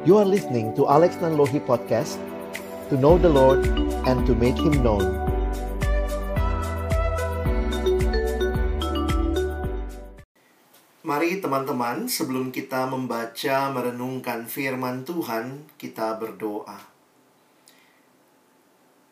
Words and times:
You 0.00 0.16
are 0.16 0.24
listening 0.24 0.72
to 0.80 0.88
Alex 0.88 1.20
Nanlohi 1.20 1.60
Podcast 1.60 2.16
To 2.88 2.96
know 2.96 3.20
the 3.20 3.28
Lord 3.28 3.68
and 4.08 4.24
to 4.24 4.32
make 4.32 4.56
Him 4.56 4.80
known 4.80 5.04
Mari 11.04 11.44
teman-teman, 11.44 12.08
sebelum 12.08 12.48
kita 12.48 12.88
membaca 12.88 13.68
merenungkan 13.68 14.48
firman 14.48 15.04
Tuhan, 15.04 15.68
kita 15.76 16.16
berdoa. 16.16 16.80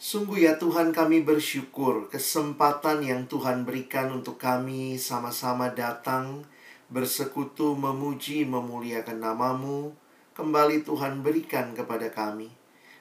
Sungguh 0.01 0.49
ya 0.49 0.57
Tuhan 0.57 0.97
kami 0.97 1.21
bersyukur 1.21 2.09
kesempatan 2.09 3.05
yang 3.05 3.29
Tuhan 3.29 3.69
berikan 3.69 4.09
untuk 4.09 4.41
kami 4.41 4.97
sama-sama 4.97 5.69
datang 5.69 6.49
bersekutu 6.89 7.77
memuji 7.77 8.49
memuliakan 8.49 9.21
namamu 9.21 9.93
kembali 10.39 10.87
Tuhan 10.87 11.27
berikan 11.27 11.75
kepada 11.75 12.15
kami. 12.15 12.47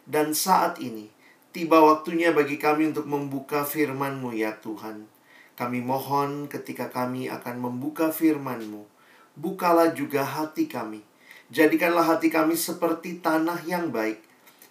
Dan 0.10 0.34
saat 0.34 0.82
ini 0.82 1.06
tiba 1.54 1.78
waktunya 1.78 2.34
bagi 2.34 2.58
kami 2.58 2.90
untuk 2.90 3.06
membuka 3.06 3.62
firman-Mu 3.62 4.34
ya 4.34 4.58
Tuhan. 4.58 5.06
Kami 5.54 5.80
mohon 5.86 6.50
ketika 6.50 6.90
kami 6.90 7.30
akan 7.30 7.62
membuka 7.62 8.10
firman-Mu, 8.10 8.90
bukalah 9.38 9.94
juga 9.94 10.26
hati 10.26 10.66
kami. 10.66 11.06
Jadikanlah 11.54 12.18
hati 12.18 12.34
kami 12.34 12.58
seperti 12.58 13.22
tanah 13.22 13.62
yang 13.70 13.94
baik 13.94 14.18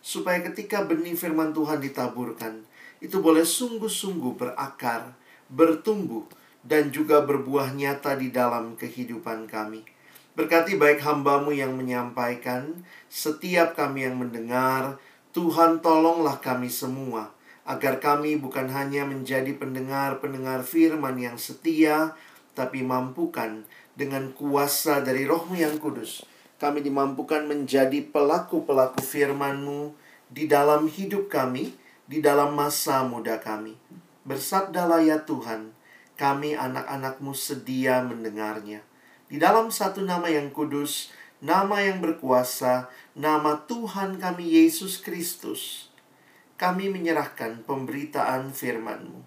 supaya 0.02 0.42
ketika 0.42 0.82
benih 0.82 1.14
firman 1.14 1.54
Tuhan 1.54 1.82
ditaburkan, 1.82 2.62
itu 2.98 3.18
boleh 3.22 3.42
sungguh-sungguh 3.42 4.38
berakar, 4.38 5.14
bertumbuh, 5.50 6.26
dan 6.66 6.90
juga 6.90 7.22
berbuah 7.22 7.74
nyata 7.74 8.18
di 8.18 8.30
dalam 8.30 8.74
kehidupan 8.74 9.46
kami. 9.50 9.95
Berkati 10.36 10.76
baik 10.76 11.00
hambamu 11.00 11.48
yang 11.48 11.80
menyampaikan, 11.80 12.84
setiap 13.09 13.73
kami 13.73 14.04
yang 14.04 14.20
mendengar, 14.20 15.01
Tuhan 15.32 15.80
tolonglah 15.80 16.45
kami 16.45 16.68
semua, 16.68 17.32
agar 17.65 17.96
kami 18.04 18.37
bukan 18.37 18.68
hanya 18.68 19.09
menjadi 19.09 19.57
pendengar-pendengar 19.57 20.60
firman 20.60 21.16
yang 21.16 21.40
setia, 21.40 22.12
tapi 22.52 22.84
mampukan 22.84 23.64
dengan 23.96 24.29
kuasa 24.37 25.01
dari 25.01 25.24
rohmu 25.24 25.57
yang 25.57 25.80
kudus, 25.80 26.29
kami 26.60 26.84
dimampukan 26.84 27.48
menjadi 27.48 28.04
pelaku-pelaku 28.04 29.01
firman-Mu 29.01 29.96
di 30.29 30.45
dalam 30.45 30.84
hidup 30.84 31.32
kami, 31.32 31.73
di 32.04 32.20
dalam 32.20 32.52
masa 32.52 33.09
muda 33.09 33.40
kami. 33.40 33.73
Bersabdalah 34.29 35.01
ya 35.01 35.16
Tuhan, 35.24 35.73
kami 36.20 36.52
anak-anak-Mu 36.60 37.32
sedia 37.32 38.04
mendengarnya. 38.04 38.85
Di 39.27 39.43
dalam 39.43 39.74
satu 39.74 40.07
nama 40.07 40.30
yang 40.30 40.55
kudus, 40.55 41.10
nama 41.43 41.82
yang 41.82 41.99
berkuasa, 41.99 42.87
nama 43.19 43.59
Tuhan 43.66 44.23
kami 44.23 44.46
Yesus 44.55 45.02
Kristus, 45.02 45.91
kami 46.55 46.87
menyerahkan 46.87 47.66
pemberitaan 47.66 48.54
firman-Mu. 48.54 49.19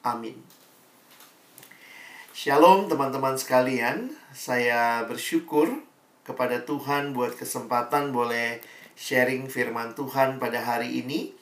Amin. 0.00 0.40
Shalom 2.32 2.88
teman-teman 2.88 3.36
sekalian, 3.36 4.16
saya 4.32 5.04
bersyukur 5.04 5.84
kepada 6.24 6.64
Tuhan 6.64 7.12
buat 7.12 7.36
kesempatan 7.36 8.16
boleh 8.16 8.64
sharing 8.96 9.52
firman 9.52 9.92
Tuhan 9.92 10.40
pada 10.40 10.64
hari 10.64 11.04
ini 11.04 11.36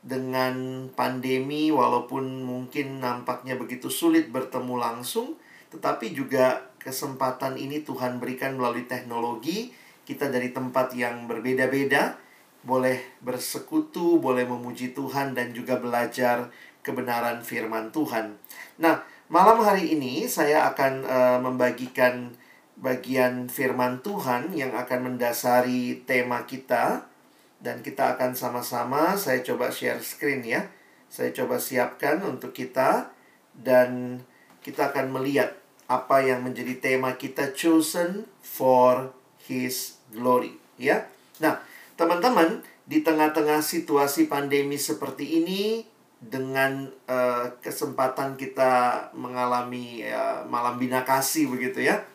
dengan 0.00 0.88
pandemi 0.96 1.68
walaupun 1.68 2.40
mungkin 2.40 3.04
nampaknya 3.04 3.60
begitu 3.60 3.92
sulit 3.92 4.32
bertemu 4.32 4.80
langsung 4.80 5.36
tetapi 5.74 6.14
juga 6.14 6.72
kesempatan 6.86 7.58
ini 7.58 7.82
Tuhan 7.82 8.22
berikan 8.22 8.54
melalui 8.54 8.86
teknologi 8.86 9.74
kita 10.06 10.30
dari 10.30 10.54
tempat 10.54 10.94
yang 10.94 11.26
berbeda-beda 11.26 12.14
boleh 12.62 13.18
bersekutu, 13.22 14.22
boleh 14.22 14.46
memuji 14.46 14.94
Tuhan 14.94 15.34
dan 15.34 15.50
juga 15.50 15.82
belajar 15.82 16.50
kebenaran 16.86 17.42
firman 17.42 17.90
Tuhan. 17.90 18.38
Nah, 18.78 19.02
Malam 19.26 19.58
hari 19.58 19.98
ini 19.98 20.30
saya 20.30 20.70
akan 20.70 21.02
uh, 21.02 21.38
membagikan 21.42 22.30
bagian 22.78 23.50
firman 23.50 23.98
Tuhan 23.98 24.54
yang 24.54 24.70
akan 24.70 25.02
mendasari 25.10 26.06
tema 26.06 26.46
kita 26.46 27.10
dan 27.58 27.82
kita 27.82 28.14
akan 28.14 28.38
sama-sama 28.38 29.18
saya 29.18 29.42
coba 29.42 29.74
share 29.74 29.98
screen 29.98 30.46
ya. 30.46 30.70
Saya 31.10 31.34
coba 31.34 31.58
siapkan 31.58 32.22
untuk 32.22 32.54
kita 32.54 33.10
dan 33.50 34.22
kita 34.62 34.94
akan 34.94 35.10
melihat 35.10 35.58
apa 35.86 36.22
yang 36.22 36.42
menjadi 36.42 36.82
tema 36.82 37.14
kita 37.14 37.54
chosen 37.54 38.26
for 38.42 39.14
his 39.46 40.02
glory 40.10 40.58
ya. 40.76 41.06
Nah, 41.38 41.62
teman-teman, 41.94 42.62
di 42.86 43.02
tengah-tengah 43.02 43.62
situasi 43.62 44.30
pandemi 44.30 44.78
seperti 44.78 45.42
ini 45.42 45.82
dengan 46.22 46.88
uh, 47.10 47.52
kesempatan 47.60 48.38
kita 48.38 49.04
mengalami 49.12 50.06
uh, 50.06 50.46
malam 50.48 50.78
bina 50.78 51.02
kasih 51.02 51.50
begitu 51.50 51.82
ya. 51.82 52.06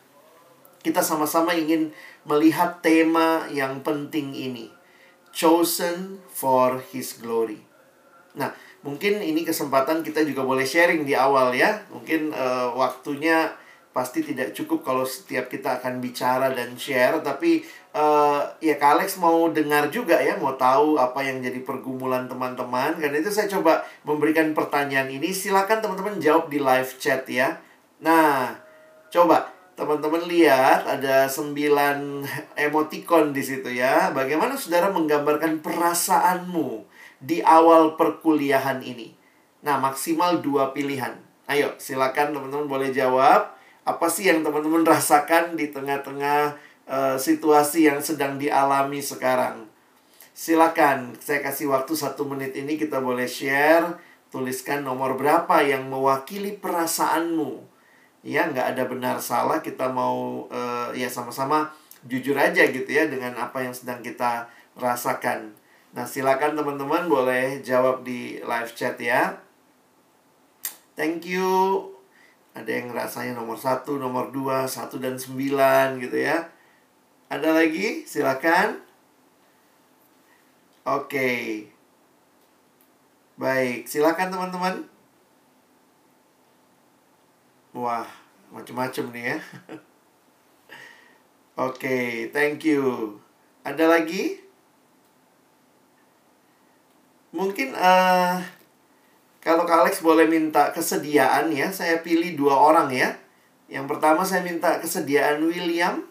Kita 0.82 0.98
sama-sama 0.98 1.54
ingin 1.54 1.94
melihat 2.26 2.82
tema 2.82 3.46
yang 3.54 3.86
penting 3.86 4.34
ini. 4.34 4.66
Chosen 5.30 6.18
for 6.28 6.82
his 6.90 7.16
glory. 7.22 7.62
Nah, 8.34 8.50
mungkin 8.82 9.22
ini 9.22 9.46
kesempatan 9.46 10.02
kita 10.02 10.26
juga 10.26 10.42
boleh 10.42 10.66
sharing 10.66 11.06
di 11.06 11.14
awal 11.14 11.54
ya. 11.54 11.86
Mungkin 11.94 12.34
uh, 12.34 12.74
waktunya 12.74 13.54
pasti 13.92 14.24
tidak 14.24 14.56
cukup 14.56 14.80
kalau 14.82 15.04
setiap 15.04 15.52
kita 15.52 15.78
akan 15.78 16.00
bicara 16.00 16.48
dan 16.56 16.72
share 16.80 17.20
tapi 17.20 17.60
uh, 17.92 18.40
ya 18.58 18.80
Kak 18.80 18.98
Alex 18.98 19.20
mau 19.20 19.52
dengar 19.52 19.92
juga 19.92 20.16
ya 20.16 20.40
mau 20.40 20.56
tahu 20.56 20.96
apa 20.96 21.20
yang 21.20 21.44
jadi 21.44 21.60
pergumulan 21.60 22.24
teman-teman 22.24 22.96
karena 22.96 23.20
itu 23.20 23.28
saya 23.28 23.46
coba 23.52 23.84
memberikan 24.02 24.56
pertanyaan 24.56 25.12
ini. 25.12 25.30
Silakan 25.30 25.84
teman-teman 25.84 26.16
jawab 26.18 26.48
di 26.48 26.58
live 26.58 26.92
chat 26.96 27.28
ya. 27.28 27.60
Nah 28.00 28.56
coba 29.12 29.52
teman-teman 29.76 30.24
lihat 30.24 30.88
ada 30.88 31.28
sembilan 31.28 32.24
emoticon 32.66 33.36
di 33.36 33.44
situ 33.44 33.68
ya. 33.68 34.10
Bagaimana 34.16 34.56
saudara 34.56 34.88
menggambarkan 34.88 35.60
perasaanmu 35.60 36.88
di 37.20 37.44
awal 37.44 38.00
perkuliahan 38.00 38.80
ini? 38.80 39.12
Nah 39.62 39.76
maksimal 39.76 40.40
dua 40.40 40.72
pilihan. 40.72 41.12
Ayo 41.44 41.76
silakan 41.76 42.32
teman-teman 42.32 42.64
boleh 42.64 42.88
jawab 42.88 43.61
apa 43.82 44.06
sih 44.06 44.30
yang 44.30 44.46
teman-teman 44.46 44.86
rasakan 44.86 45.58
di 45.58 45.74
tengah-tengah 45.74 46.54
uh, 46.86 47.16
situasi 47.18 47.90
yang 47.90 47.98
sedang 47.98 48.38
dialami 48.38 49.02
sekarang? 49.02 49.66
Silakan, 50.32 51.18
saya 51.18 51.42
kasih 51.44 51.68
waktu 51.68 51.92
satu 51.92 52.24
menit 52.24 52.56
ini 52.56 52.78
kita 52.78 53.02
boleh 53.02 53.26
share, 53.26 53.98
tuliskan 54.32 54.86
nomor 54.86 55.18
berapa 55.18 55.60
yang 55.60 55.90
mewakili 55.90 56.56
perasaanmu. 56.56 57.68
Ya, 58.22 58.46
nggak 58.46 58.78
ada 58.78 58.84
benar 58.86 59.16
salah, 59.18 59.58
kita 59.60 59.90
mau 59.90 60.46
uh, 60.46 60.94
ya 60.94 61.10
sama-sama 61.10 61.74
jujur 62.06 62.38
aja 62.38 62.64
gitu 62.70 62.86
ya 62.86 63.10
dengan 63.10 63.34
apa 63.34 63.66
yang 63.66 63.74
sedang 63.74 63.98
kita 64.00 64.46
rasakan. 64.78 65.52
Nah, 65.92 66.08
silakan 66.08 66.56
teman-teman 66.56 67.10
boleh 67.10 67.60
jawab 67.60 68.06
di 68.06 68.40
live 68.40 68.72
chat 68.72 68.96
ya. 68.96 69.36
Thank 70.96 71.28
you 71.28 71.91
ada 72.52 72.68
yang 72.68 72.92
rasanya 72.92 73.32
nomor 73.32 73.56
satu, 73.56 73.96
nomor 73.96 74.28
dua, 74.28 74.68
satu 74.68 75.00
dan 75.00 75.16
sembilan 75.16 75.96
gitu 75.96 76.20
ya. 76.20 76.44
Ada 77.32 77.56
lagi? 77.56 78.04
Silakan. 78.04 78.76
Oke. 80.84 81.64
Baik, 83.40 83.88
silakan 83.88 84.28
teman-teman. 84.28 84.84
Wah, 87.72 88.04
macam-macam 88.52 89.04
nih 89.16 89.24
ya. 89.32 89.38
Oke, 91.66 92.28
thank 92.36 92.68
you. 92.68 93.16
Ada 93.64 93.88
lagi? 93.88 94.36
Mungkin 97.32 97.72
uh, 97.72 98.36
kalau 99.42 99.66
Kak 99.66 99.82
Alex 99.82 100.06
boleh 100.06 100.30
minta 100.30 100.70
kesediaan 100.70 101.50
ya, 101.50 101.74
saya 101.74 101.98
pilih 101.98 102.38
dua 102.38 102.54
orang 102.54 102.94
ya. 102.94 103.18
Yang 103.66 103.90
pertama 103.90 104.22
saya 104.22 104.46
minta 104.46 104.78
kesediaan 104.78 105.42
William. 105.42 106.06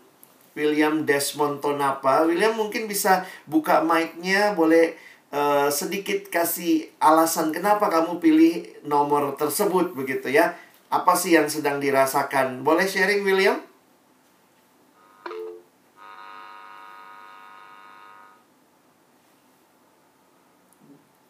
William 0.51 1.07
Desmond 1.07 1.63
Tonapa. 1.63 2.27
William 2.27 2.51
mungkin 2.59 2.91
bisa 2.91 3.23
buka 3.47 3.79
mic-nya, 3.87 4.51
boleh 4.51 4.99
uh, 5.31 5.71
sedikit 5.71 6.27
kasih 6.27 6.91
alasan 6.99 7.55
kenapa 7.55 7.87
kamu 7.87 8.19
pilih 8.19 8.67
nomor 8.83 9.39
tersebut 9.39 9.95
begitu 9.95 10.27
ya. 10.27 10.59
Apa 10.91 11.15
sih 11.15 11.39
yang 11.39 11.47
sedang 11.47 11.79
dirasakan? 11.79 12.67
Boleh 12.67 12.83
sharing 12.83 13.23
William? 13.23 13.63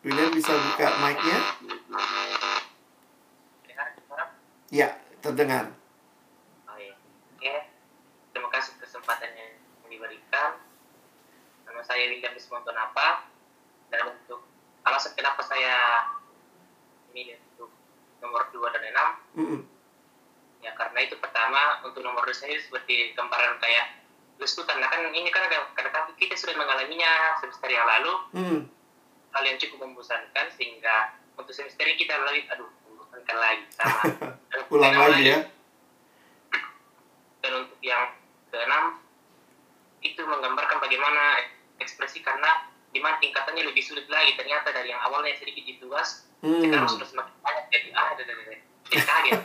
William 0.01 0.33
bisa 0.33 0.49
buka 0.49 0.87
mic-nya? 1.05 1.37
Ya, 4.71 4.87
terdengar. 5.21 5.67
Oh 6.65 6.77
iya. 6.79 6.95
Oke. 7.37 7.53
Terima 8.33 8.49
kasih 8.49 8.79
kesempatan 8.81 9.29
yang 9.35 9.51
diberikan. 9.85 10.57
saya 11.81 12.13
William 12.13 12.37
nonton 12.37 12.77
apa 12.77 13.25
dan 13.91 14.07
untuk 14.15 14.47
alasan 14.87 15.11
kenapa 15.17 15.43
saya 15.43 16.07
ini 17.11 17.35
untuk 17.35 17.73
nomor 18.23 18.47
2 18.53 18.61
dan 18.71 18.85
6 19.35 19.41
Mm-mm. 19.41 19.61
ya 20.61 20.71
karena 20.77 20.99
itu 21.03 21.17
2 22.31 22.35
saya 22.37 22.55
seperti 22.57 23.11
gambaran 23.11 23.59
kayak 23.59 23.99
terus 24.39 24.55
tuh 24.55 24.63
karena 24.63 24.87
kan 24.87 25.03
ini 25.05 25.27
kan 25.27 25.43
ada 25.45 25.67
karena 25.71 25.91
kan 25.91 26.07
kita 26.15 26.33
sudah 26.33 26.55
mengalaminya 26.55 27.11
semester 27.37 27.67
yang 27.67 27.83
lalu 27.85 28.13
Mm. 28.31 28.59
hal 29.31 29.43
yang 29.45 29.57
cukup 29.57 29.83
membosankan 29.85 30.47
sehingga 30.51 31.11
untuk 31.35 31.51
semester 31.51 31.83
ini 31.83 31.95
kita 31.95 32.15
lagi 32.17 32.47
aduh 32.47 32.71
membosankan 32.85 33.37
lagi 33.37 33.63
sama 33.71 33.99
Dan 34.47 34.59
Ulang 34.69 34.91
keenam 34.91 35.07
lagi 35.09 35.23
ya. 35.25 35.39
dan 37.41 37.51
untuk 37.57 37.79
yang 37.79 38.03
keenam 38.47 38.83
itu 40.01 40.21
menggambarkan 40.21 40.77
bagaimana 40.79 41.43
ekspresi 41.77 42.19
karena 42.19 42.65
di 42.87 42.99
mana 42.99 43.15
tingkatannya 43.17 43.63
lebih 43.65 43.79
sulit 43.79 44.07
lagi 44.07 44.35
ternyata 44.35 44.71
dari 44.71 44.89
yang 44.89 45.01
awalnya 45.01 45.35
sedikit 45.35 45.63
ditugas 45.65 46.25
Hmm. 46.41 46.57
sekarang 46.57 46.89
sudah 46.89 47.05
semakin 47.05 47.35
banyak 47.37 47.65
jadi 47.69 47.87
ah 47.93 48.05
ada 48.09 48.21
ada 48.23 48.33
ada 48.33 48.55
kaget 48.89 49.39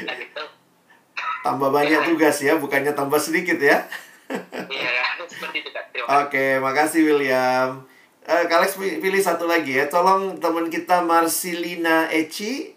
Ya, 0.00 0.12
gitu 0.16 0.42
Tambah 1.40 1.70
banyak 1.72 2.00
tugas 2.04 2.36
ya, 2.44 2.60
bukannya 2.60 2.92
tambah 2.92 3.16
sedikit 3.16 3.56
ya. 3.56 3.88
iya 4.70 4.90
seperti 5.26 5.56
itu 5.64 5.70
terima 5.72 6.06
kasih 6.06 6.20
Oke, 6.26 6.46
makasih 6.60 7.00
William. 7.06 7.68
Eh, 8.22 8.42
Kak 8.46 8.56
Alex 8.62 8.70
pi- 8.78 9.00
pilih 9.02 9.18
satu 9.18 9.48
lagi 9.48 9.74
ya. 9.80 9.88
Tolong 9.88 10.38
teman 10.38 10.68
kita 10.70 11.02
Marcelina 11.02 12.06
Eci. 12.12 12.76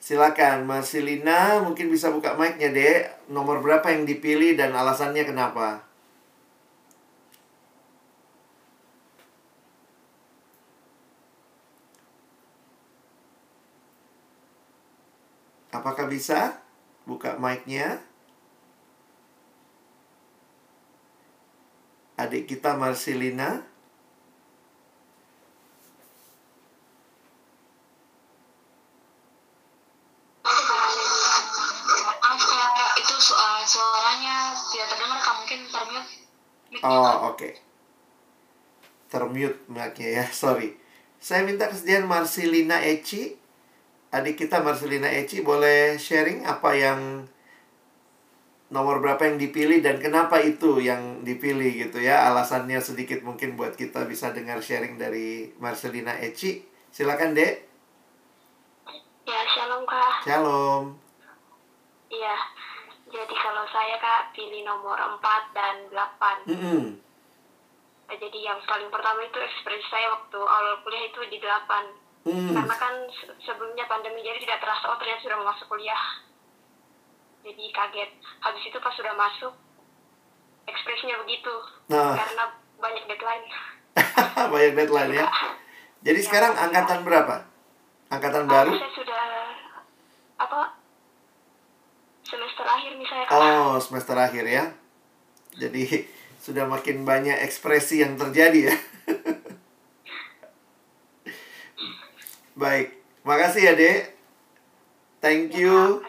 Silakan 0.00 0.70
Marcelina, 0.70 1.58
mungkin 1.66 1.90
bisa 1.90 2.14
buka 2.14 2.38
mic-nya, 2.38 2.70
Dek. 2.70 3.26
Nomor 3.34 3.58
berapa 3.58 3.90
yang 3.90 4.06
dipilih 4.06 4.54
dan 4.54 4.70
alasannya 4.70 5.26
kenapa? 5.26 5.82
Apakah 15.74 16.06
bisa 16.08 16.56
buka 17.06 17.38
mic-nya? 17.38 18.02
Adik 22.18 22.50
kita 22.50 22.74
Marcelina. 22.74 23.62
Kak. 36.82 36.90
Oh, 36.90 37.32
oke. 37.32 37.50
Termute 39.06 39.58
mic-nya 39.70 40.08
ya, 40.22 40.24
sorry. 40.34 40.76
Saya 41.22 41.46
minta 41.46 41.70
kesediaan 41.70 42.04
Marcelina 42.10 42.82
Eci. 42.82 43.45
Adik 44.14 44.46
kita 44.46 44.62
Marcelina 44.62 45.10
Eci 45.10 45.42
boleh 45.42 45.98
sharing 45.98 46.46
apa 46.46 46.70
yang 46.78 47.26
nomor 48.66 48.98
berapa 48.98 49.22
yang 49.22 49.38
dipilih 49.38 49.78
dan 49.78 50.02
kenapa 50.02 50.42
itu 50.42 50.82
yang 50.82 51.22
dipilih 51.22 51.86
gitu 51.86 51.98
ya. 52.02 52.26
Alasannya 52.30 52.78
sedikit 52.82 53.22
mungkin 53.22 53.54
buat 53.54 53.74
kita 53.74 54.06
bisa 54.06 54.30
dengar 54.34 54.62
sharing 54.62 54.98
dari 54.98 55.54
Marcelina 55.58 56.14
Eci. 56.18 56.62
Silakan, 56.90 57.34
Dek. 57.34 57.54
Ya, 59.26 59.42
shalom 59.52 59.82
kak. 59.84 60.22
Shalom. 60.22 60.84
Iya, 62.06 62.36
jadi 63.10 63.34
kalau 63.34 63.66
saya 63.74 63.98
kak 63.98 64.30
pilih 64.30 64.62
nomor 64.62 64.94
4 64.94 65.50
dan 65.50 65.76
8. 65.90 66.46
Mm-mm. 66.46 66.82
Nah, 68.06 68.14
Jadi 68.14 68.38
yang 68.38 68.62
paling 68.70 68.86
pertama 68.86 69.26
itu 69.26 69.38
ekspresi 69.42 69.82
saya 69.90 70.14
waktu 70.14 70.38
awal 70.38 70.78
kuliah 70.86 71.10
itu 71.10 71.20
di 71.26 71.42
8. 71.42 72.05
Mm. 72.26 72.58
Karena 72.58 72.74
kan 72.74 72.94
se- 73.06 73.38
sebelumnya 73.38 73.86
pandemi 73.86 74.18
jadi 74.18 74.42
tidak 74.42 74.58
terasa, 74.58 74.90
oh 74.90 74.98
ternyata 74.98 75.22
sudah 75.22 75.36
mau 75.38 75.54
masuk 75.54 75.70
kuliah. 75.70 76.18
Jadi 77.46 77.70
kaget. 77.70 78.10
Habis 78.42 78.62
itu 78.66 78.78
pas 78.82 78.90
sudah 78.90 79.14
masuk, 79.14 79.54
ekspresinya 80.66 81.22
begitu. 81.22 81.54
Nah, 81.86 82.18
Karena 82.18 82.44
banyak 82.82 83.06
deadline. 83.06 83.46
banyak 84.52 84.72
deadline 84.74 85.12
ya. 85.14 85.26
Jadi 86.02 86.20
sekarang 86.26 86.58
angkatan 86.58 87.06
berapa? 87.06 87.46
Angkatan 88.10 88.50
baru? 88.50 88.74
Saya 88.74 88.90
sudah, 88.90 89.22
apa, 90.42 90.60
semester 92.26 92.66
akhir 92.66 92.92
kak. 92.98 93.30
Oh, 93.30 93.78
semester 93.78 94.18
akhir 94.18 94.44
ya. 94.50 94.64
Jadi 95.54 96.10
sudah 96.44 96.66
makin 96.66 97.06
banyak 97.06 97.38
ekspresi 97.46 98.02
yang 98.02 98.18
terjadi 98.18 98.74
ya. 98.74 98.76
Baik, 102.56 102.88
makasih 103.20 103.68
ya 103.68 103.72
dek. 103.76 104.16
Thank 105.20 105.52
Ya, 105.52 105.60
you. 105.60 106.00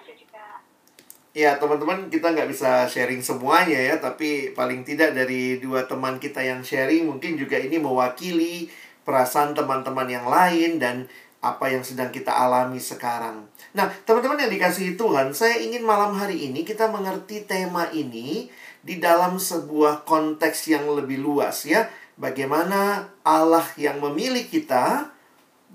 Ya 1.35 1.51
teman-teman 1.59 2.07
kita 2.07 2.31
nggak 2.31 2.47
bisa 2.47 2.87
sharing 2.87 3.19
semuanya 3.19 3.75
ya, 3.75 3.99
tapi 3.99 4.55
paling 4.55 4.87
tidak 4.87 5.11
dari 5.11 5.59
dua 5.59 5.83
teman 5.83 6.23
kita 6.23 6.39
yang 6.39 6.63
sharing 6.63 7.03
mungkin 7.03 7.35
juga 7.35 7.59
ini 7.59 7.77
mewakili 7.77 8.71
perasaan 9.03 9.51
teman-teman 9.51 10.07
yang 10.07 10.23
lain 10.23 10.79
dan 10.79 11.11
apa 11.43 11.67
yang 11.67 11.83
sedang 11.83 12.15
kita 12.15 12.31
alami 12.31 12.79
sekarang. 12.79 13.43
Nah 13.75 13.91
teman-teman 14.07 14.47
yang 14.47 14.51
dikasihi 14.55 14.95
Tuhan, 14.95 15.35
saya 15.35 15.59
ingin 15.59 15.83
malam 15.83 16.15
hari 16.15 16.47
ini 16.47 16.63
kita 16.63 16.87
mengerti 16.87 17.43
tema 17.43 17.91
ini 17.91 18.47
di 18.81 19.03
dalam 19.03 19.35
sebuah 19.35 20.07
konteks 20.07 20.71
yang 20.71 20.87
lebih 20.95 21.19
luas 21.19 21.67
ya. 21.67 21.91
Bagaimana 22.15 23.11
Allah 23.21 23.67
yang 23.75 23.99
memilih 23.99 24.47
kita 24.47 25.11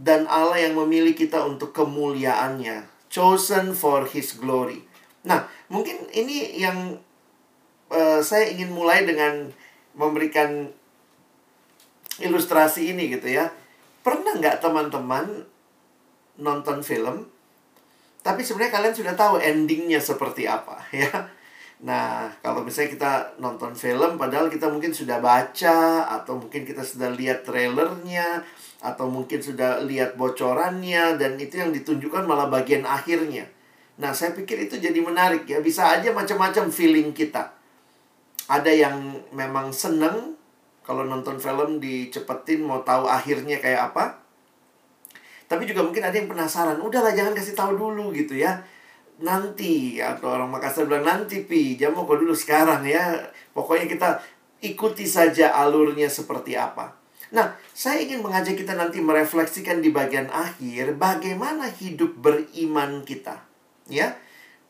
dan 0.03 0.27
Allah 0.27 0.59
yang 0.59 0.75
memilih 0.75 1.15
kita 1.15 1.47
untuk 1.47 1.71
kemuliaannya. 1.71 2.91
Chosen 3.07 3.71
for 3.71 4.11
His 4.11 4.35
glory. 4.35 4.83
Nah, 5.23 5.47
mungkin 5.71 6.11
ini 6.11 6.59
yang 6.59 6.99
eh, 7.95 8.21
saya 8.27 8.51
ingin 8.51 8.75
mulai 8.75 9.07
dengan 9.07 9.55
memberikan 9.95 10.67
ilustrasi 12.19 12.91
ini 12.91 13.15
gitu 13.15 13.31
ya. 13.31 13.55
Pernah 14.03 14.35
nggak 14.43 14.59
teman-teman 14.59 15.47
nonton 16.43 16.83
film, 16.83 17.31
tapi 18.27 18.43
sebenarnya 18.43 18.75
kalian 18.75 18.97
sudah 18.99 19.15
tahu 19.15 19.39
endingnya 19.39 20.03
seperti 20.03 20.51
apa 20.51 20.83
ya. 20.91 21.31
Nah, 21.83 22.31
kalau 22.39 22.63
misalnya 22.63 22.95
kita 22.95 23.13
nonton 23.43 23.75
film, 23.75 24.15
padahal 24.15 24.47
kita 24.47 24.71
mungkin 24.71 24.95
sudah 24.95 25.19
baca, 25.19 26.07
atau 26.07 26.39
mungkin 26.39 26.63
kita 26.63 26.87
sudah 26.87 27.11
lihat 27.11 27.43
trailernya, 27.43 28.47
atau 28.79 29.11
mungkin 29.11 29.43
sudah 29.43 29.83
lihat 29.83 30.15
bocorannya, 30.15 31.19
dan 31.19 31.35
itu 31.43 31.59
yang 31.59 31.75
ditunjukkan 31.75 32.23
malah 32.23 32.47
bagian 32.47 32.87
akhirnya. 32.87 33.51
Nah, 33.99 34.15
saya 34.15 34.31
pikir 34.31 34.71
itu 34.71 34.79
jadi 34.79 34.95
menarik 35.03 35.43
ya. 35.45 35.59
Bisa 35.59 35.91
aja 35.91 36.15
macam-macam 36.15 36.71
feeling 36.71 37.11
kita. 37.11 37.51
Ada 38.47 38.71
yang 38.71 39.19
memang 39.35 39.75
seneng 39.75 40.39
kalau 40.83 41.07
nonton 41.07 41.39
film 41.39 41.79
dicepetin 41.79 42.63
mau 42.63 42.83
tahu 42.83 43.07
akhirnya 43.07 43.59
kayak 43.59 43.93
apa. 43.93 44.23
Tapi 45.47 45.69
juga 45.69 45.85
mungkin 45.85 46.03
ada 46.03 46.17
yang 46.17 46.31
penasaran. 46.31 46.81
Udahlah 46.81 47.13
jangan 47.13 47.37
kasih 47.37 47.55
tahu 47.55 47.77
dulu 47.77 48.11
gitu 48.17 48.39
ya. 48.39 48.65
Nanti 49.21 50.01
atau 50.01 50.33
orang 50.33 50.49
Makassar 50.49 50.89
bilang 50.89 51.05
nanti 51.05 51.45
pi, 51.45 51.77
jangan 51.77 52.07
mau 52.07 52.17
dulu 52.17 52.33
sekarang 52.33 52.87
ya. 52.89 53.21
Pokoknya 53.53 53.87
kita 53.91 54.09
ikuti 54.63 55.05
saja 55.05 55.53
alurnya 55.53 56.09
seperti 56.09 56.57
apa. 56.57 56.97
Nah, 57.33 57.57
saya 57.73 58.05
ingin 58.05 58.21
mengajak 58.21 58.61
kita 58.61 58.77
nanti 58.77 59.01
merefleksikan 59.01 59.81
di 59.81 59.89
bagian 59.89 60.29
akhir 60.29 61.01
bagaimana 61.01 61.69
hidup 61.69 62.21
beriman 62.21 63.05
kita. 63.09 63.41
Ya. 63.89 64.21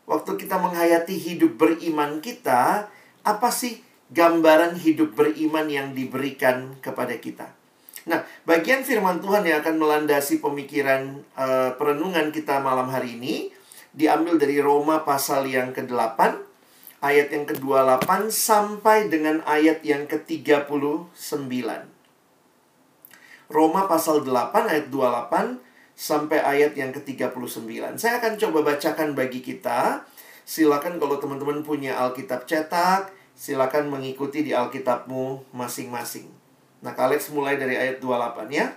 Waktu 0.06 0.34
kita 0.38 0.58
menghayati 0.58 1.14
hidup 1.14 1.58
beriman 1.58 2.18
kita, 2.18 2.90
apa 3.22 3.48
sih 3.54 3.82
gambaran 4.10 4.78
hidup 4.78 5.14
beriman 5.14 5.66
yang 5.70 5.94
diberikan 5.94 6.78
kepada 6.82 7.18
kita? 7.18 7.54
Nah, 8.06 8.26
bagian 8.42 8.82
firman 8.82 9.22
Tuhan 9.22 9.46
yang 9.46 9.62
akan 9.62 9.78
melandasi 9.78 10.42
pemikiran 10.42 11.22
eh, 11.38 11.70
perenungan 11.78 12.34
kita 12.34 12.58
malam 12.58 12.90
hari 12.90 13.14
ini 13.18 13.54
diambil 13.92 14.40
dari 14.40 14.58
Roma 14.58 15.04
pasal 15.04 15.48
yang 15.48 15.76
ke-8 15.76 16.18
ayat 17.02 17.28
yang 17.34 17.44
ke-28 17.44 18.30
sampai 18.30 19.10
dengan 19.10 19.42
ayat 19.44 19.82
yang 19.82 20.06
ke-39. 20.06 21.10
Roma 23.52 23.84
pasal 23.84 24.24
8 24.24 24.70
ayat 24.72 24.86
28 24.88 25.60
sampai 25.92 26.40
ayat 26.40 26.72
yang 26.72 26.94
ke-39. 26.94 28.00
Saya 28.00 28.22
akan 28.22 28.40
coba 28.40 28.72
bacakan 28.72 29.12
bagi 29.12 29.44
kita. 29.44 30.08
Silakan 30.42 30.96
kalau 30.96 31.20
teman-teman 31.20 31.60
punya 31.62 31.94
Alkitab 32.00 32.48
cetak, 32.48 33.12
silakan 33.36 33.92
mengikuti 33.92 34.42
di 34.42 34.56
Alkitabmu 34.56 35.52
masing-masing. 35.52 36.26
Nah, 36.82 36.96
Kak 36.96 37.12
Alex 37.12 37.30
mulai 37.30 37.60
dari 37.60 37.78
ayat 37.78 38.02
28 38.02 38.50
ya. 38.50 38.74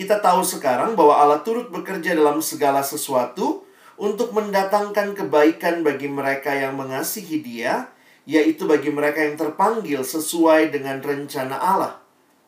Kita 0.00 0.16
tahu 0.16 0.40
sekarang 0.40 0.96
bahwa 0.96 1.12
Allah 1.12 1.44
turut 1.44 1.68
bekerja 1.68 2.16
dalam 2.16 2.40
segala 2.40 2.80
sesuatu 2.80 3.68
untuk 4.00 4.32
mendatangkan 4.32 5.12
kebaikan 5.12 5.84
bagi 5.84 6.08
mereka 6.08 6.56
yang 6.56 6.80
mengasihi 6.80 7.44
Dia, 7.44 7.92
yaitu 8.24 8.64
bagi 8.64 8.88
mereka 8.88 9.20
yang 9.20 9.36
terpanggil 9.36 10.00
sesuai 10.00 10.72
dengan 10.72 11.04
rencana 11.04 11.52
Allah. 11.52 12.00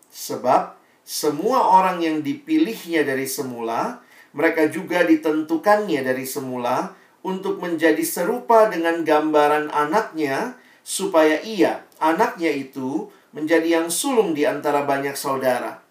Sebab 0.08 0.80
semua 1.04 1.76
orang 1.76 2.00
yang 2.00 2.24
dipilihnya 2.24 3.04
dari 3.04 3.28
semula, 3.28 4.00
mereka 4.32 4.72
juga 4.72 5.04
ditentukannya 5.04 6.00
dari 6.00 6.24
semula 6.24 6.96
untuk 7.20 7.60
menjadi 7.60 8.00
serupa 8.00 8.72
dengan 8.72 9.04
gambaran 9.04 9.68
anaknya, 9.68 10.56
supaya 10.80 11.36
ia, 11.44 11.84
anaknya 12.00 12.48
itu, 12.48 13.12
menjadi 13.36 13.84
yang 13.84 13.92
sulung 13.92 14.32
di 14.32 14.48
antara 14.48 14.88
banyak 14.88 15.12
saudara. 15.12 15.81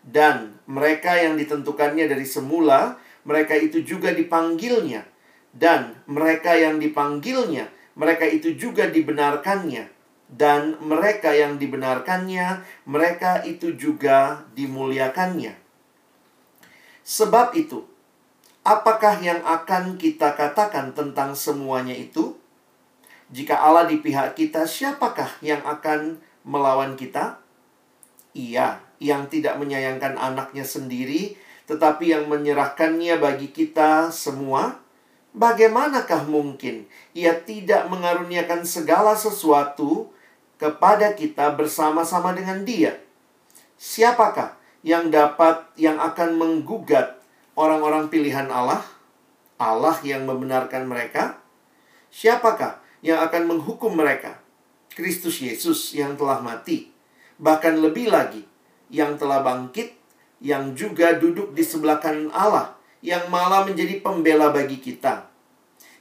Dan 0.00 0.56
mereka 0.64 1.16
yang 1.20 1.36
ditentukannya 1.36 2.08
dari 2.08 2.24
semula, 2.24 2.96
mereka 3.28 3.52
itu 3.52 3.84
juga 3.84 4.16
dipanggilnya. 4.16 5.04
Dan 5.52 5.98
mereka 6.08 6.56
yang 6.56 6.80
dipanggilnya, 6.80 7.68
mereka 7.98 8.24
itu 8.24 8.56
juga 8.56 8.88
dibenarkannya. 8.88 9.92
Dan 10.30 10.78
mereka 10.78 11.34
yang 11.34 11.58
dibenarkannya, 11.58 12.62
mereka 12.86 13.42
itu 13.42 13.74
juga 13.74 14.46
dimuliakannya. 14.54 15.58
Sebab 17.02 17.58
itu, 17.58 17.82
apakah 18.62 19.18
yang 19.18 19.42
akan 19.42 19.98
kita 19.98 20.38
katakan 20.38 20.94
tentang 20.94 21.34
semuanya 21.34 21.92
itu? 21.98 22.38
Jika 23.34 23.58
Allah 23.58 23.90
di 23.90 23.98
pihak 23.98 24.38
kita, 24.38 24.70
siapakah 24.70 25.34
yang 25.42 25.66
akan 25.66 26.22
melawan 26.46 26.94
kita? 26.94 27.42
Ia 28.30 28.89
yang 29.00 29.26
tidak 29.32 29.56
menyayangkan 29.56 30.14
anaknya 30.20 30.62
sendiri, 30.62 31.34
tetapi 31.64 32.12
yang 32.12 32.28
menyerahkannya 32.28 33.16
bagi 33.16 33.48
kita 33.50 34.12
semua. 34.12 34.78
Bagaimanakah 35.30 36.26
mungkin 36.26 36.90
ia 37.14 37.38
tidak 37.38 37.86
mengaruniakan 37.86 38.66
segala 38.66 39.14
sesuatu 39.14 40.10
kepada 40.60 41.16
kita 41.16 41.54
bersama-sama 41.56 42.36
dengan 42.36 42.66
Dia? 42.66 42.98
Siapakah 43.80 44.58
yang 44.84 45.08
dapat 45.08 45.70
yang 45.78 45.96
akan 46.02 46.36
menggugat 46.36 47.22
orang-orang 47.54 48.10
pilihan 48.10 48.50
Allah? 48.50 48.82
Allah 49.56 49.96
yang 50.02 50.26
membenarkan 50.26 50.90
mereka? 50.90 51.38
Siapakah 52.10 52.82
yang 53.00 53.22
akan 53.22 53.46
menghukum 53.46 53.94
mereka? 53.94 54.42
Kristus 54.90 55.38
Yesus 55.38 55.94
yang 55.94 56.18
telah 56.18 56.42
mati. 56.42 56.90
Bahkan 57.38 57.78
lebih 57.78 58.10
lagi, 58.10 58.42
yang 58.90 59.14
telah 59.16 59.40
bangkit, 59.40 59.94
yang 60.42 60.74
juga 60.74 61.16
duduk 61.16 61.54
di 61.54 61.62
sebelah 61.62 62.02
kanan 62.02 62.28
Allah, 62.34 62.74
yang 63.00 63.30
malah 63.30 63.64
menjadi 63.64 64.02
pembela 64.02 64.50
bagi 64.50 64.82
kita. 64.82 65.30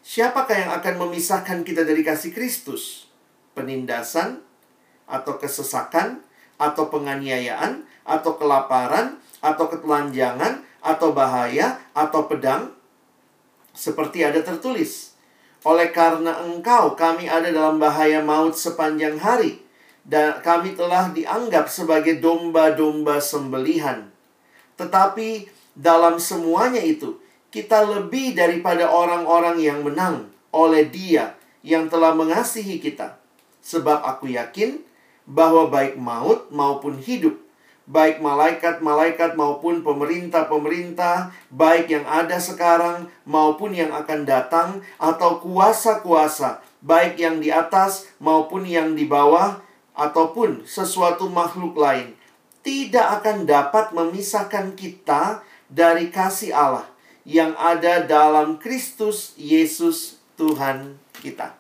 Siapakah 0.02 0.58
yang 0.58 0.72
akan 0.74 0.96
memisahkan 1.06 1.62
kita 1.62 1.86
dari 1.86 2.02
kasih 2.02 2.34
Kristus? 2.34 3.08
Penindasan, 3.54 4.42
atau 5.06 5.38
kesesakan, 5.38 6.26
atau 6.58 6.90
penganiayaan, 6.90 7.86
atau 8.04 8.36
kelaparan, 8.36 9.22
atau 9.40 9.70
ketelanjangan, 9.70 10.66
atau 10.82 11.14
bahaya, 11.14 11.78
atau 11.94 12.26
pedang? 12.26 12.74
Seperti 13.72 14.26
ada 14.26 14.42
tertulis, 14.42 15.14
oleh 15.64 15.94
karena 15.94 16.42
engkau 16.42 16.98
kami 16.98 17.30
ada 17.30 17.52
dalam 17.52 17.78
bahaya 17.78 18.24
maut 18.24 18.56
sepanjang 18.56 19.20
hari 19.20 19.69
dan 20.10 20.42
kami 20.42 20.74
telah 20.74 21.14
dianggap 21.14 21.70
sebagai 21.70 22.18
domba-domba 22.18 23.22
sembelihan. 23.22 24.10
Tetapi 24.74 25.46
dalam 25.78 26.18
semuanya 26.18 26.82
itu, 26.82 27.22
kita 27.54 27.86
lebih 27.86 28.34
daripada 28.34 28.90
orang-orang 28.90 29.62
yang 29.62 29.86
menang 29.86 30.34
oleh 30.50 30.90
Dia 30.90 31.38
yang 31.62 31.86
telah 31.94 32.18
mengasihi 32.18 32.82
kita. 32.82 33.22
Sebab 33.62 34.02
aku 34.02 34.34
yakin 34.34 34.82
bahwa 35.30 35.70
baik 35.70 35.94
maut 36.02 36.50
maupun 36.50 36.98
hidup, 36.98 37.38
baik 37.86 38.18
malaikat-malaikat 38.18 39.38
maupun 39.38 39.86
pemerintah-pemerintah, 39.86 41.30
baik 41.54 41.86
yang 41.94 42.06
ada 42.10 42.42
sekarang 42.42 43.14
maupun 43.30 43.78
yang 43.78 43.94
akan 43.94 44.26
datang, 44.26 44.82
atau 44.98 45.38
kuasa-kuasa, 45.38 46.66
baik 46.82 47.22
yang 47.22 47.38
di 47.38 47.54
atas 47.54 48.10
maupun 48.18 48.66
yang 48.66 48.98
di 48.98 49.06
bawah, 49.06 49.69
ataupun 49.94 50.64
sesuatu 50.66 51.28
makhluk 51.30 51.78
lain 51.78 52.18
tidak 52.66 53.24
akan 53.24 53.48
dapat 53.48 53.96
memisahkan 53.96 54.76
kita 54.76 55.42
dari 55.72 56.12
kasih 56.12 56.52
Allah 56.52 56.88
yang 57.24 57.54
ada 57.56 58.04
dalam 58.04 58.58
Kristus 58.58 59.38
Yesus 59.38 60.20
Tuhan 60.36 60.98
kita. 61.22 61.56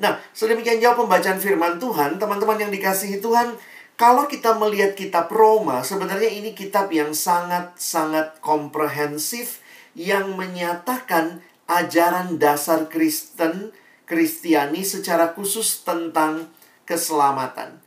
Nah, 0.00 0.16
sedemikian 0.32 0.80
jauh 0.80 0.96
pembacaan 0.96 1.36
firman 1.36 1.76
Tuhan, 1.76 2.16
teman-teman 2.16 2.56
yang 2.56 2.72
dikasihi 2.72 3.20
Tuhan, 3.20 3.52
kalau 4.00 4.24
kita 4.24 4.56
melihat 4.56 4.96
kitab 4.96 5.28
Roma, 5.28 5.84
sebenarnya 5.84 6.32
ini 6.32 6.56
kitab 6.56 6.88
yang 6.88 7.12
sangat-sangat 7.12 8.40
komprehensif 8.40 9.60
yang 9.92 10.40
menyatakan 10.40 11.44
ajaran 11.68 12.40
dasar 12.40 12.88
Kristen, 12.88 13.76
Kristiani 14.08 14.88
secara 14.88 15.36
khusus 15.36 15.84
tentang 15.84 16.48
keselamatan. 16.90 17.78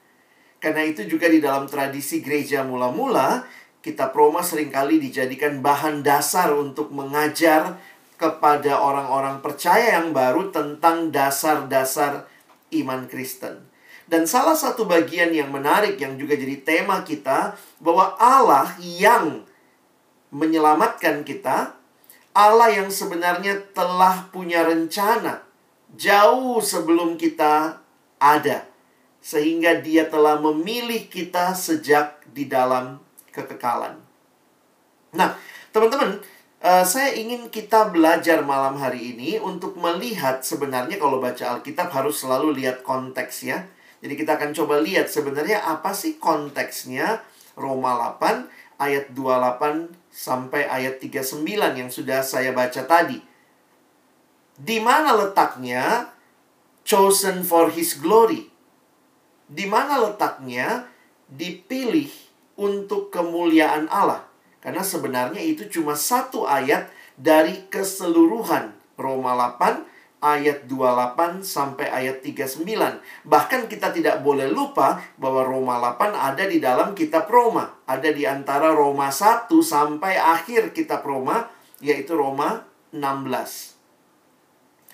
Karena 0.64 0.88
itu 0.88 1.04
juga 1.04 1.28
di 1.28 1.44
dalam 1.44 1.68
tradisi 1.68 2.24
gereja 2.24 2.64
mula-mula, 2.64 3.44
kitab 3.84 4.16
Roma 4.16 4.40
sering 4.40 4.72
kali 4.72 4.96
dijadikan 5.04 5.60
bahan 5.60 6.00
dasar 6.00 6.56
untuk 6.56 6.96
mengajar 6.96 7.76
kepada 8.16 8.80
orang-orang 8.80 9.44
percaya 9.44 10.00
yang 10.00 10.16
baru 10.16 10.48
tentang 10.56 11.12
dasar-dasar 11.12 12.32
iman 12.72 13.04
Kristen. 13.12 13.68
Dan 14.08 14.24
salah 14.24 14.56
satu 14.56 14.88
bagian 14.88 15.36
yang 15.36 15.52
menarik 15.52 16.00
yang 16.00 16.16
juga 16.16 16.40
jadi 16.40 16.64
tema 16.64 17.04
kita 17.04 17.60
bahwa 17.84 18.16
Allah 18.16 18.72
yang 18.80 19.44
menyelamatkan 20.32 21.28
kita, 21.28 21.76
Allah 22.32 22.72
yang 22.72 22.88
sebenarnya 22.88 23.68
telah 23.76 24.32
punya 24.32 24.64
rencana 24.64 25.44
jauh 25.94 26.58
sebelum 26.64 27.20
kita 27.20 27.84
ada 28.18 28.73
sehingga 29.24 29.80
dia 29.80 30.12
telah 30.12 30.36
memilih 30.44 31.08
kita 31.08 31.56
sejak 31.56 32.20
di 32.36 32.44
dalam 32.52 33.00
kekekalan. 33.32 33.96
Nah, 35.16 35.40
teman-teman, 35.72 36.20
uh, 36.60 36.84
saya 36.84 37.16
ingin 37.16 37.48
kita 37.48 37.88
belajar 37.88 38.44
malam 38.44 38.76
hari 38.76 39.16
ini 39.16 39.40
untuk 39.40 39.80
melihat 39.80 40.44
sebenarnya 40.44 41.00
kalau 41.00 41.24
baca 41.24 41.56
Alkitab 41.56 41.88
harus 41.96 42.20
selalu 42.20 42.60
lihat 42.60 42.84
konteks 42.84 43.48
ya. 43.48 43.64
Jadi 44.04 44.14
kita 44.20 44.36
akan 44.36 44.52
coba 44.52 44.84
lihat 44.84 45.08
sebenarnya 45.08 45.64
apa 45.64 45.96
sih 45.96 46.20
konteksnya 46.20 47.24
Roma 47.56 47.96
8 48.20 48.52
ayat 48.84 49.16
28 49.16 50.12
sampai 50.12 50.68
ayat 50.68 51.00
39 51.00 51.48
yang 51.80 51.88
sudah 51.88 52.20
saya 52.20 52.52
baca 52.52 52.84
tadi. 52.84 53.24
Di 54.60 54.78
mana 54.84 55.16
letaknya 55.16 56.12
chosen 56.84 57.48
for 57.48 57.72
his 57.72 57.96
glory? 57.96 58.53
Di 59.48 59.66
mana 59.68 60.00
letaknya 60.00 60.88
dipilih 61.30 62.10
untuk 62.60 63.12
kemuliaan 63.12 63.92
Allah? 63.92 64.26
Karena 64.64 64.80
sebenarnya 64.80 65.44
itu 65.44 65.68
cuma 65.68 65.94
satu 65.98 66.48
ayat 66.48 66.88
dari 67.20 67.68
keseluruhan 67.68 68.72
Roma 68.96 69.36
8 69.60 69.94
ayat 70.24 70.64
28 70.72 71.44
sampai 71.44 71.92
ayat 71.92 72.24
39. 72.24 72.64
Bahkan 73.28 73.68
kita 73.68 73.92
tidak 73.92 74.24
boleh 74.24 74.48
lupa 74.48 75.04
bahwa 75.20 75.44
Roma 75.44 75.84
8 75.84 76.16
ada 76.16 76.48
di 76.48 76.64
dalam 76.64 76.96
kitab 76.96 77.28
Roma. 77.28 77.84
Ada 77.84 78.16
di 78.16 78.24
antara 78.24 78.72
Roma 78.72 79.12
1 79.12 79.52
sampai 79.52 80.16
akhir 80.16 80.72
kitab 80.72 81.04
Roma, 81.04 81.52
yaitu 81.84 82.16
Roma 82.16 82.64
16. 82.96 83.76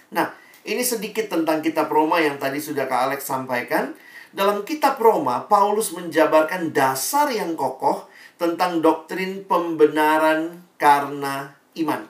Nah, 0.09 0.33
ini 0.65 0.81
sedikit 0.81 1.29
tentang 1.29 1.61
kitab 1.61 1.93
Roma 1.93 2.17
yang 2.17 2.41
tadi 2.41 2.57
sudah 2.57 2.89
Kak 2.89 3.13
Alex 3.13 3.29
sampaikan. 3.29 3.93
Dalam 4.29 4.61
kitab 4.61 5.01
Roma, 5.01 5.49
Paulus 5.49 5.89
menjabarkan 5.89 6.69
dasar 6.69 7.33
yang 7.33 7.57
kokoh 7.57 8.05
tentang 8.37 8.79
doktrin 8.79 9.41
pembenaran 9.49 10.61
karena 10.77 11.57
iman. 11.81 12.05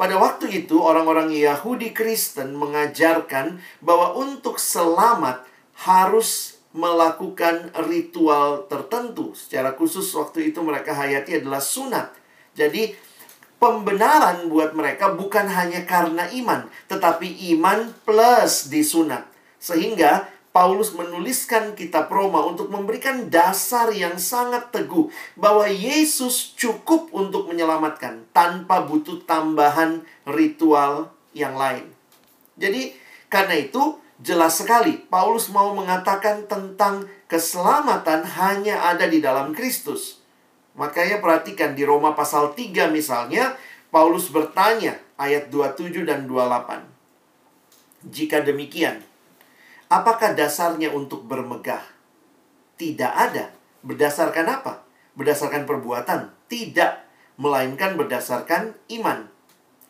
Pada 0.00 0.16
waktu 0.16 0.64
itu, 0.64 0.80
orang-orang 0.80 1.28
Yahudi 1.28 1.92
Kristen 1.92 2.56
mengajarkan 2.56 3.60
bahwa 3.84 4.16
untuk 4.16 4.56
selamat 4.56 5.44
harus 5.84 6.60
melakukan 6.70 7.74
ritual 7.90 8.64
tertentu. 8.70 9.34
Secara 9.36 9.74
khusus 9.76 10.06
waktu 10.16 10.54
itu 10.54 10.62
mereka 10.64 10.94
hayati 10.94 11.42
adalah 11.42 11.60
sunat. 11.60 12.14
Jadi 12.54 12.94
pembenaran 13.60 14.48
buat 14.48 14.72
mereka 14.72 15.12
bukan 15.12 15.50
hanya 15.50 15.84
karena 15.84 16.30
iman, 16.32 16.70
tetapi 16.88 17.52
iman 17.58 17.92
plus 18.06 18.72
disunat. 18.72 19.28
Sehingga 19.60 20.30
Paulus 20.50 20.90
menuliskan 20.98 21.78
kitab 21.78 22.10
Roma 22.10 22.42
untuk 22.42 22.74
memberikan 22.74 23.30
dasar 23.30 23.94
yang 23.94 24.18
sangat 24.18 24.74
teguh 24.74 25.06
bahwa 25.38 25.70
Yesus 25.70 26.58
cukup 26.58 27.06
untuk 27.14 27.46
menyelamatkan 27.46 28.26
tanpa 28.34 28.82
butuh 28.82 29.22
tambahan 29.22 30.02
ritual 30.26 31.14
yang 31.30 31.54
lain. 31.54 31.86
Jadi, 32.58 32.98
Karena 33.30 33.54
itu, 33.54 33.94
jelas 34.18 34.58
sekali 34.58 35.06
Paulus 35.06 35.54
mau 35.54 35.70
mengatakan 35.70 36.50
tentang 36.50 37.06
keselamatan 37.30 38.26
hanya 38.26 38.90
ada 38.90 39.06
di 39.06 39.22
dalam 39.22 39.54
Kristus. 39.54 40.18
Makanya 40.74 41.22
perhatikan 41.22 41.78
di 41.78 41.86
Roma 41.86 42.18
pasal 42.18 42.58
3 42.58 42.90
misalnya, 42.90 43.54
Paulus 43.94 44.34
bertanya 44.34 44.98
ayat 45.14 45.46
27 45.46 46.02
dan 46.02 46.26
28. 46.26 46.90
Jika 48.10 48.42
demikian, 48.42 48.98
apakah 49.90 50.32
dasarnya 50.38 50.94
untuk 50.94 51.26
bermegah? 51.26 51.82
Tidak 52.78 53.12
ada. 53.12 53.52
Berdasarkan 53.82 54.46
apa? 54.46 54.86
Berdasarkan 55.18 55.66
perbuatan? 55.66 56.32
Tidak, 56.46 56.92
melainkan 57.36 57.98
berdasarkan 57.98 58.78
iman. 58.96 59.28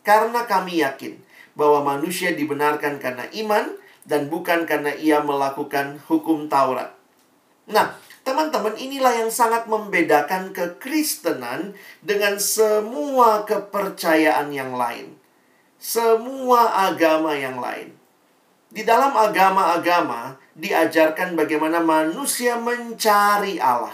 Karena 0.01 0.49
kami 0.49 0.81
yakin 0.81 1.21
bahwa 1.53 1.95
manusia 1.95 2.33
dibenarkan 2.33 2.97
karena 2.97 3.29
iman 3.45 3.77
dan 4.03 4.27
bukan 4.33 4.65
karena 4.65 4.97
ia 4.97 5.21
melakukan 5.21 6.01
hukum 6.09 6.49
Taurat. 6.49 6.97
Nah, 7.69 7.93
teman-teman, 8.25 8.73
inilah 8.73 9.13
yang 9.13 9.29
sangat 9.29 9.69
membedakan 9.69 10.49
kekristenan 10.51 11.77
dengan 12.01 12.41
semua 12.41 13.45
kepercayaan 13.45 14.49
yang 14.49 14.73
lain, 14.73 15.13
semua 15.77 16.89
agama 16.89 17.37
yang 17.37 17.61
lain. 17.61 18.00
Di 18.71 18.87
dalam 18.87 19.11
agama-agama 19.11 20.39
diajarkan 20.55 21.35
bagaimana 21.35 21.83
manusia 21.83 22.55
mencari 22.55 23.59
Allah, 23.59 23.91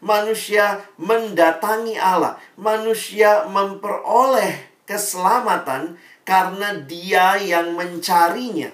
manusia 0.00 0.80
mendatangi 0.96 2.00
Allah, 2.00 2.40
manusia 2.56 3.44
memperoleh 3.44 4.80
keselamatan 4.88 6.00
karena 6.24 6.72
Dia 6.88 7.36
yang 7.36 7.76
mencarinya. 7.76 8.72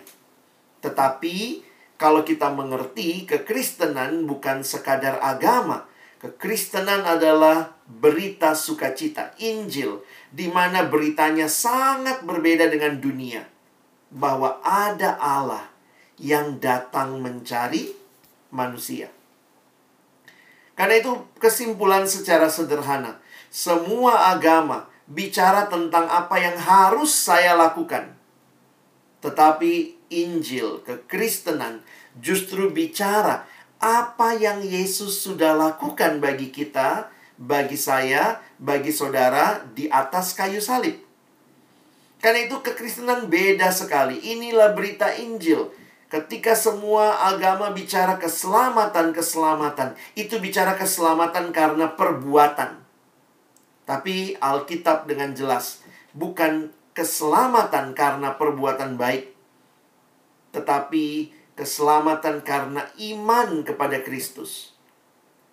Tetapi 0.86 1.66
kalau 1.98 2.22
kita 2.22 2.54
mengerti 2.54 3.26
kekristenan 3.26 4.30
bukan 4.30 4.62
sekadar 4.62 5.18
agama, 5.18 5.90
kekristenan 6.22 7.02
adalah 7.02 7.74
berita 7.90 8.54
sukacita, 8.54 9.34
Injil, 9.42 9.98
di 10.30 10.46
mana 10.46 10.86
beritanya 10.86 11.50
sangat 11.50 12.22
berbeda 12.22 12.70
dengan 12.70 13.02
dunia. 13.02 13.49
Bahwa 14.10 14.58
ada 14.66 15.16
Allah 15.16 15.70
yang 16.20 16.60
datang 16.60 17.22
mencari 17.22 17.94
manusia. 18.52 19.08
Karena 20.74 21.00
itu 21.00 21.12
kesimpulan 21.40 22.08
secara 22.08 22.48
sederhana, 22.48 23.20
semua 23.52 24.32
agama 24.32 24.88
bicara 25.10 25.66
tentang 25.66 26.06
apa 26.08 26.36
yang 26.38 26.56
harus 26.56 27.12
saya 27.12 27.52
lakukan. 27.58 28.16
Tetapi 29.20 30.00
Injil, 30.08 30.80
kekristenan 30.86 31.84
justru 32.16 32.72
bicara 32.72 33.44
apa 33.80 34.36
yang 34.36 34.64
Yesus 34.64 35.20
sudah 35.20 35.52
lakukan 35.52 36.20
bagi 36.20 36.48
kita, 36.48 37.12
bagi 37.36 37.76
saya, 37.76 38.40
bagi 38.56 38.92
saudara 38.92 39.60
di 39.72 39.88
atas 39.88 40.32
kayu 40.32 40.60
salib. 40.60 41.09
Karena 42.20 42.44
itu 42.44 42.60
kekristenan 42.60 43.32
beda 43.32 43.72
sekali. 43.72 44.20
Inilah 44.20 44.76
berita 44.76 45.08
Injil. 45.16 45.72
Ketika 46.10 46.52
semua 46.52 47.16
agama 47.32 47.70
bicara 47.72 48.18
keselamatan-keselamatan, 48.20 49.96
itu 50.18 50.36
bicara 50.42 50.76
keselamatan 50.76 51.54
karena 51.54 51.96
perbuatan. 51.96 52.82
Tapi 53.86 54.36
Alkitab 54.38 55.06
dengan 55.06 55.32
jelas 55.32 55.82
bukan 56.14 56.74
keselamatan 56.94 57.94
karena 57.94 58.34
perbuatan 58.34 58.98
baik, 58.98 59.30
tetapi 60.50 61.30
keselamatan 61.54 62.42
karena 62.42 62.86
iman 63.14 63.62
kepada 63.62 64.02
Kristus. 64.02 64.74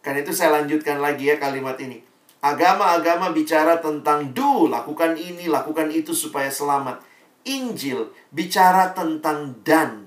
Karena 0.02 0.26
itu 0.26 0.34
saya 0.34 0.62
lanjutkan 0.62 0.98
lagi 0.98 1.30
ya 1.30 1.38
kalimat 1.38 1.78
ini. 1.78 2.02
Agama-agama 2.38 3.34
bicara 3.34 3.82
tentang 3.82 4.30
do, 4.32 4.70
lakukan 4.70 5.18
ini, 5.18 5.50
lakukan 5.50 5.90
itu 5.90 6.14
supaya 6.14 6.54
selamat. 6.54 7.02
Injil 7.48 8.14
bicara 8.30 8.94
tentang 8.94 9.58
dan. 9.66 10.06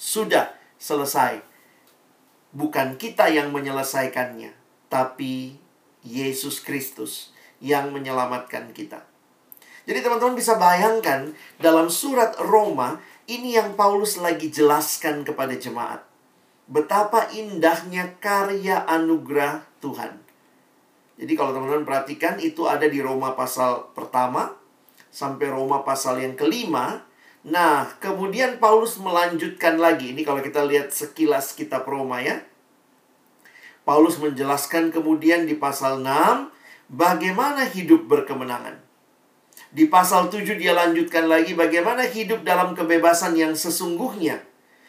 Sudah 0.00 0.54
selesai. 0.80 1.44
Bukan 2.52 2.96
kita 2.96 3.28
yang 3.28 3.52
menyelesaikannya, 3.52 4.52
tapi 4.88 5.56
Yesus 6.04 6.60
Kristus 6.60 7.32
yang 7.62 7.94
menyelamatkan 7.94 8.74
kita. 8.74 9.06
Jadi 9.82 9.98
teman-teman 9.98 10.38
bisa 10.38 10.54
bayangkan 10.58 11.34
dalam 11.58 11.90
surat 11.90 12.38
Roma 12.38 13.02
ini 13.26 13.58
yang 13.58 13.74
Paulus 13.74 14.18
lagi 14.18 14.50
jelaskan 14.50 15.26
kepada 15.26 15.54
jemaat. 15.58 16.06
Betapa 16.70 17.30
indahnya 17.34 18.14
karya 18.22 18.86
anugerah 18.86 19.66
Tuhan. 19.82 20.21
Jadi 21.22 21.38
kalau 21.38 21.54
teman-teman 21.54 21.86
perhatikan 21.86 22.34
itu 22.42 22.66
ada 22.66 22.90
di 22.90 22.98
Roma 22.98 23.38
pasal 23.38 23.94
pertama 23.94 24.58
sampai 25.14 25.54
Roma 25.54 25.86
pasal 25.86 26.18
yang 26.18 26.34
kelima. 26.34 27.06
Nah, 27.46 27.86
kemudian 28.02 28.58
Paulus 28.58 28.98
melanjutkan 28.98 29.78
lagi. 29.78 30.10
Ini 30.10 30.26
kalau 30.26 30.42
kita 30.42 30.66
lihat 30.66 30.90
sekilas 30.90 31.54
kitab 31.54 31.86
Roma 31.86 32.18
ya. 32.18 32.42
Paulus 33.86 34.18
menjelaskan 34.18 34.90
kemudian 34.90 35.46
di 35.46 35.54
pasal 35.54 36.02
6 36.02 36.50
bagaimana 36.90 37.70
hidup 37.70 38.10
berkemenangan. 38.10 38.82
Di 39.70 39.86
pasal 39.86 40.26
7 40.26 40.58
dia 40.58 40.74
lanjutkan 40.74 41.30
lagi 41.30 41.54
bagaimana 41.54 42.02
hidup 42.02 42.42
dalam 42.42 42.74
kebebasan 42.74 43.38
yang 43.38 43.54
sesungguhnya. 43.54 44.42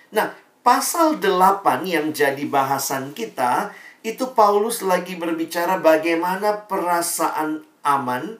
Nah, 0.10 0.34
pasal 0.66 1.22
8 1.22 1.86
yang 1.86 2.10
jadi 2.10 2.42
bahasan 2.50 3.14
kita 3.14 3.70
itu 4.04 4.36
Paulus 4.36 4.84
lagi 4.84 5.16
berbicara 5.16 5.80
bagaimana 5.80 6.68
perasaan 6.68 7.64
aman, 7.88 8.36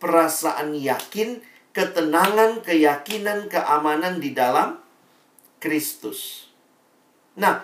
perasaan 0.00 0.72
yakin, 0.72 1.44
ketenangan, 1.76 2.64
keyakinan, 2.64 3.52
keamanan 3.52 4.24
di 4.24 4.32
dalam 4.32 4.80
Kristus. 5.60 6.48
Nah, 7.36 7.60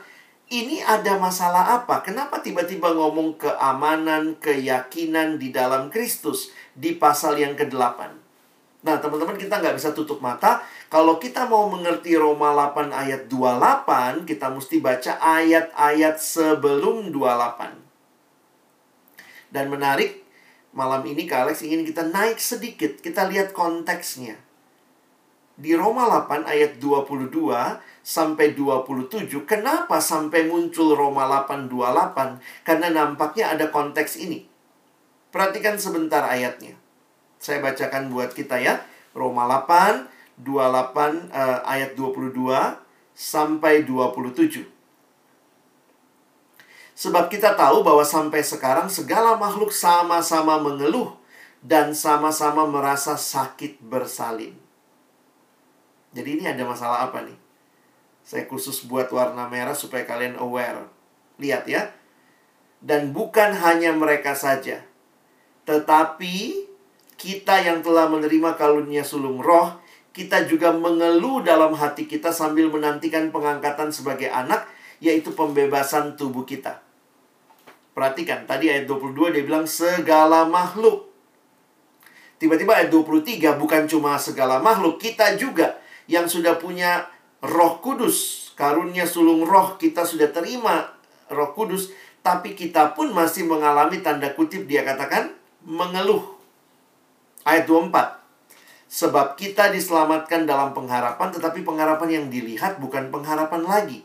ini 0.53 0.81
ada 0.85 1.17
masalah 1.17 1.81
apa? 1.81 2.05
Kenapa 2.05 2.45
tiba-tiba 2.45 2.93
ngomong 2.93 3.41
keamanan, 3.41 4.37
keyakinan 4.41 5.41
di 5.41 5.49
dalam 5.49 5.89
Kristus 5.89 6.53
di 6.77 6.97
pasal 6.97 7.41
yang 7.41 7.57
ke-8? 7.57 8.18
Nah, 8.79 9.03
teman-teman 9.03 9.35
kita 9.35 9.59
nggak 9.59 9.75
bisa 9.75 9.91
tutup 9.91 10.23
mata. 10.23 10.63
Kalau 10.87 11.19
kita 11.19 11.51
mau 11.51 11.67
mengerti 11.67 12.15
Roma 12.15 12.55
8 12.55 12.95
ayat 12.95 13.27
28, 13.27 14.23
kita 14.23 14.55
mesti 14.55 14.79
baca 14.79 15.13
ayat-ayat 15.19 16.17
sebelum 16.23 17.11
28. 17.11 17.75
Dan 19.51 19.67
menarik, 19.67 20.23
malam 20.71 21.03
ini 21.11 21.27
Kak 21.27 21.51
Alex 21.51 21.67
ingin 21.67 21.83
kita 21.83 22.07
naik 22.07 22.39
sedikit. 22.39 23.03
Kita 23.03 23.27
lihat 23.27 23.51
konteksnya. 23.51 24.39
Di 25.59 25.75
Roma 25.75 26.07
8 26.07 26.47
ayat 26.47 26.79
22 26.79 27.83
sampai 28.07 28.55
27, 28.55 29.43
kenapa 29.43 29.99
sampai 29.99 30.47
muncul 30.47 30.95
Roma 30.95 31.27
8 31.27 31.67
28? 31.67 32.39
Karena 32.63 32.95
nampaknya 32.95 33.59
ada 33.59 33.67
konteks 33.75 34.23
ini. 34.23 34.47
Perhatikan 35.35 35.75
sebentar 35.75 36.23
ayatnya. 36.23 36.79
Saya 37.39 37.63
bacakan 37.63 38.11
buat 38.11 38.35
kita 38.35 38.59
ya. 38.59 38.83
Roma 39.15 39.47
8, 39.47 40.43
28 40.43 41.31
uh, 41.31 41.59
ayat 41.67 41.95
22 41.95 42.35
sampai 43.15 43.83
27. 43.83 44.67
Sebab 46.99 47.31
kita 47.31 47.55
tahu 47.55 47.87
bahwa 47.87 48.03
sampai 48.03 48.43
sekarang 48.43 48.91
segala 48.91 49.39
makhluk 49.39 49.71
sama-sama 49.71 50.59
mengeluh 50.59 51.15
dan 51.63 51.95
sama-sama 51.95 52.67
merasa 52.67 53.15
sakit 53.15 53.79
bersalin. 53.83 54.55
Jadi 56.11 56.43
ini 56.43 56.45
ada 56.51 56.67
masalah 56.67 57.07
apa 57.07 57.23
nih? 57.23 57.39
Saya 58.27 58.45
khusus 58.51 58.85
buat 58.85 59.09
warna 59.15 59.47
merah 59.47 59.79
supaya 59.79 60.03
kalian 60.03 60.37
aware. 60.43 60.91
Lihat 61.39 61.65
ya. 61.71 61.95
Dan 62.83 63.15
bukan 63.15 63.55
hanya 63.57 63.95
mereka 63.95 64.35
saja. 64.35 64.83
Tetapi 65.65 66.68
kita 67.19 67.59
yang 67.67 67.83
telah 67.83 68.07
menerima 68.07 68.55
karunia 68.55 69.03
sulung 69.03 69.43
roh, 69.43 69.83
kita 70.15 70.47
juga 70.47 70.71
mengeluh 70.71 71.43
dalam 71.43 71.75
hati 71.75 72.07
kita 72.07 72.31
sambil 72.31 72.71
menantikan 72.71 73.35
pengangkatan 73.35 73.91
sebagai 73.91 74.31
anak, 74.31 74.71
yaitu 75.03 75.35
pembebasan 75.35 76.15
tubuh 76.15 76.47
kita. 76.47 76.79
Perhatikan, 77.91 78.47
tadi 78.47 78.71
ayat 78.71 78.87
22 78.87 79.35
dia 79.35 79.43
bilang 79.43 79.67
segala 79.67 80.47
makhluk. 80.47 81.11
Tiba-tiba 82.39 82.79
ayat 82.79 82.95
23 82.95 83.59
bukan 83.59 83.91
cuma 83.91 84.15
segala 84.23 84.63
makhluk, 84.63 85.03
kita 85.03 85.35
juga 85.35 85.83
yang 86.07 86.31
sudah 86.31 86.55
punya 86.55 87.11
roh 87.43 87.83
kudus. 87.83 88.51
Karunia 88.55 89.11
sulung 89.11 89.43
roh 89.43 89.75
kita 89.75 90.07
sudah 90.07 90.31
terima 90.31 90.95
roh 91.35 91.51
kudus. 91.51 91.91
Tapi 92.23 92.55
kita 92.55 92.95
pun 92.95 93.11
masih 93.11 93.47
mengalami 93.47 93.99
tanda 94.03 94.31
kutip 94.35 94.71
dia 94.71 94.87
katakan 94.87 95.35
mengeluh 95.67 96.38
ayat 97.49 97.65
24. 97.65 98.21
Sebab 98.89 99.37
kita 99.37 99.73
diselamatkan 99.73 100.49
dalam 100.49 100.73
pengharapan, 100.73 101.29
tetapi 101.33 101.65
pengharapan 101.65 102.09
yang 102.09 102.27
dilihat 102.33 102.81
bukan 102.81 103.09
pengharapan 103.13 103.65
lagi. 103.65 104.01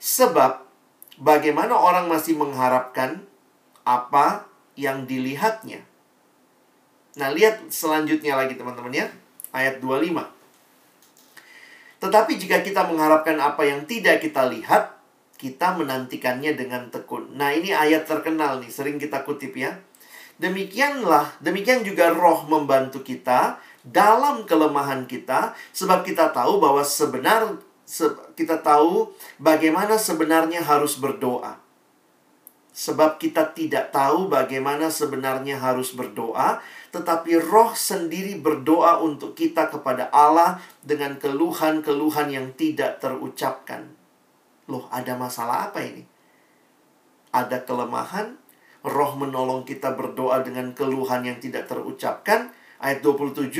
Sebab 0.00 0.60
bagaimana 1.20 1.72
orang 1.72 2.08
masih 2.08 2.36
mengharapkan 2.36 3.24
apa 3.84 4.48
yang 4.76 5.08
dilihatnya. 5.08 5.84
Nah, 7.16 7.30
lihat 7.32 7.70
selanjutnya 7.72 8.36
lagi 8.36 8.58
teman-teman 8.58 8.92
ya. 8.92 9.06
Ayat 9.54 9.78
25. 9.80 10.26
Tetapi 12.02 12.32
jika 12.36 12.60
kita 12.60 12.84
mengharapkan 12.84 13.38
apa 13.40 13.64
yang 13.64 13.88
tidak 13.88 14.20
kita 14.20 14.44
lihat, 14.50 14.98
kita 15.40 15.72
menantikannya 15.78 16.52
dengan 16.52 16.92
tekun. 16.92 17.32
Nah, 17.38 17.54
ini 17.54 17.72
ayat 17.72 18.04
terkenal 18.04 18.60
nih, 18.60 18.68
sering 18.68 19.00
kita 19.00 19.24
kutip 19.24 19.56
ya. 19.56 19.72
Demikianlah, 20.34 21.38
demikian 21.38 21.86
juga 21.86 22.10
roh 22.10 22.42
membantu 22.50 23.06
kita 23.06 23.62
dalam 23.86 24.42
kelemahan 24.48 25.06
kita 25.06 25.54
sebab 25.70 26.02
kita 26.02 26.34
tahu 26.34 26.58
bahwa 26.58 26.82
sebenar 26.82 27.54
se, 27.86 28.08
kita 28.34 28.58
tahu 28.64 29.14
bagaimana 29.38 29.94
sebenarnya 29.94 30.64
harus 30.64 30.98
berdoa. 30.98 31.60
Sebab 32.74 33.22
kita 33.22 33.54
tidak 33.54 33.94
tahu 33.94 34.26
bagaimana 34.26 34.90
sebenarnya 34.90 35.62
harus 35.62 35.94
berdoa, 35.94 36.58
tetapi 36.90 37.38
roh 37.38 37.70
sendiri 37.70 38.34
berdoa 38.34 38.98
untuk 38.98 39.38
kita 39.38 39.70
kepada 39.70 40.10
Allah 40.10 40.58
dengan 40.82 41.14
keluhan-keluhan 41.14 42.34
yang 42.34 42.50
tidak 42.58 42.98
terucapkan. 42.98 43.94
Loh, 44.66 44.90
ada 44.90 45.14
masalah 45.14 45.70
apa 45.70 45.86
ini? 45.86 46.02
Ada 47.30 47.62
kelemahan, 47.62 48.42
roh 48.84 49.16
menolong 49.16 49.64
kita 49.64 49.96
berdoa 49.96 50.44
dengan 50.44 50.76
keluhan 50.76 51.24
yang 51.24 51.40
tidak 51.40 51.66
terucapkan, 51.66 52.52
ayat 52.84 53.00
27 53.00 53.50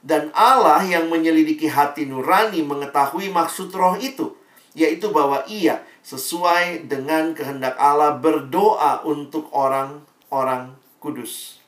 dan 0.00 0.32
Allah 0.32 0.80
yang 0.80 1.12
menyelidiki 1.12 1.68
hati 1.68 2.08
nurani 2.08 2.64
mengetahui 2.64 3.28
maksud 3.28 3.68
roh 3.76 4.00
itu 4.00 4.40
yaitu 4.74 5.10
bahwa 5.10 5.42
ia 5.50 5.82
sesuai 6.06 6.86
dengan 6.86 7.34
kehendak 7.34 7.74
Allah 7.76 8.16
berdoa 8.16 9.02
untuk 9.02 9.50
orang-orang 9.50 10.78
kudus. 11.02 11.58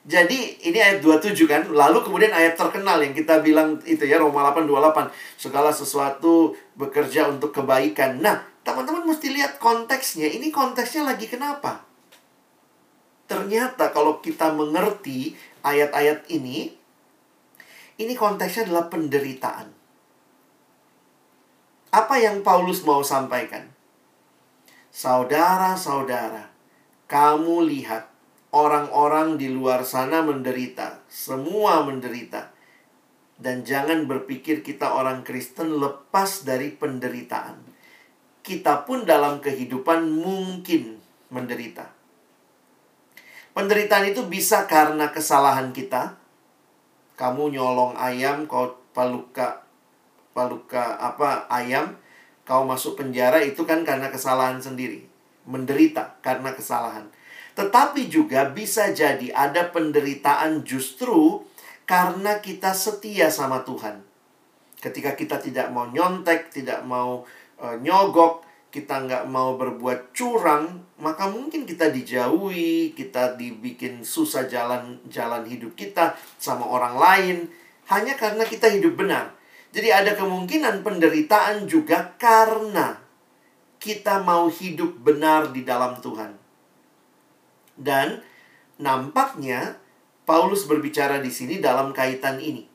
Jadi 0.00 0.64
ini 0.64 0.80
ayat 0.80 1.04
27 1.04 1.36
kan? 1.44 1.62
Lalu 1.68 2.00
kemudian 2.00 2.32
ayat 2.32 2.56
terkenal 2.56 3.04
yang 3.04 3.12
kita 3.12 3.44
bilang 3.44 3.76
itu 3.84 4.08
ya 4.08 4.16
Roma 4.16 4.48
8, 4.48 4.64
28 4.64 5.12
Segala 5.36 5.70
sesuatu 5.76 6.56
bekerja 6.72 7.28
untuk 7.28 7.52
kebaikan. 7.52 8.16
Nah 8.24 8.40
teman-teman 8.60 9.08
mesti 9.08 9.32
lihat 9.32 9.56
konteksnya 9.56 10.28
Ini 10.28 10.52
konteksnya 10.52 11.08
lagi 11.08 11.26
kenapa? 11.26 11.84
Ternyata 13.30 13.94
kalau 13.94 14.18
kita 14.18 14.50
mengerti 14.50 15.38
ayat-ayat 15.62 16.26
ini, 16.34 16.74
ini 18.02 18.14
konteksnya 18.18 18.66
adalah 18.66 18.90
penderitaan. 18.90 19.70
Apa 21.94 22.18
yang 22.18 22.42
Paulus 22.42 22.82
mau 22.82 23.06
sampaikan? 23.06 23.70
Saudara-saudara, 24.90 26.50
kamu 27.06 27.70
lihat 27.70 28.10
orang-orang 28.50 29.38
di 29.38 29.46
luar 29.46 29.86
sana 29.86 30.26
menderita, 30.26 31.06
semua 31.06 31.86
menderita. 31.86 32.50
Dan 33.38 33.62
jangan 33.62 34.10
berpikir 34.10 34.66
kita 34.66 34.90
orang 34.90 35.22
Kristen 35.22 35.78
lepas 35.78 36.42
dari 36.42 36.74
penderitaan. 36.74 37.69
Kita 38.40 38.88
pun 38.88 39.04
dalam 39.04 39.38
kehidupan 39.38 40.08
mungkin 40.08 40.96
menderita. 41.28 42.00
Penderitaan 43.50 44.08
itu 44.08 44.24
bisa 44.30 44.64
karena 44.64 45.10
kesalahan 45.10 45.74
kita. 45.74 46.16
Kamu 47.18 47.52
nyolong 47.52 47.98
ayam, 48.00 48.48
kau 48.48 48.80
paluka 48.96 49.66
paluka 50.32 50.96
apa 50.96 51.50
ayam, 51.50 51.98
kau 52.46 52.64
masuk 52.64 52.96
penjara 52.96 53.42
itu 53.42 53.66
kan 53.66 53.84
karena 53.84 54.08
kesalahan 54.08 54.62
sendiri. 54.62 55.04
Menderita 55.44 56.16
karena 56.24 56.54
kesalahan. 56.54 57.10
Tetapi 57.58 58.06
juga 58.08 58.48
bisa 58.48 58.94
jadi 58.94 59.34
ada 59.34 59.68
penderitaan 59.68 60.62
justru 60.62 61.42
karena 61.84 62.38
kita 62.38 62.70
setia 62.70 63.28
sama 63.28 63.66
Tuhan. 63.66 64.06
Ketika 64.80 65.12
kita 65.18 65.42
tidak 65.42 65.68
mau 65.74 65.90
nyontek, 65.90 66.48
tidak 66.54 66.86
mau 66.86 67.26
uh, 67.60 67.76
nyogok, 67.78 68.42
kita 68.70 69.04
nggak 69.04 69.24
mau 69.28 69.54
berbuat 69.60 70.14
curang, 70.16 70.86
maka 71.02 71.26
mungkin 71.26 71.66
kita 71.66 71.90
dijauhi, 71.90 72.96
kita 72.96 73.34
dibikin 73.34 74.06
susah 74.06 74.46
jalan 74.46 75.02
jalan 75.10 75.42
hidup 75.44 75.74
kita 75.74 76.14
sama 76.38 76.64
orang 76.66 76.94
lain 76.96 77.36
hanya 77.90 78.14
karena 78.14 78.46
kita 78.46 78.70
hidup 78.70 78.94
benar. 78.94 79.34
Jadi 79.70 79.90
ada 79.90 80.14
kemungkinan 80.14 80.82
penderitaan 80.82 81.66
juga 81.66 82.14
karena 82.18 82.98
kita 83.82 84.22
mau 84.22 84.46
hidup 84.50 84.98
benar 85.02 85.50
di 85.50 85.62
dalam 85.66 85.98
Tuhan. 85.98 86.38
Dan 87.74 88.22
nampaknya 88.78 89.78
Paulus 90.26 90.66
berbicara 90.66 91.18
di 91.18 91.30
sini 91.32 91.58
dalam 91.58 91.90
kaitan 91.90 92.38
ini. 92.38 92.66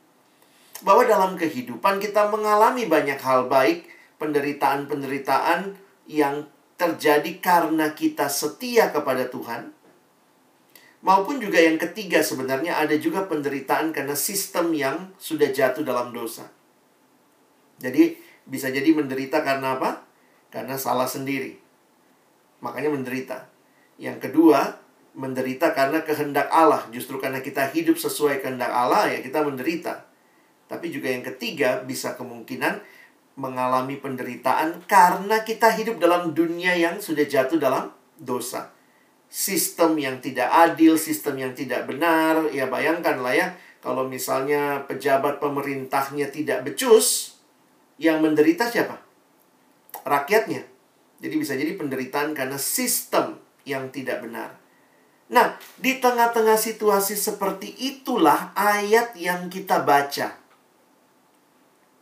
Bahwa 0.84 1.08
dalam 1.08 1.40
kehidupan 1.40 2.00
kita 2.00 2.28
mengalami 2.28 2.84
banyak 2.84 3.16
hal 3.16 3.48
baik, 3.48 3.95
penderitaan-penderitaan 4.16 5.76
yang 6.08 6.48
terjadi 6.76 7.40
karena 7.40 7.96
kita 7.96 8.28
setia 8.28 8.92
kepada 8.92 9.28
Tuhan, 9.32 9.72
maupun 11.00 11.40
juga 11.40 11.56
yang 11.60 11.80
ketiga 11.80 12.20
sebenarnya 12.20 12.76
ada 12.76 12.96
juga 13.00 13.24
penderitaan 13.24 13.96
karena 13.96 14.12
sistem 14.12 14.76
yang 14.76 15.12
sudah 15.16 15.48
jatuh 15.52 15.84
dalam 15.84 16.12
dosa. 16.12 16.48
Jadi 17.80 18.16
bisa 18.48 18.72
jadi 18.72 18.88
menderita 18.92 19.44
karena 19.44 19.76
apa? 19.76 20.04
Karena 20.48 20.80
salah 20.80 21.08
sendiri. 21.08 21.58
Makanya 22.64 22.88
menderita. 22.92 23.48
Yang 24.00 24.28
kedua, 24.28 24.80
menderita 25.16 25.72
karena 25.72 26.04
kehendak 26.04 26.48
Allah. 26.52 26.84
Justru 26.92 27.16
karena 27.20 27.40
kita 27.40 27.68
hidup 27.72 27.96
sesuai 27.96 28.44
kehendak 28.44 28.72
Allah 28.72 29.08
ya 29.12 29.20
kita 29.20 29.44
menderita. 29.44 30.08
Tapi 30.66 30.92
juga 30.92 31.08
yang 31.12 31.24
ketiga 31.24 31.84
bisa 31.84 32.16
kemungkinan 32.16 32.95
mengalami 33.36 34.00
penderitaan 34.00 34.88
karena 34.88 35.44
kita 35.44 35.68
hidup 35.76 36.00
dalam 36.00 36.32
dunia 36.32 36.72
yang 36.72 36.96
sudah 36.98 37.28
jatuh 37.28 37.60
dalam 37.60 37.92
dosa. 38.16 38.72
Sistem 39.28 40.00
yang 40.00 40.24
tidak 40.24 40.48
adil, 40.48 40.96
sistem 40.96 41.36
yang 41.44 41.52
tidak 41.52 41.84
benar, 41.84 42.48
ya 42.48 42.64
bayangkanlah 42.66 43.36
ya, 43.36 43.46
kalau 43.84 44.08
misalnya 44.08 44.88
pejabat 44.88 45.36
pemerintahnya 45.36 46.32
tidak 46.32 46.64
becus, 46.64 47.36
yang 48.00 48.24
menderita 48.24 48.68
siapa? 48.68 49.00
Rakyatnya. 50.04 50.64
Jadi 51.20 51.34
bisa 51.36 51.56
jadi 51.56 51.76
penderitaan 51.76 52.36
karena 52.36 52.60
sistem 52.60 53.40
yang 53.64 53.88
tidak 53.88 54.20
benar. 54.20 54.56
Nah, 55.26 55.58
di 55.80 55.98
tengah-tengah 55.98 56.54
situasi 56.54 57.18
seperti 57.18 57.74
itulah 57.82 58.54
ayat 58.54 59.16
yang 59.18 59.50
kita 59.50 59.82
baca. 59.82 60.38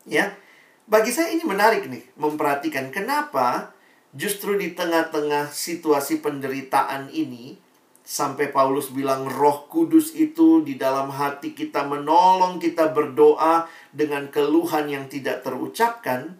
Ya, 0.04 0.36
bagi 0.84 1.10
saya 1.12 1.32
ini 1.32 1.44
menarik 1.48 1.88
nih, 1.88 2.04
memperhatikan 2.20 2.92
kenapa 2.92 3.72
justru 4.12 4.54
di 4.60 4.76
tengah-tengah 4.76 5.48
situasi 5.50 6.20
penderitaan 6.20 7.08
ini, 7.08 7.56
sampai 8.04 8.52
Paulus 8.52 8.92
bilang 8.92 9.24
roh 9.24 9.64
kudus 9.72 10.12
itu 10.12 10.60
di 10.60 10.76
dalam 10.76 11.08
hati 11.08 11.56
kita 11.56 11.88
menolong 11.88 12.60
kita 12.60 12.92
berdoa 12.92 13.64
dengan 13.96 14.28
keluhan 14.28 14.92
yang 14.92 15.08
tidak 15.08 15.40
terucapkan. 15.40 16.36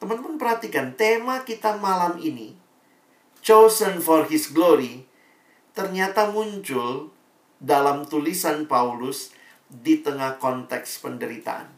Teman-teman 0.00 0.40
perhatikan, 0.40 0.96
tema 0.96 1.44
kita 1.44 1.76
malam 1.76 2.16
ini, 2.16 2.56
Chosen 3.44 4.00
for 4.00 4.24
His 4.24 4.48
Glory, 4.56 5.04
ternyata 5.76 6.32
muncul 6.32 7.12
dalam 7.60 8.08
tulisan 8.08 8.64
Paulus 8.64 9.36
di 9.68 10.00
tengah 10.00 10.40
konteks 10.40 11.04
penderitaan. 11.04 11.73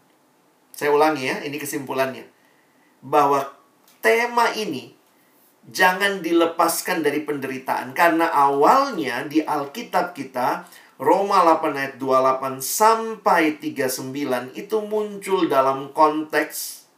Saya 0.76 0.92
ulangi 0.92 1.24
ya, 1.24 1.40
ini 1.40 1.56
kesimpulannya. 1.56 2.28
Bahwa 3.00 3.48
tema 4.04 4.52
ini 4.52 4.92
jangan 5.72 6.20
dilepaskan 6.20 7.00
dari 7.00 7.24
penderitaan. 7.24 7.96
Karena 7.96 8.28
awalnya 8.28 9.24
di 9.24 9.40
Alkitab 9.40 10.12
kita, 10.12 10.68
Roma 10.96 11.44
8 11.44 11.76
ayat 11.76 11.94
28 12.00 12.60
sampai 12.60 13.60
39 13.60 14.56
itu 14.56 14.76
muncul 14.84 15.44
dalam 15.48 15.92
konteks 15.92 16.88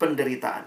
penderitaan. 0.00 0.64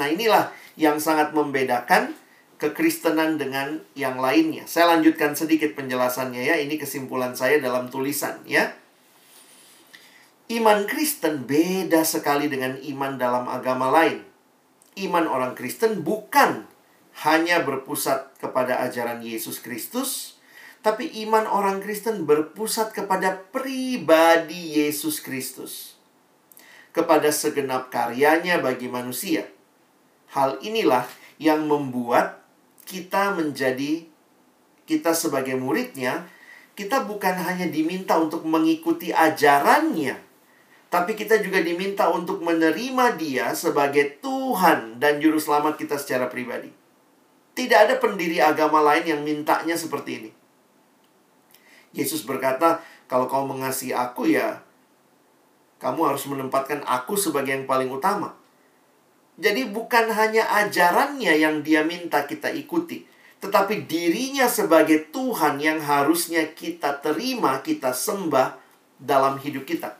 Nah 0.00 0.06
inilah 0.08 0.48
yang 0.80 0.96
sangat 0.96 1.36
membedakan 1.36 2.16
kekristenan 2.56 3.36
dengan 3.36 3.84
yang 3.92 4.16
lainnya. 4.16 4.64
Saya 4.64 4.96
lanjutkan 4.96 5.36
sedikit 5.36 5.76
penjelasannya 5.76 6.40
ya. 6.40 6.56
Ini 6.56 6.80
kesimpulan 6.80 7.36
saya 7.36 7.60
dalam 7.60 7.92
tulisan 7.92 8.40
ya. 8.48 8.72
Iman 10.50 10.82
Kristen 10.90 11.46
beda 11.46 12.02
sekali 12.02 12.50
dengan 12.50 12.74
iman 12.74 13.14
dalam 13.14 13.46
agama 13.46 13.86
lain. 13.86 14.26
Iman 14.98 15.30
orang 15.30 15.54
Kristen 15.54 16.02
bukan 16.02 16.66
hanya 17.22 17.62
berpusat 17.62 18.34
kepada 18.42 18.82
ajaran 18.82 19.22
Yesus 19.22 19.62
Kristus, 19.62 20.42
Tapi 20.80 21.12
iman 21.28 21.44
orang 21.44 21.84
Kristen 21.84 22.24
berpusat 22.24 22.96
kepada 22.96 23.36
pribadi 23.52 24.80
Yesus 24.80 25.20
Kristus. 25.20 26.00
Kepada 26.96 27.28
segenap 27.28 27.92
karyanya 27.92 28.64
bagi 28.64 28.88
manusia. 28.88 29.44
Hal 30.32 30.56
inilah 30.64 31.04
yang 31.36 31.68
membuat 31.68 32.40
kita 32.88 33.36
menjadi 33.36 34.08
kita 34.88 35.12
sebagai 35.12 35.60
muridnya, 35.60 36.24
kita 36.72 37.04
bukan 37.04 37.36
hanya 37.36 37.68
diminta 37.68 38.16
untuk 38.16 38.48
mengikuti 38.48 39.12
ajarannya, 39.12 40.29
tapi 40.90 41.14
kita 41.14 41.38
juga 41.38 41.62
diminta 41.62 42.10
untuk 42.10 42.42
menerima 42.42 43.14
Dia 43.14 43.54
sebagai 43.54 44.18
Tuhan 44.18 44.98
dan 44.98 45.22
Juru 45.22 45.38
Selamat 45.38 45.78
kita 45.78 45.94
secara 45.94 46.26
pribadi. 46.26 46.66
Tidak 47.54 47.78
ada 47.78 47.94
pendiri 48.02 48.42
agama 48.42 48.82
lain 48.82 49.06
yang 49.06 49.22
mintanya 49.22 49.78
seperti 49.78 50.10
ini. 50.18 50.30
Yesus 51.94 52.26
berkata, 52.26 52.82
"Kalau 53.06 53.30
kau 53.30 53.46
mengasihi 53.46 53.94
Aku, 53.94 54.26
ya 54.26 54.66
kamu 55.78 56.10
harus 56.10 56.26
menempatkan 56.26 56.82
Aku 56.82 57.14
sebagai 57.14 57.54
yang 57.54 57.70
paling 57.70 57.86
utama." 57.86 58.34
Jadi, 59.38 59.70
bukan 59.70 60.10
hanya 60.10 60.50
ajarannya 60.58 61.38
yang 61.38 61.62
Dia 61.62 61.86
minta 61.86 62.26
kita 62.26 62.50
ikuti, 62.50 63.06
tetapi 63.38 63.86
dirinya 63.86 64.50
sebagai 64.50 65.06
Tuhan 65.14 65.62
yang 65.62 65.78
harusnya 65.78 66.50
kita 66.50 66.98
terima, 66.98 67.62
kita 67.62 67.94
sembah 67.94 68.58
dalam 68.98 69.38
hidup 69.38 69.64
kita. 69.64 69.99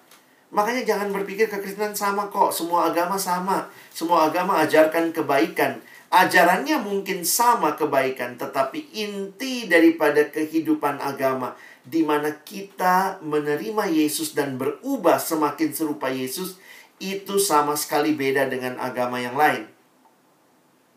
Makanya 0.51 0.83
jangan 0.83 1.15
berpikir 1.15 1.47
kekristenan 1.47 1.95
sama 1.95 2.27
kok, 2.27 2.51
semua 2.51 2.91
agama 2.91 3.15
sama. 3.15 3.71
Semua 3.95 4.27
agama 4.27 4.59
ajarkan 4.67 5.15
kebaikan. 5.15 5.79
Ajarannya 6.11 6.83
mungkin 6.83 7.23
sama 7.23 7.79
kebaikan, 7.79 8.35
tetapi 8.35 8.91
inti 8.91 9.71
daripada 9.71 10.27
kehidupan 10.27 10.99
agama 10.99 11.55
di 11.87 12.03
mana 12.03 12.35
kita 12.43 13.23
menerima 13.23 13.89
Yesus 13.89 14.37
dan 14.37 14.61
berubah 14.61 15.17
semakin 15.23 15.71
serupa 15.73 16.13
Yesus 16.13 16.61
itu 17.01 17.41
sama 17.41 17.79
sekali 17.79 18.13
beda 18.13 18.51
dengan 18.51 18.77
agama 18.77 19.17
yang 19.17 19.39
lain. 19.39 19.65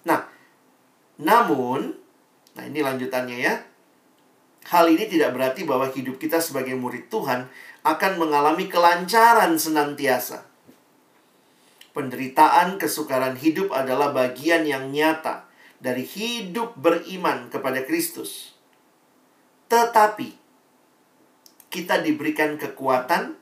Nah, 0.03 0.27
namun, 1.15 1.95
nah 2.57 2.63
ini 2.67 2.83
lanjutannya 2.83 3.37
ya. 3.39 3.55
Hal 4.67 4.91
ini 4.91 5.07
tidak 5.07 5.35
berarti 5.35 5.63
bahwa 5.63 5.87
hidup 5.91 6.19
kita 6.19 6.39
sebagai 6.39 6.75
murid 6.75 7.07
Tuhan 7.07 7.47
akan 7.83 8.13
mengalami 8.15 8.71
kelancaran 8.71 9.59
senantiasa. 9.59 10.47
Penderitaan 11.93 12.81
kesukaran 12.81 13.37
hidup 13.37 13.69
adalah 13.69 14.09
bagian 14.09 14.65
yang 14.65 14.89
nyata 14.89 15.45
dari 15.77 16.01
hidup 16.01 16.73
beriman 16.79 17.53
kepada 17.53 17.85
Kristus. 17.85 18.57
Tetapi 19.69 20.33
kita 21.69 22.01
diberikan 22.01 22.57
kekuatan, 22.57 23.37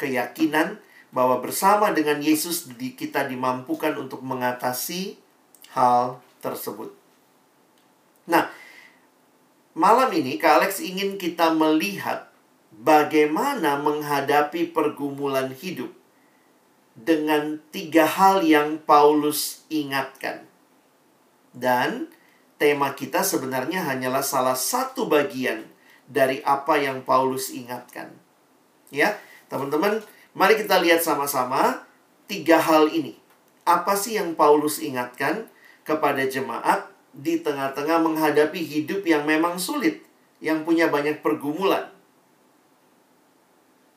keyakinan 0.00 0.80
bahwa 1.12 1.44
bersama 1.44 1.92
dengan 1.92 2.24
Yesus 2.24 2.72
kita 2.72 3.28
dimampukan 3.28 3.92
untuk 4.00 4.24
mengatasi 4.24 5.20
hal 5.76 6.24
tersebut. 6.40 6.96
Nah, 8.24 8.48
malam 9.76 10.08
ini 10.16 10.40
Kak 10.40 10.64
Alex 10.64 10.80
ingin 10.80 11.20
kita 11.20 11.52
melihat 11.52 12.31
bagaimana 12.82 13.78
menghadapi 13.78 14.74
pergumulan 14.74 15.54
hidup 15.54 15.94
dengan 16.98 17.62
tiga 17.70 18.04
hal 18.04 18.42
yang 18.42 18.82
Paulus 18.82 19.62
ingatkan. 19.70 20.44
Dan 21.54 22.10
tema 22.58 22.92
kita 22.98 23.22
sebenarnya 23.22 23.86
hanyalah 23.86 24.26
salah 24.26 24.58
satu 24.58 25.06
bagian 25.06 25.62
dari 26.10 26.42
apa 26.42 26.76
yang 26.76 27.06
Paulus 27.06 27.54
ingatkan. 27.54 28.10
Ya, 28.90 29.16
teman-teman, 29.46 30.02
mari 30.34 30.58
kita 30.58 30.82
lihat 30.82 31.00
sama-sama 31.00 31.86
tiga 32.26 32.58
hal 32.58 32.90
ini. 32.90 33.16
Apa 33.62 33.94
sih 33.94 34.18
yang 34.18 34.34
Paulus 34.34 34.82
ingatkan 34.82 35.46
kepada 35.86 36.26
jemaat 36.26 36.90
di 37.14 37.38
tengah-tengah 37.38 38.02
menghadapi 38.02 38.58
hidup 38.58 39.06
yang 39.06 39.22
memang 39.22 39.54
sulit, 39.54 40.02
yang 40.42 40.66
punya 40.66 40.90
banyak 40.90 41.22
pergumulan? 41.22 41.91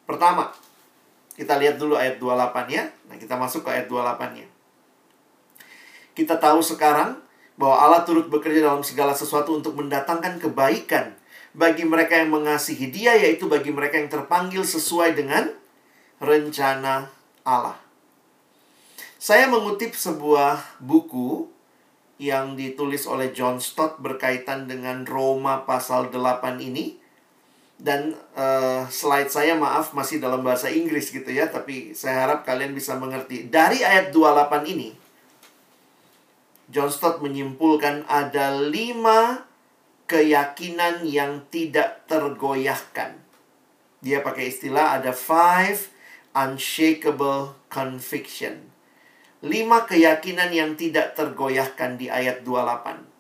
Pertama, 0.06 0.54
kita 1.36 1.60
lihat 1.60 1.76
dulu 1.76 2.00
ayat 2.00 2.22
28 2.22 2.72
ya. 2.72 2.88
Nah, 3.12 3.18
kita 3.20 3.36
masuk 3.36 3.68
ke 3.68 3.70
ayat 3.76 3.92
28-nya. 3.92 4.48
Kita 6.16 6.40
tahu 6.40 6.64
sekarang 6.64 7.20
bahwa 7.60 7.76
Allah 7.76 8.02
turut 8.08 8.32
bekerja 8.32 8.64
dalam 8.64 8.86
segala 8.86 9.12
sesuatu 9.12 9.52
untuk 9.52 9.76
mendatangkan 9.76 10.40
kebaikan 10.40 11.12
bagi 11.52 11.84
mereka 11.84 12.20
yang 12.20 12.32
mengasihi 12.32 12.88
Dia, 12.88 13.20
yaitu 13.20 13.52
bagi 13.52 13.72
mereka 13.72 14.00
yang 14.00 14.08
terpanggil 14.08 14.64
sesuai 14.64 15.16
dengan 15.16 15.52
rencana 16.24 17.12
Allah. 17.44 17.76
Saya 19.20 19.50
mengutip 19.52 19.92
sebuah 19.98 20.80
buku 20.80 21.50
yang 22.16 22.56
ditulis 22.56 23.04
oleh 23.10 23.36
John 23.36 23.60
Stott 23.60 24.00
berkaitan 24.00 24.72
dengan 24.72 25.04
Roma 25.04 25.68
pasal 25.68 26.08
8 26.14 26.64
ini 26.64 26.96
dan 27.76 28.16
uh, 28.34 28.88
slide 28.88 29.28
saya 29.28 29.54
maaf 29.56 29.92
masih 29.92 30.24
dalam 30.24 30.42
bahasa 30.42 30.72
Inggris 30.72 31.12
gitu 31.12 31.28
ya 31.28 31.52
tapi 31.52 31.92
saya 31.92 32.28
harap 32.28 32.48
kalian 32.48 32.72
bisa 32.72 32.96
mengerti. 32.96 33.52
Dari 33.52 33.84
ayat 33.84 34.16
28 34.16 34.74
ini 34.76 34.90
John 36.72 36.90
Stott 36.90 37.22
menyimpulkan 37.22 38.08
ada 38.10 38.56
lima 38.58 39.46
keyakinan 40.10 41.06
yang 41.06 41.46
tidak 41.52 42.08
tergoyahkan. 42.10 43.22
Dia 44.02 44.22
pakai 44.22 44.50
istilah 44.50 44.98
ada 44.98 45.14
five 45.14 45.92
unshakable 46.34 47.54
conviction. 47.70 48.72
Lima 49.46 49.86
keyakinan 49.86 50.50
yang 50.50 50.74
tidak 50.74 51.14
tergoyahkan 51.14 52.02
di 52.02 52.10
ayat 52.10 52.42
28 52.42 53.16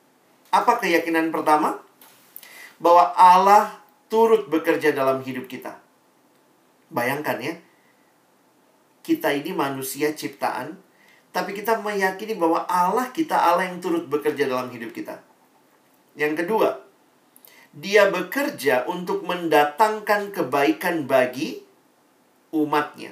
apa 0.56 0.80
keyakinan 0.80 1.36
pertama? 1.36 1.84
Bahwa 2.80 3.12
Allah 3.12 3.76
turut 4.08 4.48
bekerja 4.48 4.94
dalam 4.94 5.22
hidup 5.26 5.50
kita. 5.50 5.82
Bayangkan 6.94 7.41
ya, 7.41 7.54
kita 9.02 9.34
ini 9.34 9.54
manusia 9.54 10.13
ciptaan, 10.13 10.78
tapi 11.36 11.54
kita 11.54 11.82
meyakini 11.82 12.38
bahwa 12.38 12.63
Allah 12.65 13.12
kita 13.12 13.36
Allah 13.36 13.70
yang 13.70 13.84
turut 13.84 14.08
bekerja 14.08 14.48
dalam 14.48 14.72
hidup 14.72 14.96
kita. 14.96 15.20
Yang 16.15 16.46
kedua, 16.46 16.86
dia 17.76 18.08
bekerja 18.08 18.88
untuk 18.88 19.28
mendatangkan 19.28 20.32
kebaikan 20.32 21.04
bagi 21.04 21.60
umatnya. 22.56 23.12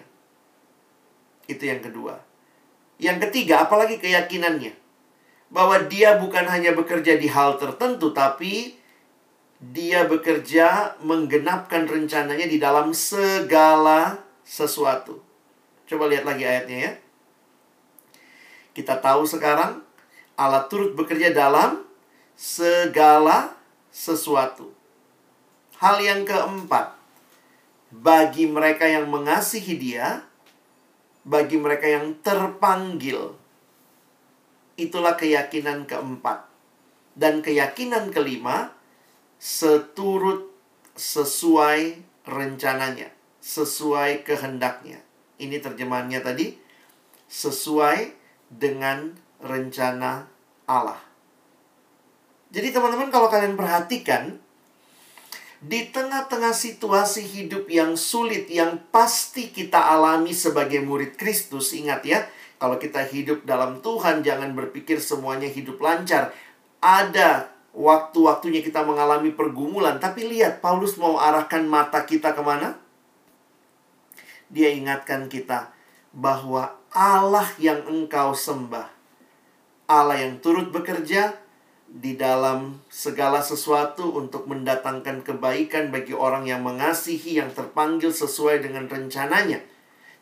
Itu 1.52 1.68
yang 1.68 1.84
kedua. 1.84 2.24
Yang 2.96 3.28
ketiga, 3.28 3.68
apalagi 3.68 4.00
keyakinannya. 4.00 4.72
Bahwa 5.52 5.84
dia 5.92 6.16
bukan 6.16 6.48
hanya 6.48 6.72
bekerja 6.72 7.20
di 7.20 7.28
hal 7.28 7.60
tertentu, 7.60 8.16
tapi 8.16 8.80
dia 9.72 10.04
bekerja 10.04 11.00
menggenapkan 11.00 11.88
rencananya 11.88 12.50
di 12.50 12.60
dalam 12.60 12.92
segala 12.92 14.20
sesuatu. 14.44 15.24
Coba 15.88 16.12
lihat 16.12 16.28
lagi 16.28 16.44
ayatnya 16.44 16.78
ya. 16.90 16.92
Kita 18.76 19.00
tahu 19.00 19.24
sekarang 19.24 19.80
Allah 20.36 20.66
turut 20.68 20.98
bekerja 20.98 21.32
dalam 21.32 21.86
segala 22.34 23.54
sesuatu. 23.94 24.74
Hal 25.78 26.02
yang 26.02 26.26
keempat, 26.26 26.98
bagi 27.94 28.50
mereka 28.50 28.90
yang 28.90 29.06
mengasihi 29.08 29.78
Dia, 29.78 30.26
bagi 31.22 31.62
mereka 31.62 31.86
yang 31.86 32.18
terpanggil, 32.26 33.38
itulah 34.76 35.14
keyakinan 35.14 35.86
keempat. 35.86 36.50
Dan 37.14 37.46
keyakinan 37.46 38.10
kelima, 38.10 38.74
seturut 39.44 40.48
sesuai 40.96 42.00
rencananya, 42.24 43.12
sesuai 43.44 44.24
kehendaknya. 44.24 45.04
Ini 45.36 45.60
terjemahannya 45.60 46.24
tadi, 46.24 46.56
sesuai 47.28 48.16
dengan 48.48 49.12
rencana 49.44 50.32
Allah. 50.64 51.02
Jadi 52.56 52.72
teman-teman 52.72 53.12
kalau 53.12 53.28
kalian 53.28 53.60
perhatikan, 53.60 54.40
di 55.60 55.92
tengah-tengah 55.92 56.56
situasi 56.56 57.28
hidup 57.28 57.68
yang 57.68 58.00
sulit 58.00 58.48
yang 58.48 58.80
pasti 58.96 59.52
kita 59.52 59.80
alami 59.80 60.32
sebagai 60.32 60.80
murid 60.80 61.20
Kristus, 61.20 61.76
ingat 61.76 62.08
ya, 62.08 62.24
kalau 62.64 62.80
kita 62.80 63.04
hidup 63.04 63.44
dalam 63.44 63.84
Tuhan 63.84 64.24
jangan 64.24 64.56
berpikir 64.56 65.04
semuanya 65.04 65.52
hidup 65.52 65.84
lancar. 65.84 66.32
Ada 66.84 67.53
waktu-waktunya 67.74 68.62
kita 68.62 68.86
mengalami 68.86 69.34
pergumulan. 69.34 69.98
Tapi 69.98 70.30
lihat, 70.30 70.62
Paulus 70.62 70.96
mau 71.02 71.18
arahkan 71.18 71.66
mata 71.66 72.06
kita 72.06 72.32
ke 72.38 72.42
mana? 72.46 72.78
Dia 74.54 74.70
ingatkan 74.70 75.28
kita 75.28 75.74
bahwa 76.14 76.78
Allah 76.94 77.50
yang 77.58 77.82
engkau 77.90 78.38
sembah, 78.38 78.86
Allah 79.90 80.22
yang 80.22 80.38
turut 80.46 80.70
bekerja 80.70 81.42
di 81.90 82.14
dalam 82.18 82.82
segala 82.90 83.42
sesuatu 83.42 84.18
untuk 84.18 84.46
mendatangkan 84.46 85.26
kebaikan 85.26 85.90
bagi 85.90 86.14
orang 86.14 86.46
yang 86.46 86.62
mengasihi, 86.62 87.42
yang 87.42 87.50
terpanggil 87.54 88.14
sesuai 88.14 88.62
dengan 88.62 88.86
rencananya. 88.86 89.62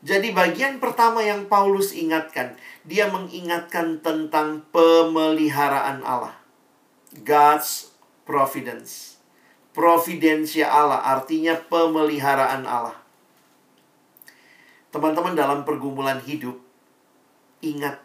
Jadi 0.01 0.33
bagian 0.33 0.81
pertama 0.81 1.21
yang 1.21 1.45
Paulus 1.45 1.93
ingatkan, 1.93 2.57
dia 2.87 3.11
mengingatkan 3.11 4.01
tentang 4.01 4.65
pemeliharaan 4.73 6.01
Allah. 6.01 6.40
God's 7.19 7.91
providence. 8.23 9.19
Providensia 9.75 10.71
Allah 10.71 11.03
artinya 11.03 11.59
pemeliharaan 11.59 12.63
Allah. 12.63 12.95
Teman-teman 14.91 15.35
dalam 15.35 15.63
pergumulan 15.63 16.19
hidup, 16.23 16.59
ingat 17.63 17.99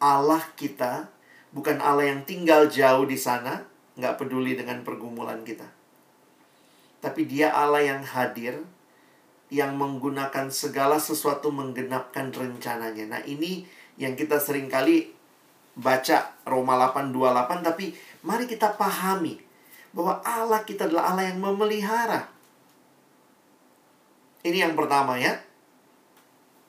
Allah 0.00 0.40
kita 0.56 1.12
bukan 1.52 1.80
Allah 1.84 2.08
yang 2.08 2.24
tinggal 2.24 2.68
jauh 2.68 3.04
di 3.04 3.16
sana, 3.16 3.64
nggak 4.00 4.16
peduli 4.16 4.56
dengan 4.56 4.80
pergumulan 4.80 5.44
kita. 5.44 5.68
Tapi 7.04 7.28
dia 7.28 7.52
Allah 7.52 7.84
yang 7.84 8.00
hadir, 8.00 8.64
yang 9.52 9.76
menggunakan 9.76 10.48
segala 10.48 10.96
sesuatu 10.96 11.52
menggenapkan 11.52 12.32
rencananya. 12.32 13.04
Nah 13.04 13.22
ini 13.28 13.68
yang 14.00 14.16
kita 14.16 14.40
sering 14.40 14.72
kali 14.72 15.12
baca 15.72 16.36
Roma 16.44 16.76
8:28 16.76 17.64
tapi 17.64 17.96
mari 18.22 18.44
kita 18.44 18.76
pahami 18.76 19.40
bahwa 19.92 20.20
Allah 20.24 20.60
kita 20.64 20.88
adalah 20.88 21.12
Allah 21.12 21.28
yang 21.28 21.40
memelihara. 21.40 22.28
Ini 24.42 24.68
yang 24.68 24.74
pertama 24.74 25.20
ya. 25.20 25.38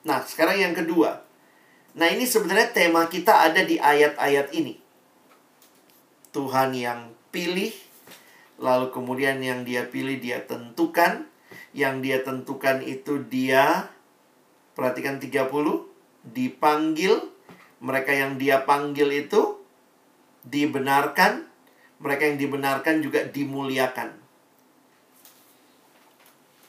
Nah, 0.04 0.20
sekarang 0.22 0.60
yang 0.60 0.76
kedua. 0.76 1.24
Nah, 1.96 2.06
ini 2.12 2.28
sebenarnya 2.28 2.70
tema 2.70 3.08
kita 3.08 3.50
ada 3.50 3.64
di 3.64 3.80
ayat-ayat 3.80 4.52
ini. 4.52 4.78
Tuhan 6.30 6.76
yang 6.76 7.14
pilih, 7.32 7.72
lalu 8.60 8.90
kemudian 8.92 9.40
yang 9.40 9.64
dia 9.64 9.88
pilih 9.88 10.20
dia 10.20 10.44
tentukan, 10.44 11.26
yang 11.72 12.04
dia 12.04 12.22
tentukan 12.22 12.84
itu 12.84 13.22
dia 13.26 13.90
perhatikan 14.74 15.18
30 15.18 15.50
dipanggil, 16.26 17.33
mereka 17.84 18.16
yang 18.16 18.40
dia 18.40 18.64
panggil 18.64 19.12
itu 19.12 19.60
dibenarkan, 20.48 21.44
mereka 22.00 22.32
yang 22.32 22.40
dibenarkan 22.40 23.04
juga 23.04 23.28
dimuliakan. 23.28 24.16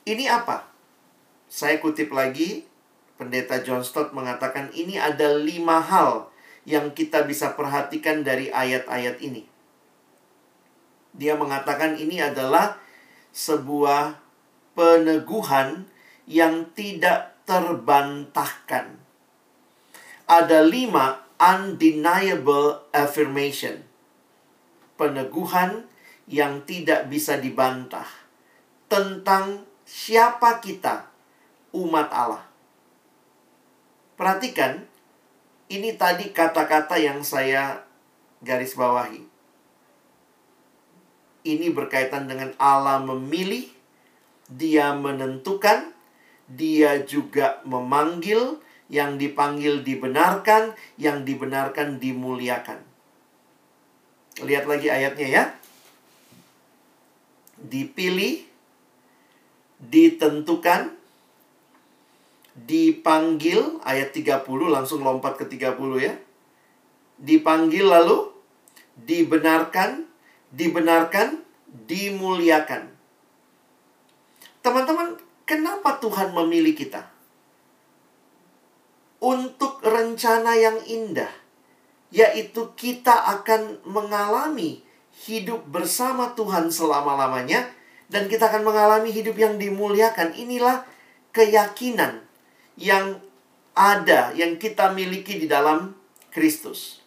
Ini 0.03 0.27
apa? 0.27 0.67
Saya 1.47 1.79
kutip 1.79 2.11
lagi 2.11 2.67
Pendeta 3.15 3.63
John 3.63 3.79
Stott 3.79 4.11
mengatakan 4.11 4.75
ini 4.75 4.99
ada 4.99 5.39
lima 5.39 5.79
hal 5.79 6.27
yang 6.67 6.91
kita 6.91 7.23
bisa 7.23 7.55
perhatikan 7.55 8.27
dari 8.27 8.51
ayat-ayat 8.51 9.23
ini. 9.23 9.47
Dia 11.15 11.39
mengatakan 11.39 11.95
ini 11.95 12.19
adalah 12.19 12.75
sebuah 13.31 14.19
peneguhan 14.75 15.87
yang 16.27 16.67
tidak 16.75 17.39
terbantahkan. 17.47 19.04
Ada 20.25 20.65
lima 20.65 21.21
undeniable 21.37 22.81
affirmation. 22.89 23.85
Peneguhan 24.97 25.85
yang 26.25 26.65
tidak 26.65 27.05
bisa 27.11 27.37
dibantah 27.37 28.07
tentang 28.89 29.67
siapa 29.85 30.57
kita, 30.63 31.05
umat 31.77 32.09
Allah. 32.09 32.43
Perhatikan, 34.15 34.87
ini 35.69 35.93
tadi 35.93 36.33
kata-kata 36.33 36.97
yang 36.97 37.21
saya 37.21 37.85
garis 38.41 38.73
bawahi. 38.73 39.21
Ini 41.45 41.69
berkaitan 41.69 42.25
dengan 42.25 42.57
Allah 42.57 42.97
memilih, 43.03 43.69
Dia 44.49 44.97
menentukan, 44.97 45.93
Dia 46.49 47.05
juga 47.05 47.61
memanggil, 47.67 48.57
yang 48.91 49.17
dipanggil 49.17 49.81
dibenarkan, 49.81 50.77
yang 51.01 51.25
dibenarkan 51.25 51.97
dimuliakan. 51.97 52.81
Lihat 54.45 54.65
lagi 54.69 54.87
ayatnya 54.91 55.27
ya. 55.27 55.43
Dipilih, 57.55 58.45
ditentukan, 59.79 60.93
dipanggil 62.55 63.79
ayat 63.81 64.13
30 64.13 64.45
langsung 64.69 65.01
lompat 65.01 65.39
ke 65.39 65.45
30 65.49 65.75
ya. 65.97 66.13
Dipanggil 67.15 67.87
lalu 67.87 68.27
dibenarkan, 68.99 70.03
dibenarkan, 70.51 71.41
dimuliakan. 71.87 72.91
Teman-teman, 74.59 75.15
kenapa 75.47 75.97
Tuhan 76.03 76.35
memilih 76.35 76.75
kita? 76.75 77.14
Untuk 79.25 79.81
rencana 79.81 80.53
yang 80.53 80.77
indah, 80.85 81.33
yaitu 82.13 82.77
kita 82.77 83.25
akan 83.41 83.81
mengalami 83.81 84.85
hidup 85.25 85.65
bersama 85.65 86.37
Tuhan 86.37 86.69
selama-lamanya 86.69 87.65
dan 88.05 88.29
kita 88.29 88.53
akan 88.53 88.61
mengalami 88.61 89.09
hidup 89.09 89.33
yang 89.33 89.57
dimuliakan. 89.57 90.37
Inilah 90.37 90.85
keyakinan 91.33 92.21
yang 92.77 93.17
ada, 93.73 94.29
yang 94.37 94.61
kita 94.61 94.93
miliki 94.93 95.41
di 95.41 95.47
dalam 95.49 95.97
Kristus. 96.29 97.01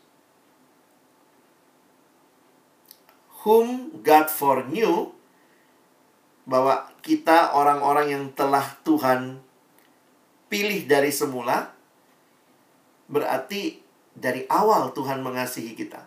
Whom 3.46 4.02
God 4.02 4.26
foreknew, 4.26 5.14
bahwa 6.48 6.90
kita 7.06 7.54
orang-orang 7.54 8.06
yang 8.10 8.24
telah 8.34 8.74
Tuhan 8.82 9.38
pilih 10.50 10.88
dari 10.88 11.14
semula, 11.14 11.77
berarti 13.08 13.80
dari 14.14 14.44
awal 14.46 14.92
Tuhan 14.92 15.24
mengasihi 15.24 15.72
kita. 15.74 16.06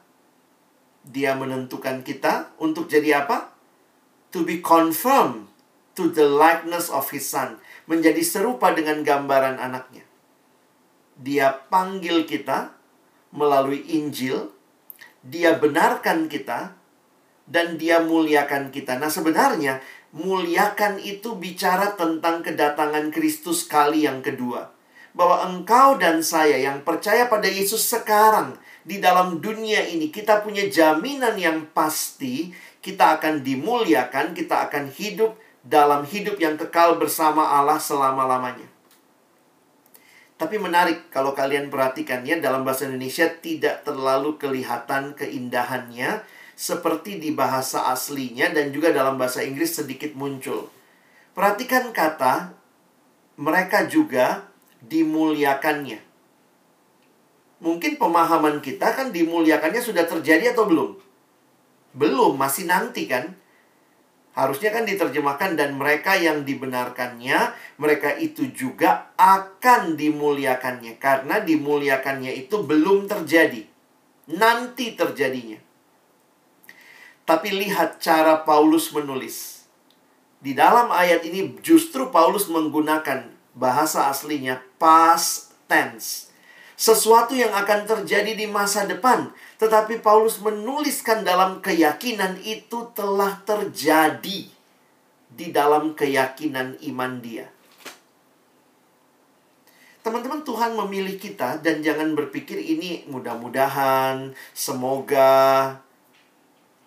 Dia 1.01 1.33
menentukan 1.33 2.05
kita 2.05 2.53
untuk 2.61 2.85
jadi 2.85 3.25
apa? 3.25 3.51
To 4.31 4.45
be 4.45 4.61
confirmed 4.61 5.49
to 5.97 6.13
the 6.13 6.23
likeness 6.23 6.87
of 6.87 7.09
his 7.11 7.27
son 7.27 7.59
menjadi 7.89 8.21
serupa 8.23 8.71
dengan 8.71 9.03
gambaran 9.03 9.59
anaknya. 9.59 10.05
Dia 11.19 11.51
panggil 11.67 12.23
kita 12.23 12.71
melalui 13.35 13.83
Injil, 13.91 14.53
dia 15.25 15.57
benarkan 15.57 16.31
kita, 16.31 16.77
dan 17.51 17.75
dia 17.75 17.99
muliakan 17.99 18.71
kita. 18.71 18.95
Nah, 18.95 19.11
sebenarnya 19.11 19.83
muliakan 20.15 20.99
itu 21.03 21.35
bicara 21.35 21.99
tentang 21.99 22.39
kedatangan 22.43 23.11
Kristus 23.11 23.67
kali 23.67 24.07
yang 24.07 24.23
kedua. 24.23 24.71
Bahwa 25.11 25.43
engkau 25.47 25.99
dan 25.99 26.23
saya 26.23 26.55
yang 26.55 26.87
percaya 26.87 27.27
pada 27.27 27.47
Yesus 27.47 27.83
sekarang 27.83 28.55
di 28.87 29.03
dalam 29.03 29.43
dunia 29.43 29.83
ini, 29.85 30.07
kita 30.07 30.39
punya 30.39 30.65
jaminan 30.71 31.35
yang 31.35 31.67
pasti 31.75 32.49
kita 32.81 33.21
akan 33.21 33.45
dimuliakan, 33.45 34.33
kita 34.33 34.71
akan 34.71 34.89
hidup 34.89 35.37
dalam 35.61 36.01
hidup 36.03 36.41
yang 36.41 36.57
kekal 36.57 36.97
bersama 36.97 37.45
Allah 37.45 37.77
selama-lamanya. 37.77 38.65
Tapi 40.41 40.57
menarik 40.57 41.13
kalau 41.13 41.37
kalian 41.37 41.69
perhatikan 41.69 42.25
ya 42.25 42.41
dalam 42.41 42.65
bahasa 42.65 42.89
Indonesia 42.89 43.29
tidak 43.29 43.85
terlalu 43.85 44.41
kelihatan 44.41 45.13
keindahannya 45.13 46.25
seperti 46.57 47.21
di 47.21 47.29
bahasa 47.37 47.93
aslinya 47.93 48.49
dan 48.49 48.73
juga 48.73 48.89
dalam 48.89 49.21
bahasa 49.21 49.45
Inggris 49.45 49.77
sedikit 49.77 50.17
muncul. 50.17 50.73
Perhatikan 51.37 51.93
kata 51.93 52.57
mereka 53.37 53.85
juga 53.85 54.49
dimuliakannya. 54.81 56.01
Mungkin 57.61 58.01
pemahaman 58.01 58.57
kita 58.57 58.89
kan 58.97 59.13
dimuliakannya 59.13 59.81
sudah 59.81 60.09
terjadi 60.09 60.57
atau 60.57 60.65
belum? 60.65 60.97
Belum, 61.93 62.33
masih 62.33 62.65
nanti 62.65 63.05
kan? 63.05 63.37
Harusnya 64.31 64.71
kan 64.71 64.87
diterjemahkan 64.87 65.59
dan 65.59 65.75
mereka 65.75 66.15
yang 66.15 66.47
dibenarkannya, 66.47 67.51
mereka 67.77 68.15
itu 68.15 68.49
juga 68.55 69.11
akan 69.19 69.99
dimuliakannya. 69.99 70.97
Karena 70.97 71.43
dimuliakannya 71.43 72.31
itu 72.33 72.63
belum 72.63 73.11
terjadi. 73.11 73.67
Nanti 74.31 74.95
terjadinya. 74.95 75.59
Tapi 77.27 77.49
lihat 77.53 77.99
cara 78.01 78.41
Paulus 78.41 78.89
menulis. 78.95 79.67
Di 80.41 80.57
dalam 80.57 80.89
ayat 80.89 81.21
ini 81.27 81.61
justru 81.61 82.09
Paulus 82.09 82.49
menggunakan 82.49 83.40
bahasa 83.53 84.07
aslinya 84.07 84.59
past 84.79 85.55
tense. 85.67 86.31
Sesuatu 86.75 87.37
yang 87.37 87.53
akan 87.53 87.85
terjadi 87.85 88.33
di 88.33 88.49
masa 88.49 88.89
depan 88.89 89.29
tetapi 89.61 90.01
Paulus 90.01 90.41
menuliskan 90.41 91.21
dalam 91.21 91.61
keyakinan 91.61 92.41
itu 92.41 92.89
telah 92.97 93.37
terjadi 93.45 94.49
di 95.29 95.47
dalam 95.53 95.93
keyakinan 95.93 96.81
iman 96.81 97.21
dia. 97.21 97.45
Teman-teman, 100.01 100.41
Tuhan 100.41 100.73
memilih 100.73 101.21
kita 101.21 101.61
dan 101.61 101.85
jangan 101.85 102.17
berpikir 102.17 102.57
ini 102.57 103.05
mudah-mudahan, 103.05 104.33
semoga. 104.49 105.77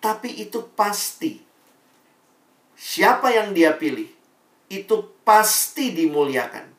Tapi 0.03 0.43
itu 0.43 0.59
pasti. 0.75 1.39
Siapa 2.75 3.31
yang 3.31 3.55
dia 3.55 3.71
pilih, 3.79 4.11
itu 4.67 5.14
pasti 5.25 5.91
dimuliakan. 5.91 6.71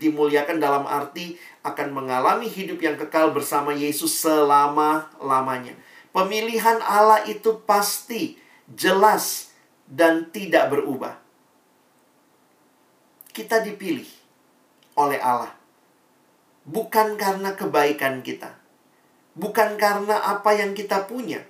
Dimuliakan 0.00 0.58
dalam 0.58 0.88
arti 0.88 1.38
akan 1.62 1.94
mengalami 1.94 2.50
hidup 2.50 2.82
yang 2.82 2.98
kekal 2.98 3.30
bersama 3.30 3.70
Yesus 3.70 4.18
selama-lamanya. 4.18 5.78
Pemilihan 6.10 6.82
Allah 6.82 7.22
itu 7.30 7.62
pasti, 7.62 8.34
jelas, 8.66 9.54
dan 9.86 10.32
tidak 10.34 10.74
berubah. 10.74 11.20
Kita 13.30 13.62
dipilih 13.62 14.08
oleh 14.98 15.22
Allah. 15.22 15.54
Bukan 16.66 17.14
karena 17.14 17.54
kebaikan 17.54 18.20
kita. 18.26 18.58
Bukan 19.32 19.80
karena 19.80 20.20
apa 20.36 20.52
yang 20.52 20.76
kita 20.76 21.08
punya. 21.08 21.40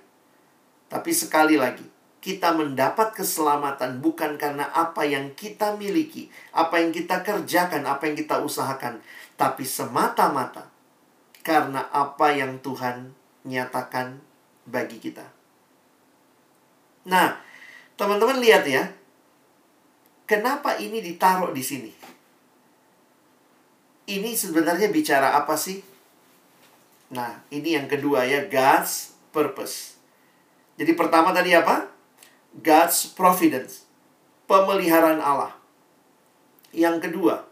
Tapi 0.87 1.11
sekali 1.11 1.59
lagi, 1.59 1.83
kita 2.23 2.55
mendapat 2.55 3.11
keselamatan 3.11 3.99
bukan 3.99 4.39
karena 4.39 4.71
apa 4.71 5.03
yang 5.03 5.35
kita 5.35 5.75
miliki, 5.75 6.31
apa 6.55 6.79
yang 6.79 6.95
kita 6.95 7.19
kerjakan, 7.19 7.83
apa 7.83 8.07
yang 8.07 8.15
kita 8.15 8.39
usahakan, 8.39 9.03
tapi 9.35 9.67
semata-mata 9.67 10.71
karena 11.43 11.83
apa 11.91 12.31
yang 12.31 12.63
Tuhan 12.63 13.11
nyatakan 13.43 14.23
bagi 14.63 15.03
kita. 15.03 15.27
Nah, 17.11 17.35
teman-teman 17.99 18.39
lihat 18.39 18.63
ya, 18.63 18.87
kenapa 20.23 20.79
ini 20.79 21.03
ditaruh 21.03 21.51
di 21.51 21.59
sini? 21.59 21.91
Ini 24.07 24.31
sebenarnya 24.31 24.87
bicara 24.87 25.35
apa 25.35 25.59
sih? 25.59 25.83
Nah, 27.11 27.43
ini 27.51 27.75
yang 27.75 27.91
kedua 27.91 28.23
ya, 28.23 28.47
God's 28.47 29.11
purpose. 29.35 29.99
Jadi 30.79 30.95
pertama 30.95 31.35
tadi 31.35 31.51
apa? 31.51 31.92
God's 32.61 33.09
providence. 33.09 33.87
Pemeliharaan 34.45 35.23
Allah. 35.23 35.57
Yang 36.73 37.09
kedua, 37.09 37.47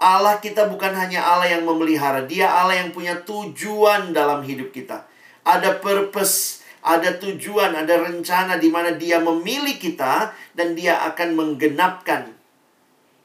Allah 0.00 0.42
kita 0.42 0.66
bukan 0.66 0.90
hanya 0.94 1.22
Allah 1.22 1.52
yang 1.54 1.62
memelihara, 1.62 2.26
Dia 2.26 2.50
Allah 2.50 2.82
yang 2.82 2.90
punya 2.90 3.14
tujuan 3.22 4.10
dalam 4.10 4.42
hidup 4.42 4.74
kita. 4.74 5.06
Ada 5.46 5.78
purpose, 5.78 6.64
ada 6.82 7.14
tujuan, 7.20 7.76
ada 7.76 8.02
rencana 8.02 8.58
di 8.58 8.72
mana 8.72 8.96
Dia 8.96 9.22
memilih 9.22 9.78
kita 9.78 10.34
dan 10.56 10.74
Dia 10.74 11.04
akan 11.12 11.38
menggenapkan 11.38 12.34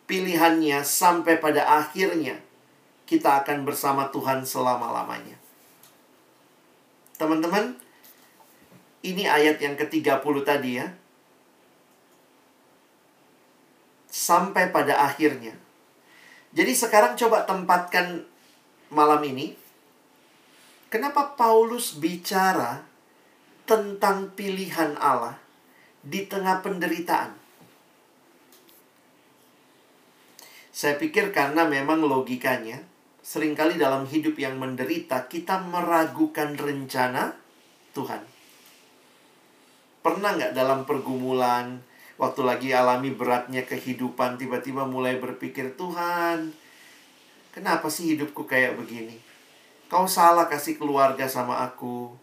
pilihannya 0.10 0.82
sampai 0.82 1.38
pada 1.38 1.66
akhirnya 1.82 2.41
kita 3.10 3.41
akan 3.41 3.66
bersama 3.66 4.10
Tuhan 4.14 4.45
selama-lamanya. 4.45 5.38
Teman-teman, 7.18 7.74
ini 9.01 9.26
ayat 9.26 9.57
yang 9.60 9.74
ke-30 9.74 10.36
tadi 10.45 10.78
ya. 10.78 10.88
Sampai 14.10 14.74
pada 14.74 15.05
akhirnya. 15.05 15.53
Jadi 16.49 16.74
sekarang 16.74 17.14
coba 17.14 17.45
tempatkan 17.45 18.26
malam 18.89 19.22
ini. 19.22 19.53
Kenapa 20.89 21.38
Paulus 21.38 21.93
bicara 22.01 22.82
tentang 23.70 24.34
pilihan 24.34 24.97
Allah 24.97 25.38
di 26.01 26.26
tengah 26.26 26.66
penderitaan? 26.66 27.38
Saya 30.74 30.97
pikir 30.97 31.30
karena 31.30 31.70
memang 31.70 32.01
logikanya, 32.01 32.82
sering 33.22 33.53
kali 33.53 33.78
dalam 33.78 34.10
hidup 34.10 34.34
yang 34.39 34.57
menderita, 34.57 35.30
kita 35.30 35.62
meragukan 35.70 36.57
rencana 36.57 37.38
Tuhan. 37.93 38.24
Pernah 39.99 40.39
nggak 40.39 40.55
dalam 40.55 40.88
pergumulan, 40.88 41.84
waktu 42.20 42.42
lagi 42.44 42.70
alami 42.76 43.16
beratnya 43.16 43.64
kehidupan, 43.64 44.36
tiba-tiba 44.36 44.84
mulai 44.84 45.16
berpikir, 45.16 45.80
Tuhan, 45.80 46.52
kenapa 47.56 47.88
sih 47.88 48.14
hidupku 48.14 48.44
kayak 48.44 48.76
begini? 48.76 49.16
Kau 49.88 50.06
salah 50.06 50.46
kasih 50.52 50.76
keluarga 50.76 51.26
sama 51.26 51.64
aku. 51.64 52.14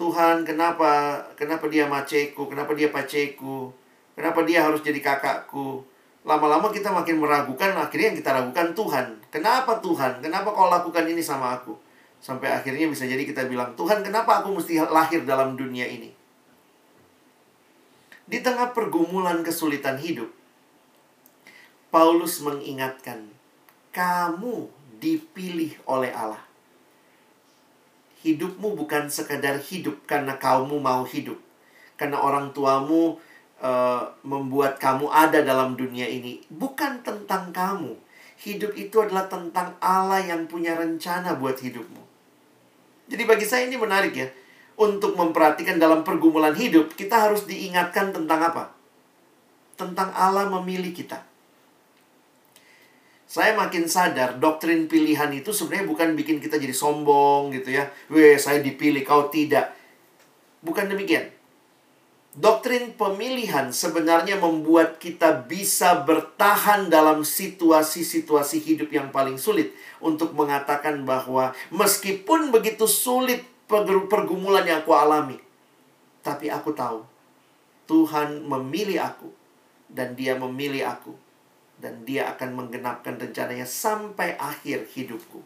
Tuhan, 0.00 0.42
kenapa 0.42 1.22
kenapa 1.38 1.68
dia 1.68 1.86
maceku? 1.86 2.48
Kenapa 2.50 2.74
dia 2.74 2.90
paceku? 2.90 3.70
Kenapa 4.16 4.42
dia 4.42 4.64
harus 4.64 4.82
jadi 4.82 4.98
kakakku? 4.98 5.84
Lama-lama 6.26 6.72
kita 6.72 6.90
makin 6.90 7.20
meragukan, 7.22 7.76
akhirnya 7.76 8.10
yang 8.10 8.18
kita 8.18 8.30
ragukan 8.34 8.74
Tuhan. 8.74 9.06
Kenapa 9.30 9.78
Tuhan? 9.78 10.18
Kenapa 10.24 10.50
kau 10.50 10.72
lakukan 10.72 11.06
ini 11.06 11.22
sama 11.22 11.60
aku? 11.60 11.76
Sampai 12.18 12.50
akhirnya 12.50 12.88
bisa 12.88 13.04
jadi 13.04 13.22
kita 13.22 13.46
bilang, 13.46 13.76
Tuhan 13.76 14.00
kenapa 14.00 14.42
aku 14.42 14.58
mesti 14.58 14.80
lahir 14.80 15.22
dalam 15.28 15.54
dunia 15.54 15.86
ini? 15.86 16.21
Di 18.22 18.38
tengah 18.38 18.70
pergumulan 18.70 19.42
kesulitan 19.42 19.98
hidup, 19.98 20.30
Paulus 21.90 22.38
mengingatkan, 22.38 23.26
kamu 23.90 24.70
dipilih 25.02 25.74
oleh 25.84 26.14
Allah. 26.14 26.40
Hidupmu 28.22 28.78
bukan 28.78 29.10
sekadar 29.10 29.58
hidup 29.58 30.06
karena 30.06 30.38
kamu 30.38 30.78
mau 30.78 31.02
hidup. 31.02 31.36
Karena 31.98 32.22
orang 32.22 32.54
tuamu 32.54 33.18
uh, 33.58 34.04
membuat 34.22 34.78
kamu 34.78 35.10
ada 35.10 35.42
dalam 35.42 35.74
dunia 35.74 36.06
ini. 36.06 36.38
Bukan 36.46 37.02
tentang 37.02 37.50
kamu. 37.50 37.98
Hidup 38.38 38.78
itu 38.78 39.02
adalah 39.02 39.26
tentang 39.26 39.74
Allah 39.82 40.22
yang 40.22 40.46
punya 40.46 40.78
rencana 40.78 41.34
buat 41.34 41.58
hidupmu. 41.58 42.02
Jadi 43.10 43.22
bagi 43.26 43.46
saya 43.46 43.66
ini 43.66 43.74
menarik 43.74 44.14
ya 44.14 44.30
untuk 44.76 45.14
memperhatikan 45.14 45.76
dalam 45.76 46.02
pergumulan 46.02 46.56
hidup, 46.56 46.96
kita 46.96 47.28
harus 47.28 47.44
diingatkan 47.44 48.12
tentang 48.12 48.40
apa? 48.40 48.64
Tentang 49.76 50.12
Allah 50.16 50.48
memilih 50.48 50.92
kita. 50.92 51.20
Saya 53.32 53.56
makin 53.56 53.88
sadar 53.88 54.36
doktrin 54.36 54.92
pilihan 54.92 55.32
itu 55.32 55.56
sebenarnya 55.56 55.88
bukan 55.88 56.08
bikin 56.12 56.36
kita 56.36 56.60
jadi 56.60 56.76
sombong 56.76 57.48
gitu 57.56 57.80
ya. 57.80 57.88
Weh, 58.12 58.36
saya 58.36 58.60
dipilih, 58.60 59.08
kau 59.08 59.32
tidak. 59.32 59.72
Bukan 60.60 60.92
demikian. 60.92 61.32
Doktrin 62.32 62.96
pemilihan 62.96 63.68
sebenarnya 63.72 64.40
membuat 64.40 64.96
kita 64.96 65.48
bisa 65.48 66.00
bertahan 66.00 66.88
dalam 66.88 67.28
situasi-situasi 67.28 68.56
hidup 68.56 68.88
yang 68.88 69.12
paling 69.12 69.36
sulit 69.36 69.76
untuk 70.00 70.32
mengatakan 70.32 71.04
bahwa 71.04 71.52
meskipun 71.68 72.48
begitu 72.48 72.88
sulit 72.88 73.44
pergumulan 74.08 74.68
yang 74.68 74.84
aku 74.84 74.92
alami. 74.92 75.40
Tapi 76.20 76.52
aku 76.52 76.70
tahu 76.76 77.02
Tuhan 77.88 78.44
memilih 78.46 79.02
aku 79.02 79.28
dan 79.90 80.14
dia 80.14 80.38
memilih 80.38 80.86
aku 80.86 81.12
dan 81.82 82.06
dia 82.06 82.30
akan 82.30 82.54
menggenapkan 82.54 83.18
rencananya 83.18 83.66
sampai 83.66 84.38
akhir 84.38 84.86
hidupku. 84.94 85.42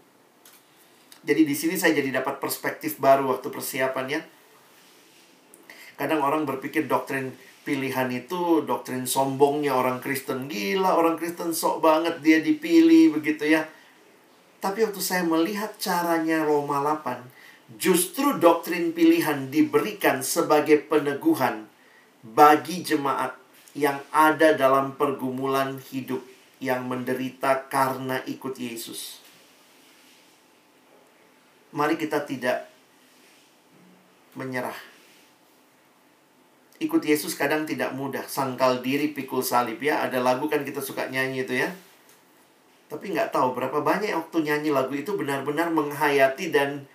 Jadi 1.26 1.42
di 1.42 1.54
sini 1.56 1.74
saya 1.74 1.96
jadi 1.96 2.22
dapat 2.22 2.38
perspektif 2.38 3.00
baru 3.02 3.32
waktu 3.34 3.48
persiapannya. 3.50 4.20
Kadang 5.96 6.20
orang 6.20 6.44
berpikir 6.44 6.86
doktrin 6.86 7.34
pilihan 7.66 8.06
itu 8.14 8.62
doktrin 8.62 9.08
sombongnya 9.08 9.74
orang 9.74 9.98
Kristen. 9.98 10.46
Gila, 10.46 10.94
orang 10.94 11.18
Kristen 11.18 11.50
sok 11.50 11.82
banget 11.82 12.22
dia 12.22 12.38
dipilih 12.38 13.18
begitu 13.18 13.48
ya. 13.48 13.66
Tapi 14.62 14.86
waktu 14.86 15.02
saya 15.02 15.26
melihat 15.26 15.74
caranya 15.82 16.46
Roma 16.46 16.78
8, 16.78 17.35
Justru 17.74 18.38
doktrin 18.38 18.94
pilihan 18.94 19.50
diberikan 19.50 20.22
sebagai 20.22 20.86
peneguhan 20.86 21.66
bagi 22.22 22.86
jemaat 22.86 23.34
yang 23.74 23.98
ada 24.14 24.54
dalam 24.54 24.94
pergumulan 24.94 25.82
hidup 25.90 26.22
yang 26.62 26.86
menderita 26.86 27.66
karena 27.66 28.22
ikut 28.24 28.54
Yesus. 28.54 29.18
Mari 31.74 31.98
kita 31.98 32.22
tidak 32.22 32.70
menyerah. 34.38 34.78
Ikut 36.78 37.02
Yesus 37.02 37.34
kadang 37.34 37.66
tidak 37.66 37.92
mudah. 37.92 38.24
Sangkal 38.30 38.78
diri 38.80 39.10
pikul 39.10 39.42
salib 39.42 39.82
ya. 39.82 40.06
Ada 40.06 40.22
lagu 40.22 40.46
kan 40.46 40.62
kita 40.62 40.78
suka 40.78 41.10
nyanyi 41.10 41.42
itu 41.42 41.66
ya. 41.66 41.68
Tapi 42.86 43.10
nggak 43.10 43.34
tahu 43.34 43.58
berapa 43.58 43.82
banyak 43.82 44.14
waktu 44.14 44.46
nyanyi 44.46 44.70
lagu 44.70 44.94
itu 44.94 45.18
benar-benar 45.18 45.72
menghayati 45.74 46.54
dan 46.54 46.86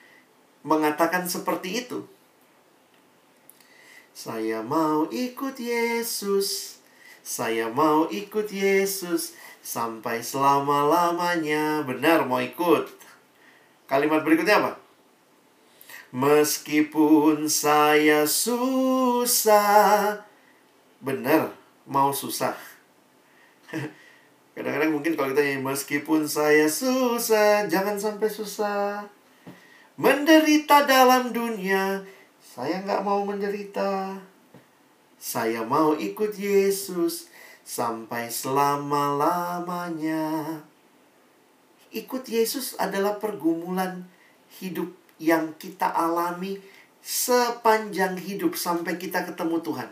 mengatakan 0.62 1.26
seperti 1.26 1.86
itu. 1.86 2.06
Saya 4.12 4.62
mau 4.62 5.10
ikut 5.10 5.58
Yesus. 5.58 6.80
Saya 7.22 7.70
mau 7.70 8.10
ikut 8.10 8.50
Yesus 8.50 9.38
sampai 9.62 10.26
selama-lamanya. 10.26 11.86
Benar 11.86 12.26
mau 12.26 12.42
ikut. 12.42 12.90
Kalimat 13.86 14.26
berikutnya 14.26 14.62
apa? 14.62 14.74
Meskipun 16.12 17.48
saya 17.48 18.28
susah. 18.28 20.20
Benar, 21.00 21.56
mau 21.88 22.12
susah. 22.12 22.54
Kadang-kadang 24.54 24.92
mungkin 24.92 25.16
kalau 25.16 25.32
kita 25.32 25.42
nyanyi 25.42 25.64
meskipun 25.64 26.28
saya 26.28 26.68
susah, 26.68 27.66
jangan 27.72 27.96
sampai 27.96 28.28
susah. 28.28 29.08
Menderita 30.00 30.88
dalam 30.88 31.36
dunia, 31.36 32.00
saya 32.40 32.80
nggak 32.88 33.04
mau 33.04 33.28
menderita. 33.28 34.24
Saya 35.20 35.68
mau 35.68 35.92
ikut 36.00 36.32
Yesus 36.40 37.28
sampai 37.68 38.32
selama-lamanya. 38.32 40.64
Ikut 41.92 42.24
Yesus 42.24 42.80
adalah 42.80 43.20
pergumulan 43.20 44.08
hidup 44.64 44.96
yang 45.20 45.52
kita 45.60 45.92
alami 45.92 46.64
sepanjang 47.04 48.16
hidup 48.16 48.56
sampai 48.56 48.96
kita 48.96 49.28
ketemu 49.28 49.60
Tuhan. 49.60 49.92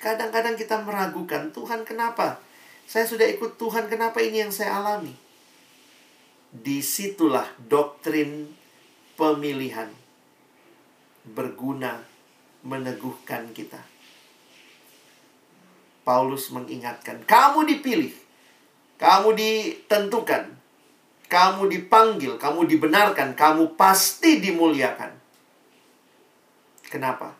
Kadang-kadang 0.00 0.56
kita 0.56 0.80
meragukan, 0.80 1.52
Tuhan 1.52 1.84
kenapa? 1.84 2.40
Saya 2.88 3.04
sudah 3.04 3.28
ikut 3.28 3.60
Tuhan, 3.60 3.84
kenapa 3.88 4.20
ini 4.24 4.38
yang 4.44 4.52
saya 4.52 4.76
alami? 4.80 5.23
Di 6.54 6.78
situlah 6.78 7.50
doktrin 7.66 8.46
pemilihan 9.18 9.90
berguna 11.26 11.98
meneguhkan 12.62 13.50
kita. 13.50 13.82
Paulus 16.04 16.52
mengingatkan, 16.52 17.24
kamu 17.24 17.64
dipilih, 17.64 18.12
kamu 19.00 19.34
ditentukan, 19.34 20.52
kamu 21.32 21.62
dipanggil, 21.72 22.36
kamu 22.36 22.68
dibenarkan, 22.68 23.32
kamu 23.32 23.72
pasti 23.74 24.38
dimuliakan. 24.38 25.16
Kenapa? 26.92 27.34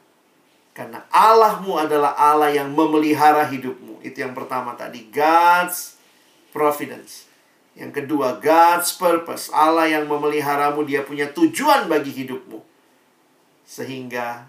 Karena 0.74 1.06
Allahmu 1.12 1.78
adalah 1.78 2.18
Allah 2.18 2.50
yang 2.50 2.74
memelihara 2.74 3.46
hidupmu. 3.46 4.02
Itu 4.02 4.26
yang 4.26 4.34
pertama 4.34 4.74
tadi, 4.74 5.06
God's 5.12 5.94
providence. 6.50 7.30
Yang 7.74 8.02
kedua, 8.02 8.38
God's 8.38 8.94
purpose. 8.94 9.50
Allah 9.50 9.90
yang 9.90 10.06
memeliharamu, 10.06 10.86
dia 10.86 11.02
punya 11.02 11.26
tujuan 11.34 11.90
bagi 11.90 12.14
hidupmu. 12.14 12.62
Sehingga 13.66 14.46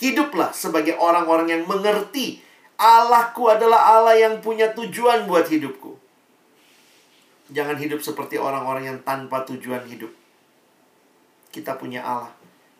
hiduplah 0.00 0.56
sebagai 0.56 0.96
orang-orang 0.96 1.52
yang 1.52 1.62
mengerti 1.68 2.40
Allahku 2.76 3.48
adalah 3.48 3.96
Allah 3.96 4.16
yang 4.16 4.44
punya 4.44 4.68
tujuan 4.76 5.24
buat 5.24 5.48
hidupku. 5.48 5.96
Jangan 7.48 7.80
hidup 7.80 8.04
seperti 8.04 8.36
orang-orang 8.36 8.84
yang 8.92 8.98
tanpa 9.00 9.48
tujuan 9.48 9.84
hidup. 9.88 10.12
Kita 11.48 11.80
punya 11.80 12.04
Allah 12.04 12.32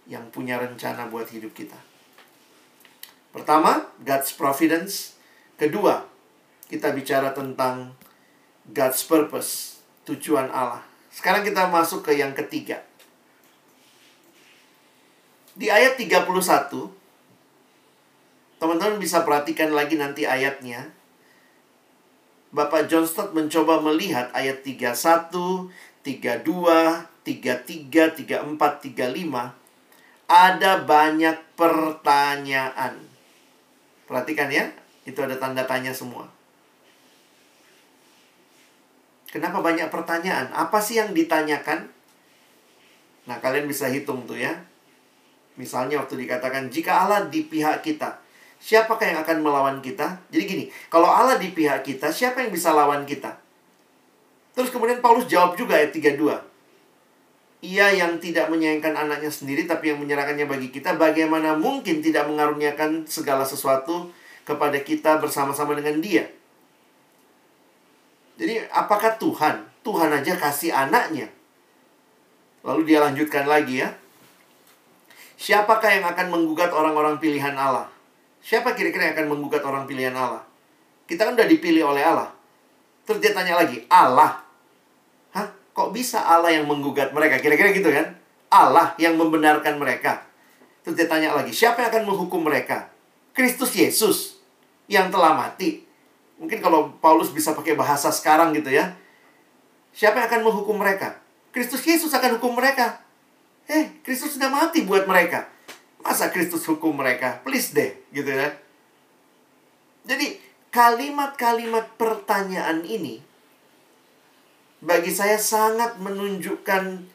yang 0.05 0.29
punya 0.29 0.61
rencana 0.61 1.09
buat 1.09 1.33
hidup 1.33 1.57
kita. 1.57 1.79
Pertama, 3.33 3.89
God's 4.05 4.37
providence. 4.37 5.17
Kedua, 5.57 6.05
kita 6.69 6.93
bicara 6.93 7.33
tentang 7.33 7.97
God's 8.71 9.03
purpose, 9.07 9.83
tujuan 10.07 10.51
Allah. 10.51 10.83
Sekarang 11.11 11.47
kita 11.47 11.71
masuk 11.71 12.07
ke 12.07 12.19
yang 12.19 12.35
ketiga. 12.35 12.83
Di 15.57 15.73
ayat 15.73 15.97
31, 15.97 16.27
Teman-teman 18.57 18.97
bisa 18.97 19.21
perhatikan 19.21 19.69
lagi 19.77 20.01
nanti 20.01 20.25
ayatnya. 20.25 20.89
Bapak 22.57 22.89
John 22.89 23.05
Stott 23.05 23.37
mencoba 23.37 23.85
melihat 23.85 24.33
ayat 24.33 24.65
31, 24.65 25.69
32, 26.01 26.41
33, 26.41 28.17
34, 28.17 28.97
35. 28.97 29.53
Ada 30.27 30.73
banyak 30.89 31.37
pertanyaan. 31.53 32.97
Perhatikan 34.09 34.49
ya, 34.49 34.73
itu 35.05 35.19
ada 35.21 35.37
tanda 35.37 35.69
tanya 35.69 35.93
semua. 35.93 36.33
Kenapa 39.37 39.61
banyak 39.61 39.93
pertanyaan? 39.93 40.49
Apa 40.57 40.81
sih 40.81 40.97
yang 40.97 41.13
ditanyakan? 41.13 41.93
Nah, 43.29 43.37
kalian 43.45 43.69
bisa 43.69 43.85
hitung 43.93 44.25
tuh 44.25 44.41
ya. 44.41 44.57
Misalnya 45.61 46.01
waktu 46.01 46.17
dikatakan, 46.25 46.73
jika 46.73 47.05
Allah 47.05 47.29
di 47.29 47.45
pihak 47.45 47.85
kita, 47.85 48.25
Siapakah 48.57 49.13
yang 49.13 49.19
akan 49.21 49.45
melawan 49.45 49.79
kita? 49.85 50.17
Jadi 50.33 50.43
gini, 50.49 50.65
kalau 50.89 51.07
Allah 51.07 51.37
di 51.37 51.53
pihak 51.53 51.85
kita, 51.85 52.09
siapa 52.09 52.41
yang 52.41 52.51
bisa 52.51 52.73
lawan 52.73 53.05
kita? 53.05 53.37
Terus 54.57 54.73
kemudian 54.73 55.05
Paulus 55.05 55.29
jawab 55.29 55.61
juga 55.61 55.77
ayat 55.77 55.93
32. 55.93 56.41
Ia 57.67 57.87
yang 57.93 58.17
tidak 58.21 58.49
menyayangkan 58.49 58.97
anaknya 58.97 59.29
sendiri 59.29 59.69
tapi 59.69 59.93
yang 59.93 60.01
menyerahkannya 60.01 60.49
bagi 60.49 60.73
kita, 60.73 60.97
bagaimana 60.97 61.57
mungkin 61.57 62.01
tidak 62.01 62.25
mengaruniakan 62.29 63.05
segala 63.05 63.45
sesuatu 63.45 64.09
kepada 64.49 64.81
kita 64.81 65.21
bersama-sama 65.21 65.77
dengan 65.77 66.01
dia? 66.01 66.25
Jadi 68.37 68.69
apakah 68.69 69.17
Tuhan? 69.17 69.65
Tuhan 69.81 70.11
aja 70.13 70.33
kasih 70.37 70.73
anaknya. 70.73 71.33
Lalu 72.67 72.83
dia 72.85 72.99
lanjutkan 73.01 73.49
lagi 73.49 73.81
ya. 73.81 73.95
Siapakah 75.37 76.01
yang 76.01 76.07
akan 76.09 76.27
menggugat 76.33 76.73
orang-orang 76.73 77.21
pilihan 77.21 77.53
Allah? 77.55 77.89
Siapa 78.43 78.75
kira-kira 78.75 79.11
yang 79.11 79.15
akan 79.17 79.29
menggugat 79.37 79.63
orang 79.63 79.85
pilihan 79.85 80.13
Allah? 80.13 80.43
Kita 81.07 81.23
kan 81.29 81.39
udah 81.39 81.47
dipilih 81.47 81.87
oleh 81.87 82.03
Allah. 82.03 82.35
Terus 83.07 83.23
dia 83.23 83.31
tanya 83.31 83.55
lagi, 83.55 83.87
Allah? 83.87 84.43
Hah? 85.31 85.47
Kok 85.71 85.95
bisa 85.95 86.27
Allah 86.27 86.51
yang 86.51 86.67
menggugat 86.67 87.15
mereka? 87.15 87.39
Kira-kira 87.39 87.71
gitu 87.71 87.87
kan? 87.95 88.19
Allah 88.51 88.99
yang 88.99 89.15
membenarkan 89.15 89.79
mereka. 89.79 90.27
Terus 90.83 90.99
dia 90.99 91.07
tanya 91.07 91.35
lagi, 91.35 91.55
siapa 91.55 91.83
yang 91.83 91.91
akan 91.95 92.05
menghukum 92.11 92.43
mereka? 92.43 92.91
Kristus 93.31 93.75
Yesus 93.79 94.43
yang 94.91 95.11
telah 95.15 95.35
mati. 95.39 95.86
Mungkin 96.37 96.61
kalau 96.61 96.93
Paulus 97.01 97.33
bisa 97.33 97.57
pakai 97.57 97.73
bahasa 97.73 98.13
sekarang 98.13 98.53
gitu 98.53 98.69
ya. 98.69 98.93
Siapa 99.97 100.21
yang 100.21 100.29
akan 100.29 100.41
menghukum 100.45 100.77
mereka? 100.77 101.17
Kristus 101.49 101.81
Yesus 101.89 102.13
akan 102.13 102.37
hukum 102.37 102.53
mereka. 102.53 103.01
Eh, 103.65 103.97
Kristus 104.05 104.37
sudah 104.37 104.53
mati 104.53 104.85
buat 104.85 105.09
mereka. 105.09 105.49
Masa 106.05 106.29
Kristus 106.29 106.63
hukum 106.69 106.93
mereka? 106.93 107.41
Please 107.43 107.73
deh, 107.73 107.97
gitu 108.13 108.29
ya. 108.29 108.53
Jadi, 110.07 110.39
kalimat-kalimat 110.69 111.97
pertanyaan 111.97 112.85
ini 112.85 113.25
bagi 114.85 115.11
saya 115.11 115.41
sangat 115.41 115.97
menunjukkan 115.99 117.09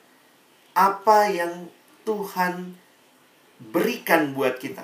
apa 0.73 1.19
yang 1.29 1.69
Tuhan 2.03 2.75
berikan 3.61 4.33
buat 4.33 4.57
kita. 4.57 4.83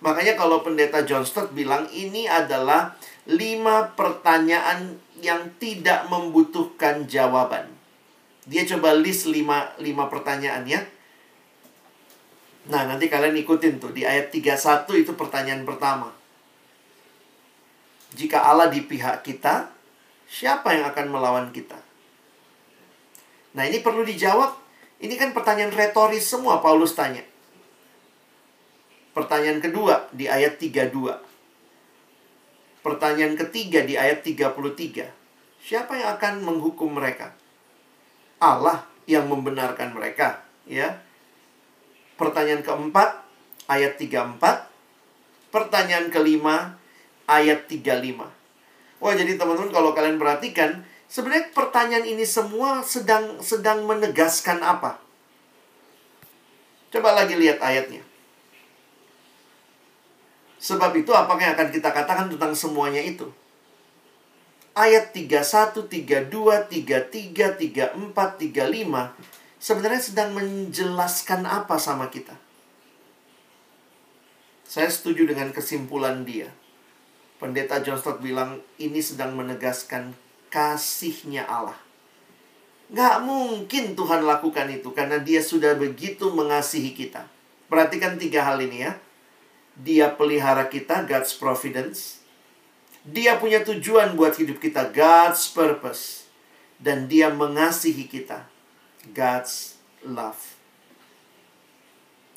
Makanya 0.00 0.36
kalau 0.36 0.64
pendeta 0.64 1.04
John 1.04 1.24
Stott 1.24 1.52
bilang 1.52 1.88
ini 1.92 2.24
adalah 2.24 2.96
lima 3.28 3.92
pertanyaan 3.92 4.96
yang 5.20 5.52
tidak 5.60 6.08
membutuhkan 6.08 7.04
jawaban. 7.04 7.68
Dia 8.48 8.64
coba 8.64 8.96
list 8.96 9.28
lima, 9.28 9.76
lima 9.76 10.08
pertanyaan 10.08 10.64
ya 10.64 10.80
Nah, 12.68 12.84
nanti 12.84 13.08
kalian 13.08 13.34
ikutin 13.40 13.80
tuh 13.80 13.90
di 13.90 14.04
ayat 14.04 14.28
31 14.28 15.00
itu 15.00 15.16
pertanyaan 15.16 15.64
pertama. 15.66 16.12
Jika 18.12 18.46
Allah 18.46 18.68
di 18.68 18.84
pihak 18.84 19.24
kita, 19.26 19.70
siapa 20.30 20.76
yang 20.76 20.86
akan 20.92 21.06
melawan 21.08 21.48
kita? 21.50 21.78
Nah, 23.56 23.64
ini 23.64 23.80
perlu 23.80 24.04
dijawab. 24.04 24.54
Ini 25.00 25.14
kan 25.16 25.32
pertanyaan 25.32 25.72
retoris 25.72 26.28
semua 26.28 26.60
Paulus 26.60 26.92
tanya. 26.92 27.24
Pertanyaan 29.10 29.58
kedua 29.58 30.06
di 30.14 30.30
ayat 30.30 30.62
32. 30.62 31.18
Pertanyaan 32.80 33.34
ketiga 33.36 33.82
di 33.82 33.98
ayat 33.98 34.22
33. 34.22 35.10
Siapa 35.60 35.92
yang 35.98 36.16
akan 36.16 36.40
menghukum 36.46 36.96
mereka? 36.96 37.36
Allah 38.40 38.88
yang 39.04 39.28
membenarkan 39.28 39.92
mereka, 39.92 40.40
ya. 40.64 40.96
Pertanyaan 42.16 42.64
keempat, 42.64 43.20
ayat 43.68 44.00
34. 44.00 44.70
Pertanyaan 45.52 46.08
kelima, 46.08 46.80
ayat 47.28 47.68
35. 47.68 48.30
Wah, 49.00 49.12
jadi 49.16 49.36
teman-teman 49.36 49.72
kalau 49.72 49.90
kalian 49.92 50.16
perhatikan, 50.16 50.86
sebenarnya 51.10 51.52
pertanyaan 51.52 52.06
ini 52.06 52.24
semua 52.24 52.80
sedang 52.86 53.42
sedang 53.44 53.84
menegaskan 53.84 54.62
apa? 54.64 55.02
Coba 56.90 57.14
lagi 57.14 57.38
lihat 57.38 57.60
ayatnya. 57.62 58.09
Sebab 60.60 60.92
itu 60.92 61.10
apakah 61.16 61.40
yang 61.40 61.56
akan 61.56 61.72
kita 61.72 61.88
katakan 61.88 62.28
tentang 62.28 62.52
semuanya 62.52 63.00
itu? 63.00 63.32
Ayat 64.76 65.16
31, 65.16 65.88
32, 65.88 66.28
33, 66.30 67.96
34, 67.96 67.96
35 67.96 69.56
sebenarnya 69.60 70.02
sedang 70.04 70.30
menjelaskan 70.36 71.48
apa 71.48 71.76
sama 71.76 72.12
kita. 72.12 72.36
Saya 74.68 74.86
setuju 74.86 75.26
dengan 75.26 75.50
kesimpulan 75.50 76.22
dia. 76.22 76.52
Pendeta 77.40 77.80
John 77.80 77.98
Stott 77.98 78.20
bilang 78.20 78.60
ini 78.76 79.00
sedang 79.00 79.32
menegaskan 79.34 80.12
kasihnya 80.52 81.48
Allah. 81.48 81.76
Gak 82.90 83.22
mungkin 83.22 83.94
Tuhan 83.94 84.26
lakukan 84.26 84.66
itu 84.68 84.90
karena 84.92 85.22
dia 85.22 85.40
sudah 85.40 85.74
begitu 85.74 86.28
mengasihi 86.30 86.92
kita. 86.92 87.26
Perhatikan 87.70 88.18
tiga 88.18 88.44
hal 88.44 88.58
ini 88.60 88.86
ya. 88.86 88.92
Dia 89.78 90.12
pelihara 90.12 90.66
kita, 90.66 91.06
God's 91.06 91.34
providence. 91.36 92.20
Dia 93.06 93.40
punya 93.40 93.64
tujuan 93.64 94.12
buat 94.18 94.36
hidup 94.36 94.60
kita, 94.60 94.90
God's 94.92 95.48
purpose. 95.50 96.28
Dan 96.80 97.08
dia 97.12 97.28
mengasihi 97.28 98.08
kita, 98.08 98.48
God's 99.12 99.76
love. 100.00 100.40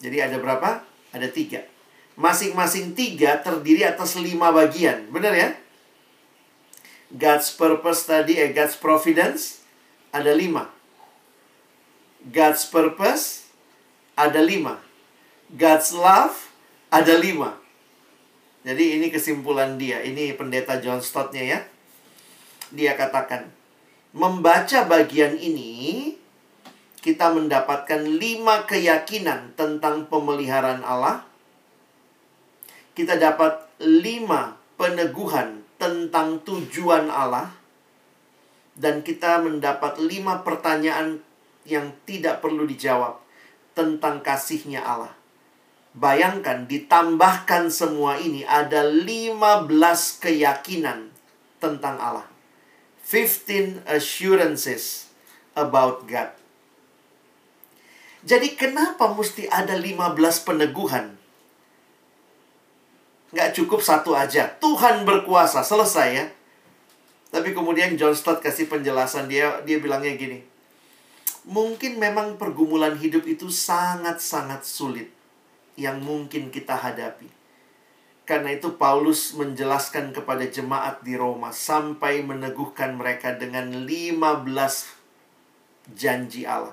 Jadi 0.03 0.19
ada 0.19 0.35
berapa? 0.35 0.83
Ada 1.15 1.31
tiga. 1.31 1.63
Masing-masing 2.19 2.91
tiga 2.91 3.39
terdiri 3.39 3.87
atas 3.87 4.19
lima 4.19 4.51
bagian. 4.51 5.07
Benar 5.07 5.33
ya? 5.33 5.49
God's 7.13 7.53
purpose 7.53 8.09
tadi, 8.09 8.41
eh, 8.41 8.49
God's 8.51 8.75
providence, 8.75 9.61
ada 10.09 10.33
lima. 10.33 10.73
God's 12.25 12.65
purpose, 12.65 13.47
ada 14.17 14.41
lima. 14.41 14.81
God's 15.53 15.93
love, 15.93 16.52
ada 16.93 17.17
lima. 17.17 17.57
Jadi 18.61 19.01
ini 19.01 19.09
kesimpulan 19.09 19.81
dia. 19.81 20.05
Ini 20.05 20.37
pendeta 20.37 20.77
John 20.77 21.01
Stott-nya 21.01 21.41
ya. 21.41 21.59
Dia 22.69 22.93
katakan, 22.93 23.49
membaca 24.13 24.85
bagian 24.85 25.35
ini, 25.41 26.13
kita 27.01 27.33
mendapatkan 27.33 28.05
lima 28.05 28.69
keyakinan 28.69 29.57
tentang 29.57 30.05
pemeliharaan 30.05 30.85
Allah. 30.85 31.25
Kita 32.93 33.17
dapat 33.17 33.57
lima 33.81 34.61
peneguhan 34.77 35.65
tentang 35.81 36.45
tujuan 36.45 37.09
Allah. 37.09 37.49
Dan 38.73 39.01
kita 39.01 39.41
mendapat 39.41 39.97
lima 40.01 40.45
pertanyaan 40.45 41.21
yang 41.65 41.93
tidak 42.05 42.41
perlu 42.41 42.65
dijawab 42.69 43.17
tentang 43.77 44.21
kasihnya 44.21 44.81
Allah. 44.81 45.22
Bayangkan 45.93 46.65
ditambahkan 46.65 47.69
semua 47.69 48.17
ini 48.17 48.41
ada 48.41 48.81
15 48.81 49.37
keyakinan 50.17 51.13
tentang 51.61 52.01
Allah. 52.01 52.25
15 53.05 53.85
assurances 53.85 55.13
about 55.53 56.09
God. 56.09 56.33
Jadi 58.25 58.57
kenapa 58.57 59.13
mesti 59.13 59.45
ada 59.45 59.77
15 59.77 60.17
peneguhan? 60.41 61.13
Nggak 63.29 63.53
cukup 63.53 63.85
satu 63.85 64.17
aja. 64.17 64.49
Tuhan 64.57 65.05
berkuasa, 65.05 65.61
selesai 65.61 66.09
ya. 66.09 66.25
Tapi 67.29 67.53
kemudian 67.53 67.93
John 68.01 68.17
Stott 68.17 68.41
kasih 68.41 68.65
penjelasan 68.65 69.29
dia 69.29 69.61
dia 69.61 69.77
bilangnya 69.77 70.17
gini. 70.17 70.41
Mungkin 71.45 72.01
memang 72.01 72.41
pergumulan 72.41 72.97
hidup 72.97 73.29
itu 73.29 73.51
sangat-sangat 73.53 74.65
sulit 74.65 75.11
yang 75.79 76.01
mungkin 76.01 76.53
kita 76.53 76.77
hadapi. 76.77 77.29
Karena 78.23 78.55
itu 78.55 78.79
Paulus 78.79 79.35
menjelaskan 79.35 80.15
kepada 80.15 80.47
jemaat 80.47 81.03
di 81.03 81.19
Roma 81.19 81.51
sampai 81.51 82.23
meneguhkan 82.23 82.95
mereka 82.95 83.35
dengan 83.35 83.83
15 83.83 84.47
janji 85.91 86.47
Allah. 86.47 86.71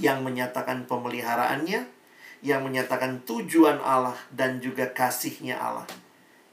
Yang 0.00 0.18
menyatakan 0.24 0.88
pemeliharaannya, 0.88 1.84
yang 2.40 2.60
menyatakan 2.64 3.20
tujuan 3.28 3.76
Allah 3.84 4.16
dan 4.32 4.64
juga 4.64 4.88
kasihnya 4.88 5.60
Allah. 5.60 5.84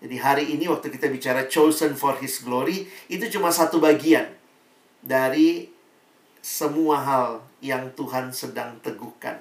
Jadi 0.03 0.19
hari 0.19 0.45
ini 0.59 0.67
waktu 0.67 0.91
kita 0.91 1.07
bicara 1.07 1.47
chosen 1.47 1.95
for 1.95 2.19
his 2.19 2.43
glory, 2.43 2.91
itu 3.07 3.23
cuma 3.31 3.55
satu 3.55 3.79
bagian 3.79 4.27
dari 4.99 5.71
semua 6.43 6.99
hal 6.99 7.29
yang 7.63 7.87
Tuhan 7.95 8.35
sedang 8.35 8.75
teguhkan. 8.83 9.39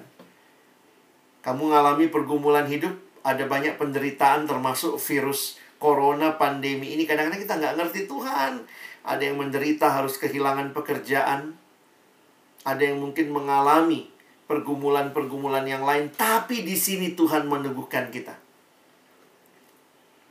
Kamu 1.43 1.69
mengalami 1.69 2.07
pergumulan 2.07 2.63
hidup, 2.71 2.95
ada 3.19 3.43
banyak 3.43 3.75
penderitaan 3.75 4.47
termasuk 4.47 4.95
virus 4.95 5.59
corona, 5.75 6.39
pandemi 6.39 6.95
ini. 6.95 7.03
Kadang-kadang 7.03 7.43
kita 7.43 7.59
nggak 7.59 7.75
ngerti 7.75 7.99
Tuhan. 8.07 8.63
Ada 9.03 9.21
yang 9.27 9.35
menderita 9.35 9.91
harus 9.91 10.15
kehilangan 10.15 10.71
pekerjaan. 10.71 11.59
Ada 12.63 12.87
yang 12.87 13.03
mungkin 13.03 13.35
mengalami 13.35 14.07
pergumulan-pergumulan 14.47 15.67
yang 15.67 15.83
lain. 15.83 16.07
Tapi 16.15 16.63
di 16.63 16.79
sini 16.79 17.11
Tuhan 17.11 17.51
meneguhkan 17.51 18.07
kita. 18.07 18.39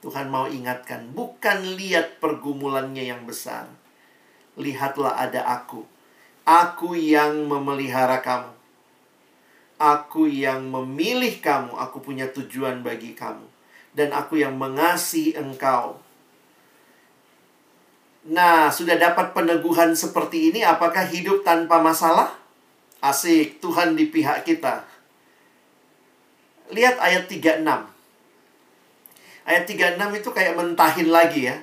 Tuhan 0.00 0.32
mau 0.32 0.48
ingatkan, 0.48 1.12
bukan 1.12 1.78
lihat 1.78 2.18
pergumulannya 2.18 3.06
yang 3.06 3.22
besar. 3.28 3.68
Lihatlah 4.56 5.20
ada 5.20 5.44
aku. 5.44 5.84
Aku 6.42 6.96
yang 6.96 7.46
memelihara 7.46 8.18
kamu. 8.18 8.61
Aku 9.82 10.30
yang 10.30 10.70
memilih 10.70 11.42
kamu, 11.42 11.74
aku 11.74 11.98
punya 11.98 12.30
tujuan 12.30 12.86
bagi 12.86 13.18
kamu. 13.18 13.42
Dan 13.90 14.14
aku 14.14 14.38
yang 14.38 14.54
mengasihi 14.54 15.34
engkau. 15.34 15.98
Nah, 18.30 18.70
sudah 18.70 18.94
dapat 18.94 19.34
peneguhan 19.34 19.98
seperti 19.98 20.54
ini, 20.54 20.62
apakah 20.62 21.02
hidup 21.10 21.42
tanpa 21.42 21.82
masalah? 21.82 22.30
Asik, 23.02 23.58
Tuhan 23.58 23.98
di 23.98 24.06
pihak 24.06 24.46
kita. 24.46 24.86
Lihat 26.70 27.02
ayat 27.02 27.26
36. 27.26 27.66
Ayat 29.42 29.66
36 29.66 30.22
itu 30.22 30.28
kayak 30.30 30.54
mentahin 30.54 31.10
lagi 31.10 31.50
ya. 31.50 31.58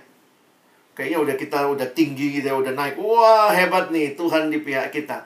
Kayaknya 1.00 1.20
udah 1.24 1.36
kita 1.40 1.60
udah 1.72 1.88
tinggi 1.96 2.44
gitu, 2.44 2.52
udah 2.52 2.76
naik. 2.76 3.00
Wah, 3.00 3.56
hebat 3.56 3.88
nih 3.96 4.20
Tuhan 4.20 4.52
di 4.52 4.60
pihak 4.60 4.92
kita. 4.92 5.24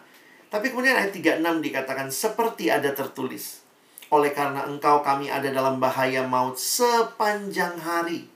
Tapi 0.54 0.70
kemudian 0.70 0.93
ayat 0.93 1.18
36 1.18 1.66
dikatakan 1.66 2.14
seperti 2.14 2.70
ada 2.70 2.93
tertulis. 2.93 3.66
Oleh 4.14 4.30
karena 4.38 4.70
engkau 4.70 5.01
kami 5.01 5.26
ada 5.26 5.49
dalam 5.49 5.82
bahaya 5.82 6.22
maut 6.30 6.62
sepanjang 6.62 7.82
hari. 7.82 8.30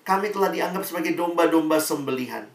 Kami 0.00 0.32
telah 0.32 0.48
dianggap 0.48 0.80
sebagai 0.88 1.12
domba-domba 1.12 1.76
sembelihan. 1.76 2.48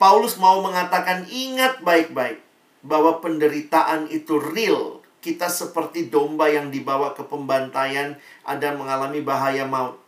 Paulus 0.00 0.40
mau 0.40 0.64
mengatakan 0.64 1.28
ingat 1.28 1.84
baik-baik 1.84 2.40
bahwa 2.80 3.20
penderitaan 3.20 4.08
itu 4.08 4.40
real. 4.40 5.04
Kita 5.20 5.52
seperti 5.52 6.08
domba 6.08 6.48
yang 6.48 6.72
dibawa 6.72 7.12
ke 7.12 7.28
pembantaian 7.28 8.16
ada 8.40 8.72
mengalami 8.72 9.20
bahaya 9.20 9.68
maut. 9.68 10.00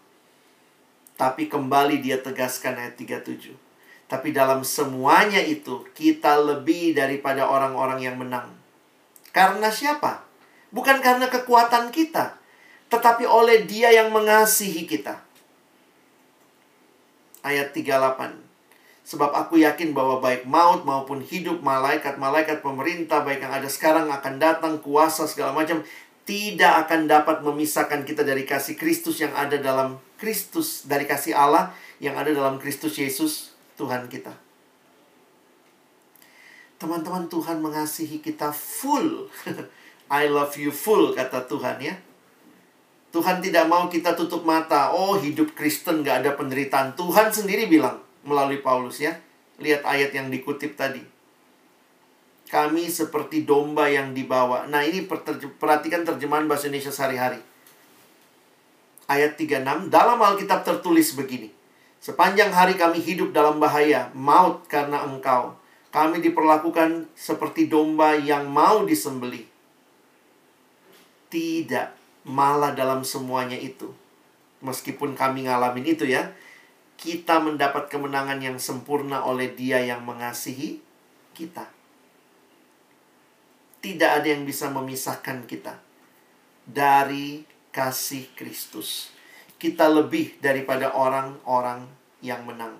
Tapi 1.21 1.53
kembali 1.53 2.01
dia 2.01 2.17
tegaskan 2.17 2.81
ayat 2.81 2.97
37. 2.97 3.68
Tapi 4.09 4.33
dalam 4.33 4.65
semuanya 4.65 5.45
itu, 5.45 5.85
kita 5.93 6.41
lebih 6.41 6.97
daripada 6.97 7.45
orang-orang 7.45 8.01
yang 8.01 8.17
menang. 8.17 8.49
Karena 9.37 9.69
siapa? 9.69 10.25
Bukan 10.73 11.05
karena 11.05 11.29
kekuatan 11.29 11.93
kita, 11.93 12.41
tetapi 12.89 13.29
oleh 13.29 13.69
dia 13.69 13.93
yang 13.93 14.09
mengasihi 14.09 14.89
kita. 14.89 15.21
Ayat 17.45 17.77
38. 17.77 18.49
Sebab 19.05 19.33
aku 19.33 19.61
yakin 19.61 19.93
bahwa 19.93 20.21
baik 20.25 20.49
maut 20.49 20.85
maupun 20.89 21.21
hidup, 21.21 21.61
malaikat-malaikat 21.61 22.65
pemerintah, 22.65 23.25
baik 23.25 23.45
yang 23.45 23.53
ada 23.53 23.69
sekarang 23.69 24.09
akan 24.09 24.37
datang, 24.41 24.81
kuasa 24.81 25.29
segala 25.29 25.53
macam, 25.53 25.81
tidak 26.29 26.89
akan 26.89 27.09
dapat 27.09 27.41
memisahkan 27.41 28.05
kita 28.05 28.25
dari 28.25 28.45
kasih 28.45 28.77
Kristus 28.77 29.21
yang 29.21 29.33
ada 29.33 29.57
dalam 29.57 29.97
Kristus, 30.21 30.85
dari 30.85 31.09
kasih 31.09 31.33
Allah 31.33 31.73
yang 32.05 32.21
ada 32.21 32.33
dalam 32.33 32.61
Kristus 32.61 33.01
Yesus 33.01 33.48
Tuhan 33.79 34.11
kita. 34.11 34.35
Teman-teman 36.83 37.31
Tuhan 37.31 37.63
mengasihi 37.63 38.19
kita 38.19 38.51
full. 38.51 39.31
I 40.11 40.27
love 40.27 40.55
you 40.59 40.75
full 40.75 41.15
kata 41.15 41.47
Tuhan 41.47 41.79
ya. 41.79 41.95
Tuhan 43.09 43.41
tidak 43.41 43.67
mau 43.71 43.87
kita 43.89 44.13
tutup 44.19 44.45
mata. 44.45 44.93
Oh 44.93 45.17
hidup 45.17 45.55
Kristen 45.55 46.03
gak 46.03 46.27
ada 46.27 46.35
penderitaan. 46.35 46.99
Tuhan 46.99 47.31
sendiri 47.31 47.71
bilang 47.71 48.03
melalui 48.27 48.61
Paulus 48.61 49.01
ya. 49.01 49.17
Lihat 49.59 49.83
ayat 49.83 50.15
yang 50.15 50.31
dikutip 50.31 50.79
tadi. 50.79 51.03
Kami 52.49 52.89
seperti 52.89 53.45
domba 53.45 53.91
yang 53.93 54.15
dibawa. 54.17 54.65
Nah 54.71 54.81
ini 54.87 55.05
perhatikan 55.59 56.07
terjemahan 56.07 56.49
bahasa 56.49 56.71
Indonesia 56.71 56.95
sehari-hari. 56.95 57.41
Ayat 59.09 59.37
36. 59.37 59.93
Dalam 59.93 60.17
Alkitab 60.21 60.65
tertulis 60.65 61.13
begini. 61.17 61.58
Sepanjang 61.99 62.55
hari 62.55 62.79
kami 62.79 63.03
hidup 63.03 63.35
dalam 63.35 63.59
bahaya, 63.59 64.15
maut 64.15 64.63
karena 64.71 65.03
engkau. 65.03 65.59
Kami 65.91 66.23
diperlakukan 66.23 67.11
seperti 67.19 67.67
domba 67.67 68.15
yang 68.15 68.47
mau 68.47 68.87
disembeli. 68.87 69.43
Tidak, 71.27 71.89
malah 72.31 72.71
dalam 72.71 73.03
semuanya 73.03 73.59
itu. 73.59 73.91
Meskipun 74.63 75.19
kami 75.19 75.51
ngalamin 75.51 75.87
itu 75.91 76.07
ya, 76.07 76.31
kita 76.99 77.43
mendapat 77.43 77.91
kemenangan 77.91 78.39
yang 78.39 78.59
sempurna 78.63 79.27
oleh 79.27 79.51
dia 79.55 79.83
yang 79.83 80.07
mengasihi 80.07 80.79
kita. 81.35 81.67
Tidak 83.79 84.11
ada 84.23 84.27
yang 84.27 84.47
bisa 84.47 84.71
memisahkan 84.71 85.47
kita 85.47 85.79
dari 86.67 87.47
kasih 87.71 88.27
Kristus 88.35 89.18
kita 89.59 89.91
lebih 89.91 90.39
daripada 90.39 90.95
orang-orang 90.95 91.87
yang 92.23 92.47
menang. 92.47 92.79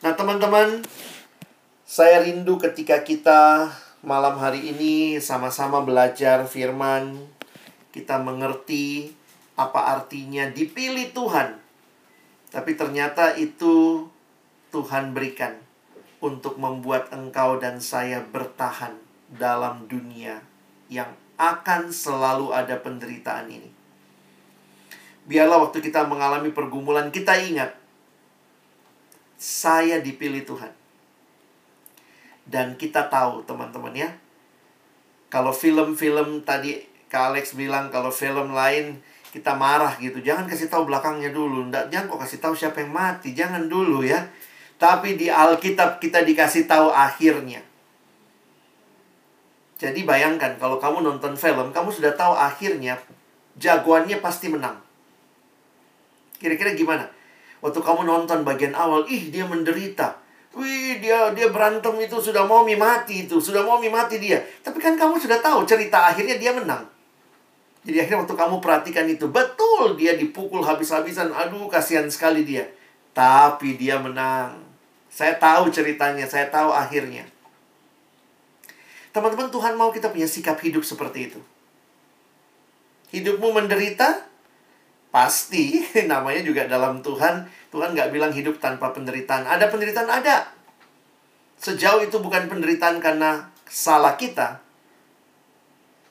Nah, 0.00 0.16
teman-teman, 0.16 0.80
saya 1.84 2.24
rindu 2.24 2.56
ketika 2.56 3.04
kita 3.04 3.68
malam 4.02 4.40
hari 4.40 4.72
ini 4.72 5.20
sama-sama 5.20 5.84
belajar 5.84 6.48
firman, 6.48 7.28
kita 7.92 8.18
mengerti 8.18 9.12
apa 9.54 9.94
artinya 10.00 10.48
dipilih 10.48 11.12
Tuhan. 11.12 11.60
Tapi 12.48 12.72
ternyata 12.76 13.36
itu 13.36 14.08
Tuhan 14.72 15.12
berikan 15.12 15.60
untuk 16.24 16.56
membuat 16.56 17.12
engkau 17.12 17.60
dan 17.60 17.80
saya 17.80 18.24
bertahan 18.24 18.96
dalam 19.28 19.88
dunia 19.88 20.40
yang 20.88 21.12
akan 21.40 21.88
selalu 21.88 22.52
ada 22.52 22.76
penderitaan 22.80 23.48
ini. 23.48 23.71
Biarlah 25.22 25.62
waktu 25.62 25.78
kita 25.78 26.04
mengalami 26.10 26.50
pergumulan, 26.50 27.14
kita 27.14 27.38
ingat, 27.38 27.78
saya 29.38 30.02
dipilih 30.02 30.42
Tuhan. 30.42 30.72
Dan 32.42 32.74
kita 32.74 33.06
tahu, 33.06 33.46
teman-teman 33.46 33.94
ya, 33.94 34.10
kalau 35.30 35.54
film-film 35.54 36.42
tadi 36.42 36.84
Kak 37.08 37.32
Alex 37.32 37.56
bilang 37.56 37.88
kalau 37.88 38.12
film 38.12 38.52
lain 38.52 39.00
kita 39.32 39.56
marah 39.56 39.96
gitu, 39.96 40.20
jangan 40.20 40.44
kasih 40.44 40.68
tahu 40.68 40.90
belakangnya 40.90 41.32
dulu. 41.32 41.70
Nggak, 41.72 41.88
jangan 41.88 42.10
kok 42.10 42.20
kasih 42.26 42.40
tahu 42.42 42.54
siapa 42.58 42.84
yang 42.84 42.92
mati, 42.92 43.32
jangan 43.32 43.64
dulu 43.70 44.04
ya. 44.04 44.28
Tapi 44.76 45.14
di 45.14 45.30
Alkitab 45.30 46.02
kita 46.02 46.26
dikasih 46.26 46.66
tahu 46.66 46.90
akhirnya. 46.90 47.62
Jadi 49.78 50.02
bayangkan 50.02 50.58
kalau 50.58 50.76
kamu 50.76 51.06
nonton 51.06 51.38
film, 51.38 51.70
kamu 51.70 51.88
sudah 51.88 52.12
tahu 52.12 52.34
akhirnya 52.34 52.98
jagoannya 53.56 54.18
pasti 54.18 54.50
menang. 54.50 54.81
Kira-kira 56.42 56.74
gimana? 56.74 57.06
Waktu 57.62 57.78
kamu 57.78 58.02
nonton 58.02 58.42
bagian 58.42 58.74
awal, 58.74 59.06
ih 59.06 59.30
dia 59.30 59.46
menderita. 59.46 60.18
Wih, 60.52 61.00
dia 61.00 61.32
dia 61.32 61.48
berantem 61.48 61.94
itu 62.02 62.18
sudah 62.18 62.44
mau 62.44 62.66
mati 62.66 63.24
itu, 63.24 63.38
sudah 63.38 63.62
mau 63.64 63.78
mati 63.78 64.18
dia. 64.18 64.42
Tapi 64.60 64.76
kan 64.82 64.98
kamu 64.98 65.16
sudah 65.16 65.38
tahu 65.38 65.64
cerita 65.64 66.10
akhirnya 66.10 66.36
dia 66.36 66.52
menang. 66.52 66.84
Jadi 67.86 67.96
akhirnya 68.02 68.26
waktu 68.26 68.34
kamu 68.34 68.56
perhatikan 68.58 69.06
itu, 69.08 69.30
betul 69.30 69.94
dia 69.94 70.18
dipukul 70.18 70.60
habis-habisan. 70.60 71.30
Aduh, 71.32 71.70
kasihan 71.70 72.04
sekali 72.10 72.42
dia. 72.44 72.66
Tapi 73.14 73.78
dia 73.80 73.96
menang. 74.02 74.58
Saya 75.08 75.38
tahu 75.38 75.70
ceritanya, 75.72 76.26
saya 76.28 76.50
tahu 76.50 76.68
akhirnya. 76.74 77.24
Teman-teman, 79.12 79.52
Tuhan 79.52 79.76
mau 79.76 79.92
kita 79.92 80.08
punya 80.08 80.24
sikap 80.24 80.56
hidup 80.60 80.82
seperti 80.82 81.32
itu. 81.32 81.40
Hidupmu 83.12 83.52
menderita? 83.52 84.31
Pasti, 85.12 85.84
namanya 86.10 86.40
juga 86.40 86.64
dalam 86.64 87.04
Tuhan. 87.04 87.44
Tuhan 87.68 87.92
nggak 87.92 88.10
bilang 88.10 88.32
hidup 88.32 88.56
tanpa 88.56 88.90
penderitaan. 88.96 89.44
Ada 89.44 89.68
penderitaan? 89.68 90.08
Ada. 90.08 90.48
Sejauh 91.60 92.02
itu 92.02 92.16
bukan 92.18 92.48
penderitaan 92.48 92.98
karena 92.98 93.52
salah 93.68 94.18
kita, 94.18 94.58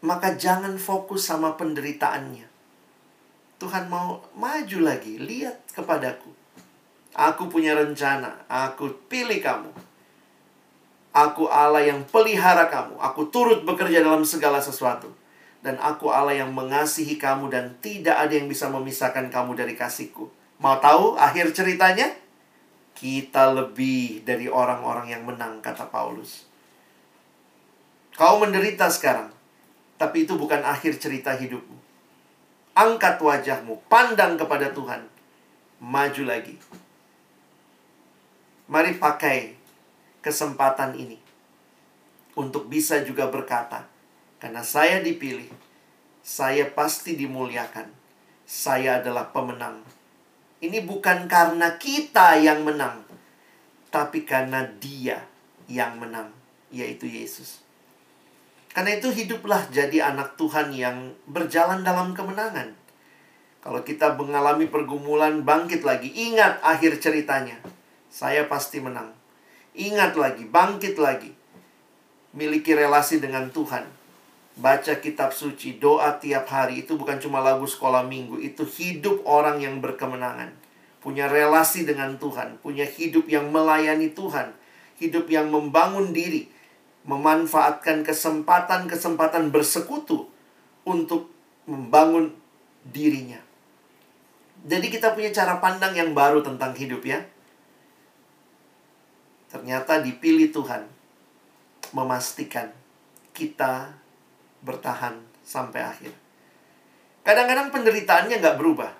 maka 0.05 0.37
jangan 0.39 0.77
fokus 0.79 1.27
sama 1.27 1.59
penderitaannya. 1.59 2.47
Tuhan 3.59 3.85
mau 3.91 4.23
maju 4.33 4.77
lagi, 4.81 5.21
lihat 5.21 5.61
kepadaku. 5.75 6.31
Aku 7.11 7.51
punya 7.51 7.75
rencana, 7.75 8.47
aku 8.47 8.89
pilih 9.11 9.37
kamu. 9.43 9.69
Aku 11.11 11.51
Allah 11.51 11.83
yang 11.83 12.07
pelihara 12.07 12.71
kamu. 12.71 12.95
Aku 13.11 13.27
turut 13.27 13.67
bekerja 13.67 13.99
dalam 13.99 14.23
segala 14.23 14.63
sesuatu. 14.63 15.11
Dan 15.61 15.77
aku 15.77 16.09
Allah 16.09 16.41
yang 16.41 16.51
mengasihi 16.57 17.21
kamu 17.21 17.53
dan 17.53 17.77
tidak 17.85 18.17
ada 18.17 18.33
yang 18.33 18.49
bisa 18.49 18.65
memisahkan 18.69 19.29
kamu 19.29 19.53
dari 19.53 19.77
kasihku. 19.77 20.25
Mau 20.57 20.77
tahu 20.81 21.17
akhir 21.17 21.53
ceritanya? 21.53 22.09
Kita 22.97 23.53
lebih 23.53 24.25
dari 24.25 24.49
orang-orang 24.49 25.13
yang 25.13 25.25
menang, 25.25 25.61
kata 25.61 25.89
Paulus. 25.89 26.45
Kau 28.17 28.37
menderita 28.41 28.89
sekarang, 28.89 29.33
tapi 29.97 30.25
itu 30.25 30.37
bukan 30.37 30.61
akhir 30.61 30.97
cerita 31.01 31.33
hidupmu. 31.33 31.77
Angkat 32.77 33.21
wajahmu, 33.21 33.85
pandang 33.89 34.37
kepada 34.37 34.69
Tuhan. 34.73 35.05
Maju 35.81 36.23
lagi. 36.25 36.57
Mari 38.69 39.01
pakai 39.01 39.57
kesempatan 40.21 40.93
ini 40.95 41.17
untuk 42.37 42.71
bisa 42.71 43.01
juga 43.03 43.27
berkata, 43.27 43.90
"Karena 44.41 44.65
saya 44.65 44.99
dipilih, 45.05 45.47
saya 46.25 46.65
pasti 46.73 47.13
dimuliakan. 47.13 47.93
Saya 48.43 48.97
adalah 48.97 49.29
pemenang." 49.29 49.85
Ini 50.61 50.81
bukan 50.85 51.29
karena 51.29 51.77
kita 51.77 52.37
yang 52.37 52.65
menang, 52.65 53.05
tapi 53.93 54.25
karena 54.25 54.65
Dia 54.81 55.21
yang 55.65 55.97
menang, 55.97 56.29
yaitu 56.69 57.09
Yesus. 57.09 57.61
Karena 58.71 58.95
itu 58.95 59.11
hiduplah 59.11 59.67
jadi 59.67 60.15
anak 60.15 60.39
Tuhan 60.39 60.71
yang 60.71 61.11
berjalan 61.27 61.83
dalam 61.83 62.15
kemenangan. 62.15 62.71
Kalau 63.61 63.83
kita 63.85 64.17
mengalami 64.17 64.65
pergumulan, 64.65 65.43
bangkit 65.45 65.85
lagi. 65.85 66.09
Ingat 66.09 66.63
akhir 66.65 66.97
ceritanya. 66.97 67.61
Saya 68.09 68.49
pasti 68.49 68.81
menang. 68.81 69.13
Ingat 69.77 70.17
lagi, 70.17 70.47
bangkit 70.47 70.97
lagi. 70.97 71.29
Miliki 72.33 72.73
relasi 72.73 73.21
dengan 73.21 73.51
Tuhan. 73.51 73.85
Baca 74.61 74.93
kitab 75.01 75.33
suci, 75.33 75.81
doa 75.81 76.21
tiap 76.21 76.45
hari. 76.45 76.85
Itu 76.85 76.93
bukan 77.01 77.17
cuma 77.17 77.41
lagu 77.41 77.65
sekolah 77.65 78.05
minggu. 78.05 78.37
Itu 78.37 78.61
hidup 78.63 79.25
orang 79.25 79.57
yang 79.57 79.81
berkemenangan. 79.81 80.53
Punya 81.01 81.25
relasi 81.25 81.81
dengan 81.81 82.21
Tuhan. 82.21 82.61
Punya 82.61 82.85
hidup 82.85 83.25
yang 83.25 83.49
melayani 83.49 84.13
Tuhan. 84.13 84.53
Hidup 85.01 85.25
yang 85.33 85.49
membangun 85.49 86.13
diri. 86.13 86.45
Memanfaatkan 87.09 88.05
kesempatan-kesempatan 88.05 89.49
bersekutu. 89.49 90.29
Untuk 90.85 91.33
membangun 91.65 92.37
dirinya. 92.85 93.41
Jadi 94.61 94.93
kita 94.93 95.17
punya 95.17 95.33
cara 95.33 95.57
pandang 95.57 95.97
yang 95.97 96.13
baru 96.13 96.45
tentang 96.45 96.77
hidup 96.77 97.01
ya. 97.01 97.25
Ternyata 99.49 100.05
dipilih 100.05 100.53
Tuhan 100.53 100.85
memastikan 101.91 102.71
kita 103.35 104.00
bertahan 104.61 105.21
sampai 105.41 105.81
akhir. 105.81 106.13
Kadang-kadang 107.21 107.69
penderitaannya 107.69 108.37
nggak 108.41 108.57
berubah. 108.57 108.91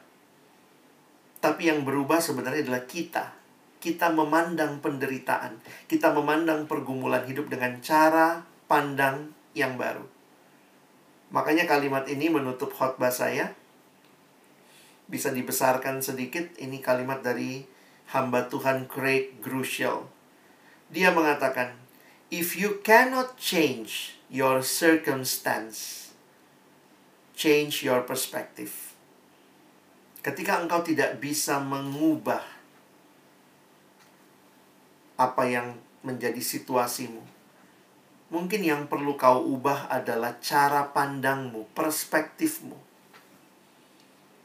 Tapi 1.42 1.74
yang 1.74 1.82
berubah 1.82 2.22
sebenarnya 2.22 2.66
adalah 2.66 2.86
kita. 2.86 3.34
Kita 3.82 4.14
memandang 4.14 4.78
penderitaan. 4.78 5.58
Kita 5.90 6.14
memandang 6.14 6.70
pergumulan 6.70 7.26
hidup 7.26 7.50
dengan 7.50 7.82
cara 7.82 8.46
pandang 8.70 9.34
yang 9.58 9.74
baru. 9.74 10.06
Makanya 11.34 11.66
kalimat 11.66 12.06
ini 12.06 12.30
menutup 12.30 12.70
khotbah 12.78 13.10
saya. 13.10 13.58
Bisa 15.10 15.34
dibesarkan 15.34 16.06
sedikit. 16.06 16.46
Ini 16.62 16.78
kalimat 16.78 17.26
dari 17.26 17.66
hamba 18.14 18.46
Tuhan 18.46 18.86
Craig 18.86 19.42
Grushel 19.42 20.22
dia 20.92 21.10
mengatakan, 21.16 21.72
if 22.28 22.60
you 22.60 22.84
cannot 22.84 23.40
change 23.40 24.20
your 24.32 24.64
circumstance, 24.64 26.08
change 27.36 27.84
your 27.84 28.08
perspective. 28.08 28.72
Ketika 30.24 30.64
engkau 30.64 30.80
tidak 30.88 31.20
bisa 31.20 31.60
mengubah 31.60 32.40
apa 35.20 35.44
yang 35.52 35.76
menjadi 36.00 36.40
situasimu, 36.40 37.20
mungkin 38.32 38.64
yang 38.64 38.88
perlu 38.88 39.20
kau 39.20 39.44
ubah 39.44 39.92
adalah 39.92 40.40
cara 40.40 40.88
pandangmu, 40.88 41.68
perspektifmu. 41.76 42.80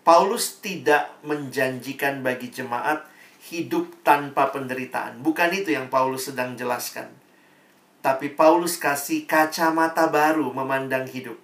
Paulus 0.03 0.59
tidak 0.59 1.15
menjanjikan 1.23 2.27
bagi 2.27 2.51
jemaat 2.51 3.07
hidup 3.55 4.03
tanpa 4.03 4.51
penderitaan. 4.51 5.23
Bukan 5.23 5.55
itu 5.55 5.71
yang 5.71 5.87
Paulus 5.87 6.27
sedang 6.27 6.59
jelaskan. 6.59 7.26
Tapi 8.07 8.39
Paulus 8.39 8.79
kasih 8.79 9.27
kacamata 9.27 10.07
baru 10.07 10.55
memandang 10.55 11.11
hidup. 11.11 11.35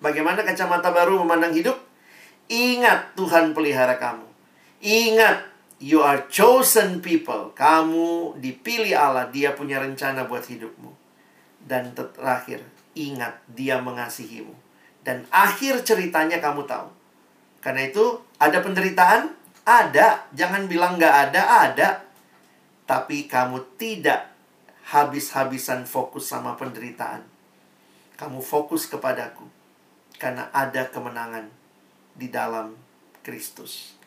Bagaimana 0.00 0.40
kacamata 0.40 0.88
baru 0.88 1.20
memandang 1.20 1.52
hidup? 1.52 1.76
Ingat 2.48 3.12
Tuhan 3.20 3.52
pelihara 3.52 4.00
kamu. 4.00 4.24
Ingat 4.80 5.44
you 5.76 6.00
are 6.00 6.24
chosen 6.32 7.04
people. 7.04 7.52
Kamu 7.52 8.40
dipilih 8.40 8.96
Allah, 8.96 9.28
Dia 9.28 9.52
punya 9.52 9.76
rencana 9.76 10.24
buat 10.24 10.48
hidupmu. 10.48 10.88
Dan 11.60 11.92
terakhir, 11.92 12.64
ingat 12.96 13.36
Dia 13.52 13.76
mengasihimu. 13.84 14.56
Dan 15.04 15.28
akhir 15.28 15.84
ceritanya 15.84 16.40
kamu 16.40 16.64
tahu. 16.64 16.88
Karena 17.60 17.84
itu 17.84 18.24
ada 18.40 18.64
penderitaan, 18.64 19.36
ada, 19.68 20.24
jangan 20.32 20.64
bilang 20.64 20.96
nggak 20.96 21.14
ada, 21.28 21.42
ada. 21.68 21.88
Tapi 22.88 23.28
kamu 23.28 23.76
tidak 23.76 24.35
habis-habisan 24.86 25.82
fokus 25.82 26.30
sama 26.30 26.54
penderitaan. 26.54 27.26
Kamu 28.14 28.38
fokus 28.38 28.86
kepadaku. 28.86 29.42
Karena 30.16 30.48
ada 30.54 30.88
kemenangan 30.88 31.50
di 32.16 32.30
dalam 32.32 32.78
Kristus. 33.20 33.98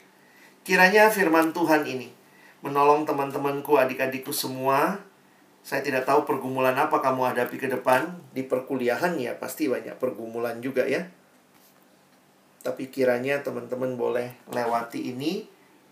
Kiranya 0.66 1.12
firman 1.14 1.52
Tuhan 1.54 1.86
ini 1.86 2.10
menolong 2.66 3.06
teman-temanku, 3.06 3.76
adik-adikku 3.76 4.32
semua. 4.34 5.04
Saya 5.62 5.84
tidak 5.84 6.08
tahu 6.08 6.24
pergumulan 6.26 6.74
apa 6.74 7.04
kamu 7.04 7.36
hadapi 7.36 7.60
ke 7.60 7.68
depan. 7.70 8.16
Di 8.34 8.48
perkuliahan 8.48 9.20
ya 9.20 9.36
pasti 9.38 9.70
banyak 9.70 10.00
pergumulan 10.00 10.64
juga 10.64 10.88
ya. 10.88 11.06
Tapi 12.64 12.90
kiranya 12.90 13.44
teman-teman 13.44 14.00
boleh 14.00 14.34
lewati 14.50 15.12
ini 15.12 15.46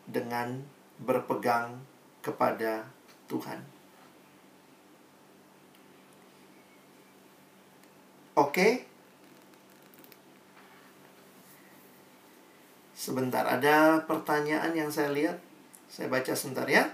dengan 0.08 0.64
berpegang 0.98 1.78
kepada 2.24 2.88
Tuhan. 3.30 3.77
Oke. 8.38 8.86
Sebentar, 12.94 13.42
ada 13.50 14.06
pertanyaan 14.06 14.78
yang 14.78 14.94
saya 14.94 15.10
lihat. 15.10 15.42
Saya 15.90 16.06
baca 16.06 16.38
sebentar 16.38 16.70
ya. 16.70 16.86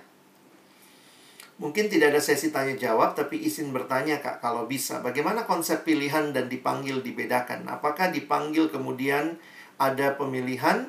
Mungkin 1.60 1.92
tidak 1.92 2.16
ada 2.16 2.22
sesi 2.24 2.56
tanya 2.56 2.80
jawab, 2.80 3.12
tapi 3.12 3.44
izin 3.44 3.76
bertanya 3.76 4.24
kak, 4.24 4.40
kalau 4.40 4.72
bisa. 4.72 5.04
Bagaimana 5.04 5.44
konsep 5.44 5.84
pilihan 5.84 6.32
dan 6.32 6.48
dipanggil 6.48 7.04
dibedakan? 7.04 7.68
Apakah 7.68 8.16
dipanggil 8.16 8.72
kemudian 8.72 9.36
ada 9.76 10.16
pemilihan, 10.16 10.88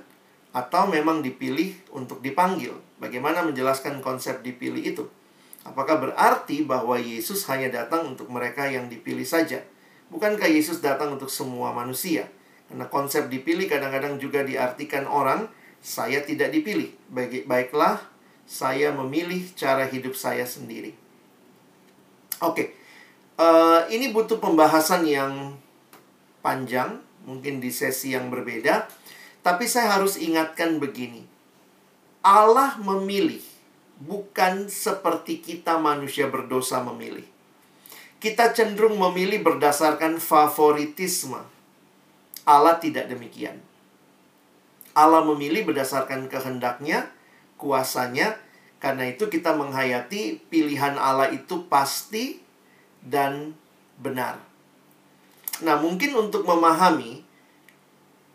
atau 0.54 0.86
memang 0.86 1.18
dipilih 1.18 1.74
untuk 1.90 2.22
dipanggil? 2.22 2.78
Bagaimana 3.02 3.42
menjelaskan 3.42 3.98
konsep 3.98 4.38
dipilih 4.46 4.86
itu? 4.86 5.04
Apakah 5.66 5.98
berarti 5.98 6.62
bahwa 6.62 6.94
Yesus 6.94 7.42
hanya 7.50 7.74
datang 7.74 8.14
untuk 8.14 8.30
mereka 8.30 8.70
yang 8.70 8.86
dipilih 8.86 9.26
saja? 9.26 9.66
Bukankah 10.12 10.48
Yesus 10.50 10.84
datang 10.84 11.16
untuk 11.16 11.32
semua 11.32 11.72
manusia? 11.72 12.28
Karena 12.68 12.88
konsep 12.88 13.28
dipilih 13.28 13.68
kadang-kadang 13.68 14.16
juga 14.16 14.42
diartikan 14.42 15.04
orang, 15.04 15.48
saya 15.84 16.24
tidak 16.24 16.52
dipilih. 16.52 16.92
Baiklah, 17.48 18.00
saya 18.44 18.92
memilih 18.92 19.44
cara 19.56 19.84
hidup 19.88 20.16
saya 20.16 20.44
sendiri. 20.48 20.96
Oke, 22.44 22.76
uh, 23.40 23.84
ini 23.88 24.12
butuh 24.12 24.40
pembahasan 24.40 25.08
yang 25.08 25.56
panjang, 26.44 27.00
mungkin 27.24 27.60
di 27.60 27.72
sesi 27.72 28.12
yang 28.12 28.28
berbeda. 28.28 28.88
Tapi 29.44 29.68
saya 29.68 30.00
harus 30.00 30.16
ingatkan 30.16 30.80
begini: 30.80 31.24
Allah 32.24 32.80
memilih, 32.80 33.44
bukan 34.00 34.72
seperti 34.72 35.40
kita 35.40 35.76
manusia 35.76 36.28
berdosa 36.28 36.80
memilih. 36.80 37.33
Kita 38.24 38.56
cenderung 38.56 38.96
memilih 38.96 39.44
berdasarkan 39.44 40.16
favoritisme. 40.16 41.44
Allah 42.48 42.80
tidak 42.80 43.12
demikian. 43.12 43.60
Allah 44.96 45.20
memilih 45.28 45.68
berdasarkan 45.68 46.32
kehendaknya, 46.32 47.12
kuasanya. 47.60 48.40
Karena 48.80 49.12
itu 49.12 49.28
kita 49.28 49.52
menghayati 49.52 50.40
pilihan 50.48 50.96
Allah 50.96 51.36
itu 51.36 51.68
pasti 51.68 52.40
dan 53.04 53.52
benar. 54.00 54.40
Nah, 55.60 55.76
mungkin 55.76 56.16
untuk 56.16 56.48
memahami 56.48 57.20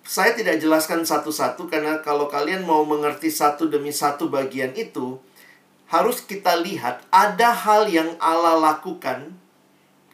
saya 0.06 0.38
tidak 0.38 0.62
jelaskan 0.62 1.02
satu-satu 1.02 1.66
karena 1.66 2.06
kalau 2.06 2.30
kalian 2.30 2.62
mau 2.62 2.86
mengerti 2.86 3.34
satu 3.34 3.66
demi 3.66 3.90
satu 3.90 4.30
bagian 4.30 4.70
itu 4.78 5.18
harus 5.90 6.22
kita 6.22 6.62
lihat 6.62 7.02
ada 7.10 7.50
hal 7.50 7.90
yang 7.90 8.14
Allah 8.22 8.54
lakukan 8.58 9.39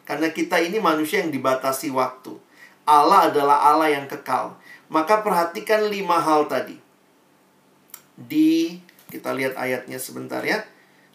karena 0.06 0.30
kita 0.30 0.62
ini 0.62 0.78
manusia 0.78 1.20
yang 1.20 1.34
dibatasi 1.34 1.90
waktu. 1.90 2.38
Allah 2.86 3.28
adalah 3.28 3.74
Allah 3.74 3.90
yang 3.90 4.06
kekal. 4.06 4.54
Maka 4.86 5.26
perhatikan 5.26 5.90
lima 5.90 6.22
hal 6.22 6.46
tadi. 6.46 6.78
Di 8.14 8.78
kita 9.10 9.34
lihat 9.34 9.58
ayatnya 9.58 9.98
sebentar 9.98 10.40
ya. 10.46 10.62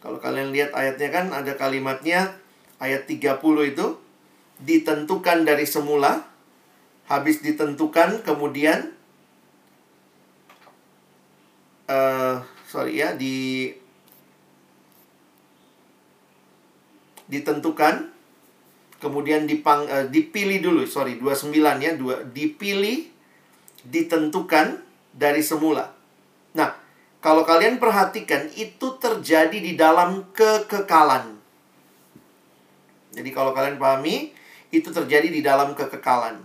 Kalau 0.03 0.19
kalian 0.19 0.51
lihat 0.51 0.75
ayatnya 0.75 1.07
kan 1.07 1.25
ada 1.31 1.55
kalimatnya 1.55 2.35
ayat 2.83 3.07
30 3.07 3.39
itu 3.71 3.87
ditentukan 4.61 5.47
dari 5.47 5.65
semula 5.65 6.27
habis 7.09 7.41
ditentukan 7.41 8.21
kemudian 8.21 8.93
uh, 11.89 12.41
sorry 12.69 13.01
ya 13.01 13.13
di 13.17 13.69
ditentukan 17.31 18.10
kemudian 19.01 19.49
dipang 19.49 19.89
uh, 19.89 20.05
dipilih 20.07 20.61
dulu 20.61 20.85
sorry 20.85 21.17
29 21.17 21.51
ya 21.81 21.97
dua 21.97 22.21
dipilih 22.23 23.09
ditentukan 23.81 24.77
dari 25.17 25.41
semula 25.41 25.89
nah 26.53 26.81
kalau 27.21 27.45
kalian 27.45 27.77
perhatikan, 27.77 28.49
itu 28.57 28.97
terjadi 28.97 29.53
di 29.53 29.77
dalam 29.77 30.33
kekekalan. 30.33 31.37
Jadi 33.13 33.29
kalau 33.29 33.53
kalian 33.53 33.77
pahami, 33.77 34.33
itu 34.73 34.89
terjadi 34.89 35.29
di 35.29 35.45
dalam 35.45 35.77
kekekalan. 35.77 36.41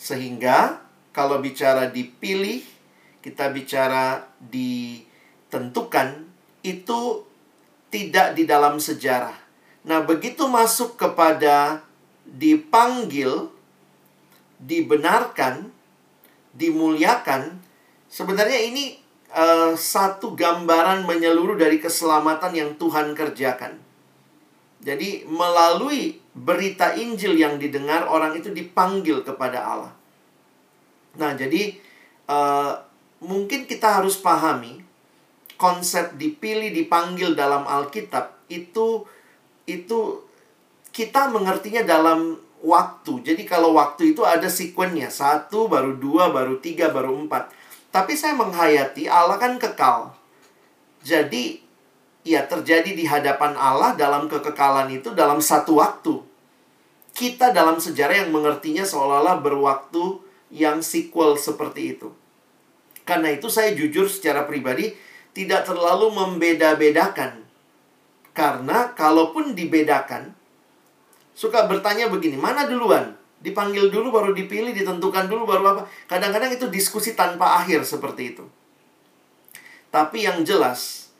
Sehingga 0.00 0.80
kalau 1.12 1.44
bicara 1.44 1.92
dipilih, 1.92 2.64
kita 3.20 3.52
bicara 3.52 4.32
ditentukan, 4.40 6.24
itu 6.64 7.28
tidak 7.92 8.32
di 8.32 8.48
dalam 8.48 8.80
sejarah. 8.80 9.41
Nah, 9.82 10.06
begitu 10.06 10.46
masuk 10.46 10.94
kepada 10.94 11.82
dipanggil, 12.22 13.50
dibenarkan, 14.62 15.74
dimuliakan, 16.54 17.58
sebenarnya 18.06 18.62
ini 18.62 19.02
uh, 19.34 19.74
satu 19.74 20.38
gambaran 20.38 21.02
menyeluruh 21.02 21.58
dari 21.58 21.82
keselamatan 21.82 22.52
yang 22.54 22.70
Tuhan 22.78 23.16
kerjakan. 23.18 23.82
Jadi 24.82 25.26
melalui 25.30 26.18
berita 26.34 26.94
Injil 26.98 27.38
yang 27.38 27.58
didengar 27.58 28.06
orang 28.06 28.34
itu 28.34 28.50
dipanggil 28.50 29.22
kepada 29.22 29.62
Allah. 29.62 29.94
Nah, 31.18 31.34
jadi 31.38 31.74
uh, 32.26 32.82
mungkin 33.22 33.66
kita 33.66 34.02
harus 34.02 34.18
pahami 34.18 34.82
konsep 35.54 36.18
dipilih 36.18 36.74
dipanggil 36.74 37.38
dalam 37.38 37.62
Alkitab 37.62 38.34
itu 38.50 39.06
itu 39.66 40.22
kita 40.92 41.32
mengertinya 41.32 41.82
dalam 41.82 42.36
waktu. 42.62 43.22
Jadi 43.26 43.42
kalau 43.42 43.74
waktu 43.74 44.14
itu 44.14 44.22
ada 44.22 44.46
sekuennya 44.46 45.10
satu 45.10 45.66
baru 45.66 45.98
dua 45.98 46.30
baru 46.30 46.62
tiga 46.62 46.94
baru 46.94 47.14
empat. 47.26 47.50
Tapi 47.92 48.16
saya 48.16 48.38
menghayati 48.38 49.10
Allah 49.10 49.36
kan 49.36 49.58
kekal. 49.60 50.14
Jadi 51.02 51.60
ya 52.22 52.46
terjadi 52.46 52.94
di 52.94 53.04
hadapan 53.04 53.58
Allah 53.58 53.98
dalam 53.98 54.30
kekekalan 54.30 54.88
itu 54.94 55.12
dalam 55.12 55.42
satu 55.42 55.82
waktu. 55.82 56.14
Kita 57.12 57.52
dalam 57.52 57.76
sejarah 57.76 58.24
yang 58.24 58.30
mengertinya 58.32 58.88
seolah-olah 58.88 59.44
berwaktu 59.44 60.24
yang 60.48 60.80
sequel 60.80 61.36
seperti 61.36 61.98
itu. 61.98 62.08
Karena 63.02 63.34
itu 63.34 63.50
saya 63.52 63.74
jujur 63.76 64.08
secara 64.08 64.48
pribadi 64.48 64.94
tidak 65.36 65.68
terlalu 65.68 66.14
membeda-bedakan. 66.14 67.41
Karena 68.32 68.96
kalaupun 68.96 69.52
dibedakan, 69.52 70.32
suka 71.36 71.68
bertanya 71.68 72.08
begini, 72.08 72.40
mana 72.40 72.64
duluan? 72.64 73.12
Dipanggil 73.42 73.90
dulu 73.92 74.14
baru 74.14 74.32
dipilih, 74.32 74.72
ditentukan 74.72 75.26
dulu 75.28 75.44
baru 75.44 75.76
apa. 75.76 75.82
Kadang-kadang 76.06 76.54
itu 76.54 76.70
diskusi 76.70 77.12
tanpa 77.12 77.60
akhir 77.60 77.84
seperti 77.84 78.36
itu. 78.36 78.44
Tapi 79.92 80.24
yang 80.24 80.40
jelas, 80.46 81.10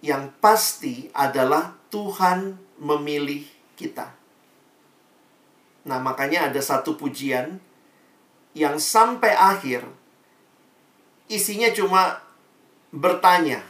yang 0.00 0.32
pasti 0.40 1.12
adalah 1.12 1.76
Tuhan 1.92 2.56
memilih 2.80 3.44
kita. 3.76 4.14
Nah, 5.86 5.98
makanya 6.00 6.48
ada 6.48 6.58
satu 6.62 6.96
pujian 6.96 7.60
yang 8.56 8.80
sampai 8.80 9.36
akhir 9.36 9.84
isinya 11.28 11.70
cuma 11.74 12.22
bertanya. 12.94 13.60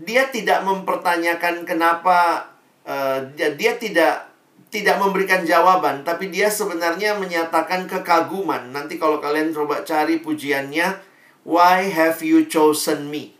Dia 0.00 0.32
tidak 0.32 0.64
mempertanyakan 0.64 1.68
kenapa 1.68 2.48
uh, 2.88 3.20
dia, 3.36 3.52
dia 3.52 3.76
tidak 3.76 4.30
tidak 4.70 5.02
memberikan 5.02 5.42
jawaban, 5.42 6.06
tapi 6.06 6.30
dia 6.30 6.46
sebenarnya 6.46 7.18
menyatakan 7.18 7.90
kekaguman. 7.90 8.70
Nanti 8.70 9.02
kalau 9.02 9.18
kalian 9.18 9.50
coba 9.50 9.82
cari 9.82 10.22
pujiannya, 10.22 11.10
Why 11.42 11.90
have 11.90 12.22
you 12.22 12.46
chosen 12.46 13.10
me? 13.10 13.34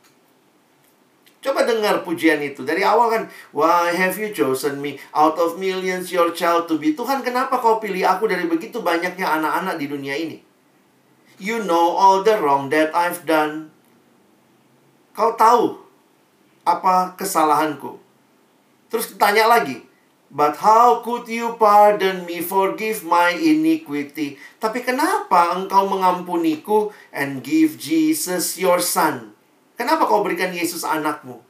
Coba 1.40 1.64
dengar 1.64 2.02
pujian 2.04 2.42
itu. 2.42 2.66
Dari 2.66 2.82
awal 2.82 3.08
kan, 3.14 3.22
Why 3.54 3.94
have 3.94 4.18
you 4.18 4.34
chosen 4.34 4.82
me? 4.82 4.98
Out 5.14 5.38
of 5.38 5.56
millions 5.56 6.10
your 6.10 6.34
child 6.34 6.66
to 6.66 6.76
be. 6.76 6.92
Tuhan 6.98 7.22
kenapa 7.22 7.62
kau 7.62 7.78
pilih 7.78 8.04
aku 8.04 8.26
dari 8.26 8.50
begitu 8.50 8.82
banyaknya 8.82 9.30
anak-anak 9.40 9.78
di 9.78 9.86
dunia 9.86 10.18
ini? 10.18 10.42
You 11.40 11.64
know 11.64 11.96
all 11.96 12.20
the 12.26 12.36
wrong 12.36 12.68
that 12.74 12.92
I've 12.92 13.24
done. 13.24 13.72
Kau 15.16 15.38
tahu 15.38 15.89
apa 16.78 17.18
kesalahanku. 17.18 17.98
Terus 18.90 19.14
tanya 19.18 19.46
lagi, 19.46 19.90
But 20.30 20.62
how 20.62 21.02
could 21.02 21.26
you 21.26 21.58
pardon 21.58 22.22
me, 22.22 22.38
forgive 22.38 23.02
my 23.02 23.34
iniquity? 23.34 24.38
Tapi 24.62 24.86
kenapa 24.86 25.58
engkau 25.58 25.90
mengampuniku 25.90 26.94
and 27.10 27.42
give 27.42 27.74
Jesus 27.74 28.54
your 28.54 28.78
son? 28.78 29.34
Kenapa 29.74 30.06
kau 30.06 30.22
berikan 30.22 30.54
Yesus 30.54 30.86
anakmu? 30.86 31.42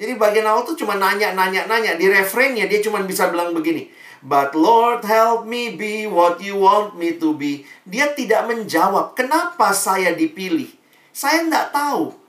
Jadi 0.00 0.16
bagian 0.16 0.48
awal 0.48 0.64
tuh 0.64 0.80
cuma 0.80 0.96
nanya, 0.96 1.36
nanya, 1.36 1.68
nanya. 1.68 2.00
Di 2.00 2.08
refrainnya 2.08 2.64
dia 2.64 2.80
cuma 2.80 3.04
bisa 3.04 3.28
bilang 3.28 3.52
begini. 3.52 3.92
But 4.24 4.56
Lord 4.56 5.04
help 5.04 5.44
me 5.44 5.76
be 5.76 6.08
what 6.08 6.40
you 6.40 6.56
want 6.56 6.96
me 6.96 7.20
to 7.20 7.36
be. 7.36 7.68
Dia 7.84 8.16
tidak 8.16 8.48
menjawab 8.48 9.12
kenapa 9.12 9.76
saya 9.76 10.16
dipilih. 10.16 10.72
Saya 11.12 11.44
tidak 11.44 11.68
tahu. 11.76 12.21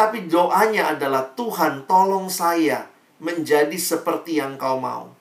Tapi 0.00 0.32
doanya 0.32 0.96
adalah 0.96 1.36
Tuhan 1.36 1.84
tolong 1.84 2.32
saya 2.32 2.88
menjadi 3.20 3.76
seperti 3.76 4.40
yang 4.40 4.56
kau 4.56 4.80
mau. 4.80 5.12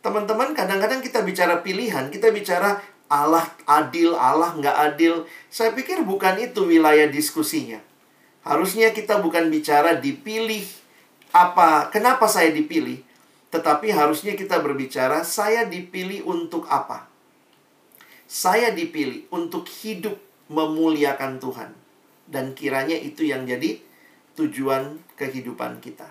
Teman-teman, 0.00 0.56
kadang-kadang 0.56 1.04
kita 1.04 1.20
bicara 1.20 1.60
pilihan, 1.60 2.08
kita 2.08 2.32
bicara 2.32 2.80
Allah 3.12 3.44
adil, 3.68 4.16
Allah 4.16 4.56
nggak 4.56 4.76
adil. 4.88 5.28
Saya 5.52 5.76
pikir 5.76 6.00
bukan 6.00 6.40
itu 6.40 6.64
wilayah 6.64 7.12
diskusinya. 7.12 7.76
Harusnya 8.40 8.88
kita 8.96 9.20
bukan 9.20 9.52
bicara 9.52 10.00
dipilih 10.00 10.64
apa, 11.36 11.92
kenapa 11.92 12.24
saya 12.24 12.56
dipilih. 12.56 13.04
Tetapi 13.52 13.92
harusnya 13.92 14.32
kita 14.32 14.64
berbicara, 14.64 15.20
saya 15.28 15.68
dipilih 15.68 16.24
untuk 16.24 16.64
apa? 16.72 17.04
Saya 18.24 18.72
dipilih 18.72 19.28
untuk 19.28 19.68
hidup 19.68 20.16
memuliakan 20.48 21.36
Tuhan. 21.36 21.83
Dan 22.24 22.56
kiranya 22.56 22.96
itu 22.96 23.28
yang 23.28 23.44
jadi 23.44 23.80
tujuan 24.34 24.98
kehidupan 25.14 25.78
kita. 25.78 26.08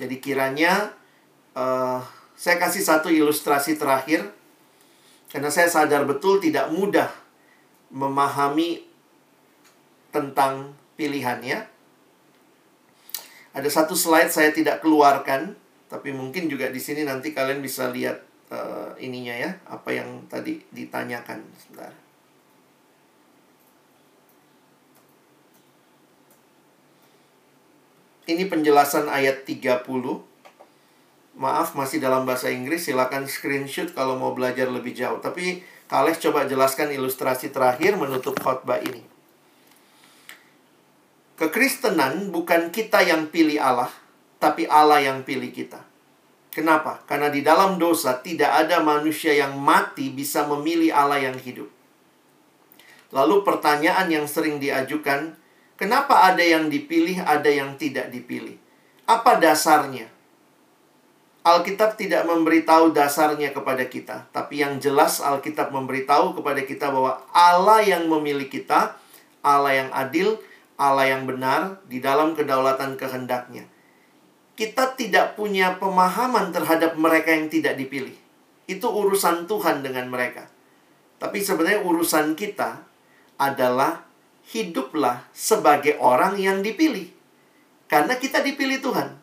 Jadi 0.00 0.16
kiranya 0.22 0.94
uh, 1.52 2.00
saya 2.38 2.56
kasih 2.56 2.80
satu 2.80 3.12
ilustrasi 3.12 3.76
terakhir 3.76 4.32
karena 5.28 5.52
saya 5.52 5.68
sadar 5.68 6.08
betul 6.08 6.40
tidak 6.40 6.72
mudah 6.72 7.12
memahami 7.92 8.86
tentang 10.08 10.74
pilihannya. 10.98 11.68
Ada 13.50 13.68
satu 13.68 13.98
slide 13.98 14.30
saya 14.30 14.54
tidak 14.54 14.78
keluarkan, 14.80 15.58
tapi 15.90 16.14
mungkin 16.14 16.46
juga 16.46 16.70
di 16.70 16.78
sini 16.78 17.02
nanti 17.02 17.34
kalian 17.34 17.58
bisa 17.58 17.90
lihat 17.90 18.22
uh, 18.50 18.94
ininya 18.98 19.34
ya, 19.34 19.50
apa 19.66 19.90
yang 19.90 20.26
tadi 20.30 20.62
ditanyakan. 20.70 21.42
Sebentar. 21.58 21.90
Ini 28.30 28.46
penjelasan 28.46 29.10
ayat 29.10 29.42
30 29.42 29.82
maaf 31.34 31.74
masih 31.74 31.98
dalam 31.98 32.22
bahasa 32.22 32.46
Inggris. 32.46 32.86
Silakan 32.86 33.26
screenshot 33.26 33.90
kalau 33.90 34.14
mau 34.14 34.30
belajar 34.30 34.70
lebih 34.70 34.94
jauh. 34.94 35.18
Tapi 35.18 35.66
Kales 35.90 36.22
coba 36.22 36.46
jelaskan 36.46 36.94
ilustrasi 36.94 37.50
terakhir 37.50 37.98
menutup 37.98 38.38
khotbah 38.38 38.78
ini. 38.78 39.02
Kekristenan 41.34 42.30
bukan 42.30 42.70
kita 42.70 43.02
yang 43.02 43.26
pilih 43.34 43.58
Allah 43.58 43.90
tapi 44.38 44.70
Allah 44.70 45.02
yang 45.02 45.26
pilih 45.26 45.50
kita. 45.50 45.82
Kenapa? 46.54 47.02
Karena 47.10 47.34
di 47.34 47.42
dalam 47.42 47.82
dosa 47.82 48.22
tidak 48.22 48.54
ada 48.66 48.78
manusia 48.78 49.34
yang 49.34 49.58
mati 49.58 50.14
bisa 50.14 50.46
memilih 50.46 50.94
Allah 50.94 51.18
yang 51.18 51.34
hidup. 51.34 51.66
Lalu 53.10 53.42
pertanyaan 53.42 54.06
yang 54.06 54.26
sering 54.30 54.62
diajukan, 54.62 55.34
kenapa 55.80 56.28
ada 56.28 56.44
yang 56.44 56.68
dipilih, 56.68 57.24
ada 57.24 57.48
yang 57.48 57.80
tidak 57.80 58.12
dipilih? 58.12 58.60
Apa 59.08 59.40
dasarnya? 59.40 60.12
Alkitab 61.40 61.96
tidak 61.96 62.28
memberitahu 62.28 62.92
dasarnya 62.92 63.56
kepada 63.56 63.88
kita, 63.88 64.28
tapi 64.28 64.60
yang 64.60 64.76
jelas 64.76 65.24
Alkitab 65.24 65.72
memberitahu 65.72 66.36
kepada 66.36 66.60
kita 66.68 66.92
bahwa 66.92 67.24
Allah 67.32 67.80
yang 67.80 68.04
memilih 68.12 68.52
kita, 68.52 69.00
Allah 69.40 69.72
yang 69.72 69.88
adil, 69.96 70.36
Allah 70.76 71.16
yang 71.16 71.24
benar 71.24 71.80
di 71.88 71.96
dalam 72.04 72.36
kedaulatan 72.36 73.00
kehendaknya. 73.00 73.64
Kita 74.52 74.92
tidak 74.92 75.40
punya 75.40 75.80
pemahaman 75.80 76.52
terhadap 76.52 77.00
mereka 77.00 77.32
yang 77.32 77.48
tidak 77.48 77.80
dipilih. 77.80 78.12
Itu 78.68 78.92
urusan 78.92 79.48
Tuhan 79.48 79.80
dengan 79.80 80.12
mereka. 80.12 80.44
Tapi 81.16 81.40
sebenarnya 81.40 81.80
urusan 81.80 82.36
kita 82.36 82.84
adalah 83.40 84.09
hiduplah 84.50 85.30
sebagai 85.30 85.96
orang 86.02 86.34
yang 86.36 86.60
dipilih. 86.60 87.06
Karena 87.86 88.18
kita 88.18 88.42
dipilih 88.42 88.82
Tuhan. 88.82 89.18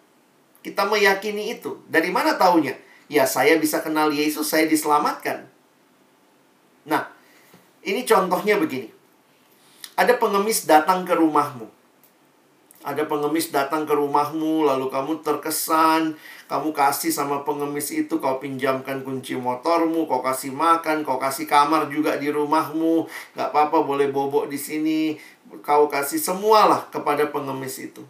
Kita 0.63 0.83
meyakini 0.87 1.55
itu. 1.55 1.79
Dari 1.87 2.11
mana 2.11 2.35
taunya? 2.35 2.75
Ya, 3.07 3.23
saya 3.23 3.55
bisa 3.55 3.79
kenal 3.79 4.11
Yesus, 4.11 4.51
saya 4.51 4.67
diselamatkan. 4.67 5.47
Nah, 6.83 7.07
ini 7.83 8.03
contohnya 8.03 8.59
begini. 8.59 8.91
Ada 9.95 10.19
pengemis 10.19 10.67
datang 10.67 11.07
ke 11.07 11.15
rumahmu. 11.15 11.76
Ada 12.87 13.03
pengemis 13.03 13.51
datang 13.51 13.83
ke 13.83 13.91
rumahmu, 13.91 14.63
lalu 14.63 14.87
kamu 14.87 15.19
terkesan, 15.19 16.15
kamu 16.47 16.71
kasih 16.71 17.11
sama 17.11 17.43
pengemis 17.43 17.91
itu, 17.91 18.15
kau 18.15 18.39
pinjamkan 18.39 19.03
kunci 19.03 19.35
motormu, 19.35 20.07
kau 20.07 20.23
kasih 20.23 20.55
makan, 20.55 21.03
kau 21.03 21.19
kasih 21.19 21.43
kamar 21.51 21.91
juga 21.91 22.15
di 22.15 22.31
rumahmu, 22.31 23.03
gak 23.35 23.51
apa-apa 23.51 23.83
boleh 23.83 24.07
bobok 24.07 24.47
di 24.47 24.55
sini, 24.55 25.19
kau 25.59 25.91
kasih 25.91 26.15
semualah 26.15 26.87
kepada 26.87 27.27
pengemis 27.27 27.75
itu. 27.83 28.07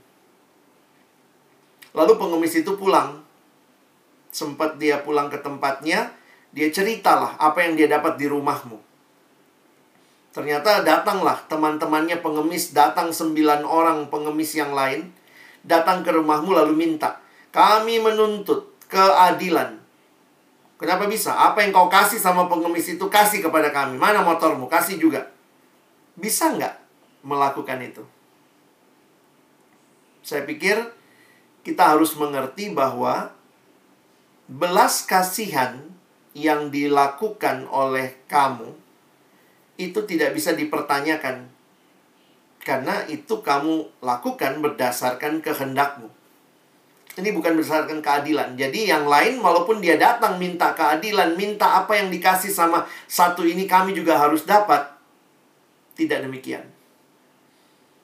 Lalu 1.98 2.14
pengemis 2.22 2.54
itu 2.62 2.78
pulang. 2.78 3.26
Sempat 4.30 4.78
dia 4.78 5.02
pulang 5.02 5.34
ke 5.34 5.42
tempatnya, 5.42 6.14
dia 6.54 6.70
ceritalah 6.70 7.34
apa 7.42 7.66
yang 7.66 7.74
dia 7.74 7.90
dapat 7.90 8.22
di 8.22 8.30
rumahmu. 8.30 8.87
Ternyata 10.38 10.86
datanglah 10.86 11.50
teman-temannya 11.50 12.22
pengemis, 12.22 12.70
datang 12.70 13.10
sembilan 13.10 13.66
orang 13.66 14.06
pengemis 14.14 14.54
yang 14.54 14.70
lain, 14.70 15.10
datang 15.66 16.06
ke 16.06 16.14
rumahmu 16.14 16.54
lalu 16.54 16.78
minta, 16.78 17.18
kami 17.50 17.98
menuntut 17.98 18.78
keadilan. 18.86 19.82
Kenapa 20.78 21.10
bisa? 21.10 21.34
Apa 21.34 21.66
yang 21.66 21.74
kau 21.74 21.90
kasih 21.90 22.22
sama 22.22 22.46
pengemis 22.46 22.86
itu 22.86 23.02
kasih 23.10 23.42
kepada 23.42 23.74
kami. 23.74 23.98
Mana 23.98 24.22
motormu? 24.22 24.70
Kasih 24.70 25.02
juga. 25.02 25.26
Bisa 26.14 26.54
nggak 26.54 26.86
melakukan 27.26 27.82
itu? 27.82 28.06
Saya 30.22 30.46
pikir 30.46 30.78
kita 31.66 31.98
harus 31.98 32.14
mengerti 32.14 32.70
bahwa 32.70 33.34
belas 34.46 35.02
kasihan 35.02 35.82
yang 36.38 36.70
dilakukan 36.70 37.66
oleh 37.74 38.14
kamu 38.30 38.86
itu 39.78 40.04
tidak 40.10 40.34
bisa 40.34 40.58
dipertanyakan 40.58 41.58
karena 42.68 43.08
itu 43.08 43.40
kamu 43.40 44.04
lakukan 44.04 44.60
berdasarkan 44.60 45.40
kehendakmu. 45.40 46.12
Ini 47.16 47.32
bukan 47.32 47.56
berdasarkan 47.56 48.04
keadilan. 48.04 48.60
Jadi 48.60 48.92
yang 48.92 49.08
lain 49.08 49.40
walaupun 49.40 49.80
dia 49.80 49.96
datang 49.96 50.36
minta 50.36 50.76
keadilan, 50.76 51.40
minta 51.40 51.80
apa 51.80 51.96
yang 51.96 52.12
dikasih 52.12 52.52
sama 52.52 52.84
satu 53.08 53.48
ini 53.48 53.66
kami 53.66 53.96
juga 53.96 54.20
harus 54.20 54.44
dapat. 54.44 54.84
Tidak 55.96 56.28
demikian. 56.28 56.68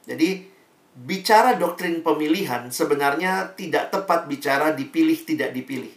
Jadi 0.07 0.47
bicara 0.95 1.59
doktrin 1.59 1.99
pemilihan 1.99 2.71
sebenarnya 2.71 3.51
tidak 3.59 3.91
tepat 3.91 4.31
bicara 4.31 4.71
dipilih 4.71 5.19
tidak 5.27 5.51
dipilih. 5.51 5.91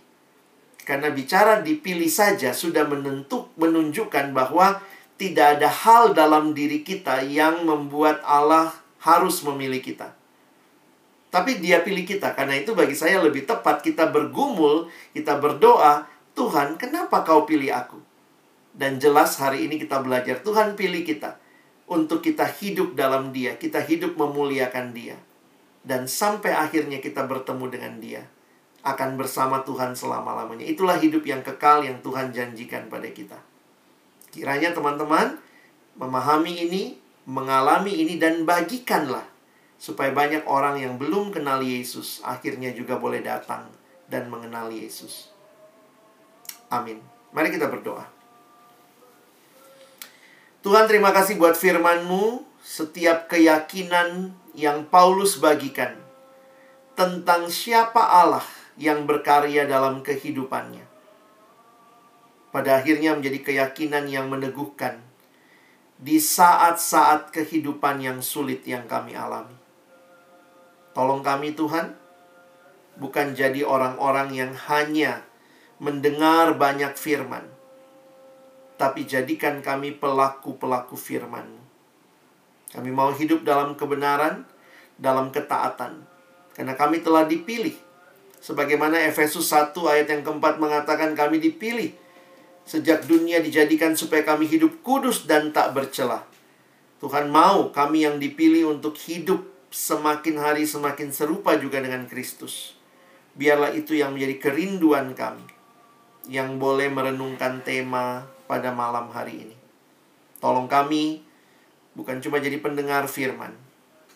Karena 0.82 1.14
bicara 1.14 1.62
dipilih 1.62 2.10
saja 2.10 2.50
sudah 2.50 2.82
menentuk 2.84 3.54
menunjukkan 3.54 4.34
bahwa 4.34 4.82
tidak 5.16 5.60
ada 5.60 5.68
hal 5.68 6.12
dalam 6.12 6.52
diri 6.52 6.84
kita 6.84 7.24
yang 7.24 7.64
membuat 7.64 8.20
Allah 8.24 8.72
harus 9.00 9.40
memilih 9.44 9.80
kita. 9.80 10.12
Tapi 11.32 11.60
dia 11.60 11.84
pilih 11.84 12.04
kita. 12.04 12.32
Karena 12.32 12.56
itu 12.56 12.72
bagi 12.72 12.96
saya 12.96 13.20
lebih 13.20 13.44
tepat 13.44 13.84
kita 13.84 14.08
bergumul, 14.08 14.88
kita 15.12 15.36
berdoa, 15.36 16.08
Tuhan, 16.36 16.76
kenapa 16.76 17.24
kau 17.24 17.48
pilih 17.48 17.72
aku? 17.72 17.98
Dan 18.76 19.00
jelas 19.00 19.40
hari 19.40 19.64
ini 19.64 19.80
kita 19.80 20.04
belajar, 20.04 20.44
Tuhan 20.44 20.76
pilih 20.76 21.00
kita 21.00 21.40
untuk 21.88 22.20
kita 22.20 22.44
hidup 22.44 22.92
dalam 22.92 23.32
Dia, 23.32 23.56
kita 23.56 23.80
hidup 23.80 24.20
memuliakan 24.20 24.92
Dia, 24.92 25.16
dan 25.80 26.04
sampai 26.04 26.52
akhirnya 26.52 27.00
kita 27.00 27.24
bertemu 27.24 27.64
dengan 27.72 27.94
Dia, 28.04 28.22
akan 28.84 29.16
bersama 29.16 29.64
Tuhan 29.64 29.96
selama-lamanya. 29.96 30.68
Itulah 30.68 31.00
hidup 31.00 31.24
yang 31.24 31.40
kekal 31.40 31.88
yang 31.88 32.04
Tuhan 32.04 32.36
janjikan 32.36 32.92
pada 32.92 33.08
kita. 33.08 33.40
Kiranya 34.36 34.76
teman-teman 34.76 35.40
memahami 35.96 36.68
ini, 36.68 37.00
mengalami 37.24 38.04
ini, 38.04 38.20
dan 38.20 38.44
bagikanlah 38.44 39.24
supaya 39.80 40.12
banyak 40.12 40.44
orang 40.44 40.76
yang 40.76 41.00
belum 41.00 41.32
kenal 41.32 41.64
Yesus 41.64 42.20
akhirnya 42.20 42.76
juga 42.76 43.00
boleh 43.00 43.24
datang 43.24 43.64
dan 44.12 44.28
mengenal 44.28 44.68
Yesus. 44.68 45.32
Amin. 46.68 47.00
Mari 47.32 47.48
kita 47.48 47.72
berdoa. 47.72 48.04
Tuhan 50.60 50.84
terima 50.84 51.16
kasih 51.16 51.40
buat 51.40 51.56
firman-Mu, 51.56 52.44
setiap 52.60 53.32
keyakinan 53.32 54.36
yang 54.52 54.84
Paulus 54.92 55.40
bagikan 55.40 55.96
tentang 56.92 57.46
siapa 57.52 58.00
Allah 58.00 58.44
yang 58.80 59.04
berkarya 59.06 59.68
dalam 59.68 60.02
kehidupannya. 60.04 60.85
Pada 62.56 62.80
akhirnya 62.80 63.12
menjadi 63.12 63.44
keyakinan 63.44 64.08
yang 64.08 64.32
meneguhkan 64.32 65.04
di 66.00 66.16
saat-saat 66.16 67.28
kehidupan 67.28 68.00
yang 68.00 68.24
sulit 68.24 68.64
yang 68.64 68.88
kami 68.88 69.12
alami. 69.12 69.52
Tolong 70.96 71.20
kami 71.20 71.52
Tuhan, 71.52 71.92
bukan 72.96 73.36
jadi 73.36 73.60
orang-orang 73.60 74.32
yang 74.32 74.56
hanya 74.72 75.20
mendengar 75.84 76.56
banyak 76.56 76.96
firman, 76.96 77.44
tapi 78.80 79.04
jadikan 79.04 79.60
kami 79.60 79.92
pelaku-pelaku 79.92 80.96
firman 80.96 81.60
Kami 82.72 82.88
mau 82.88 83.12
hidup 83.12 83.44
dalam 83.44 83.76
kebenaran, 83.76 84.48
dalam 84.96 85.28
ketaatan. 85.28 86.08
Karena 86.56 86.72
kami 86.72 87.04
telah 87.04 87.28
dipilih. 87.28 87.76
Sebagaimana 88.40 89.04
Efesus 89.04 89.52
1 89.52 89.76
ayat 89.92 90.08
yang 90.08 90.24
keempat 90.24 90.56
mengatakan 90.56 91.12
kami 91.12 91.36
dipilih. 91.36 92.05
Sejak 92.66 93.06
dunia 93.06 93.38
dijadikan 93.38 93.94
supaya 93.94 94.26
kami 94.26 94.50
hidup 94.50 94.82
kudus 94.82 95.30
dan 95.30 95.54
tak 95.54 95.70
bercelah. 95.70 96.26
Tuhan 96.98 97.30
mau 97.30 97.70
kami 97.70 98.02
yang 98.02 98.18
dipilih 98.18 98.74
untuk 98.74 98.98
hidup 99.06 99.46
semakin 99.70 100.42
hari 100.42 100.66
semakin 100.66 101.14
serupa 101.14 101.54
juga 101.54 101.78
dengan 101.78 102.10
Kristus. 102.10 102.74
Biarlah 103.38 103.70
itu 103.70 103.94
yang 103.94 104.18
menjadi 104.18 104.50
kerinduan 104.50 105.14
kami. 105.14 105.46
Yang 106.26 106.58
boleh 106.58 106.90
merenungkan 106.90 107.62
tema 107.62 108.26
pada 108.50 108.74
malam 108.74 109.14
hari 109.14 109.46
ini. 109.46 109.56
Tolong 110.42 110.66
kami 110.66 111.22
bukan 111.94 112.18
cuma 112.18 112.42
jadi 112.42 112.58
pendengar 112.58 113.06
firman. 113.06 113.54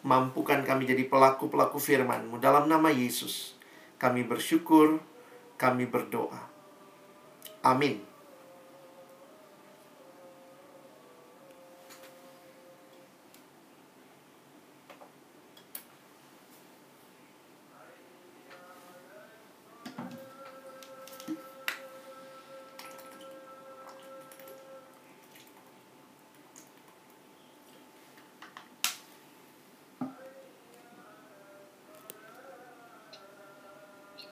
Mampukan 0.03 0.66
kami 0.66 0.90
jadi 0.90 1.07
pelaku-pelaku 1.07 1.78
firman-Mu 1.78 2.42
dalam 2.42 2.66
nama 2.66 2.90
Yesus. 2.90 3.55
Kami 4.01 4.26
bersyukur, 4.26 4.98
kami 5.55 5.86
berdoa. 5.86 6.51
Amin. 7.61 8.09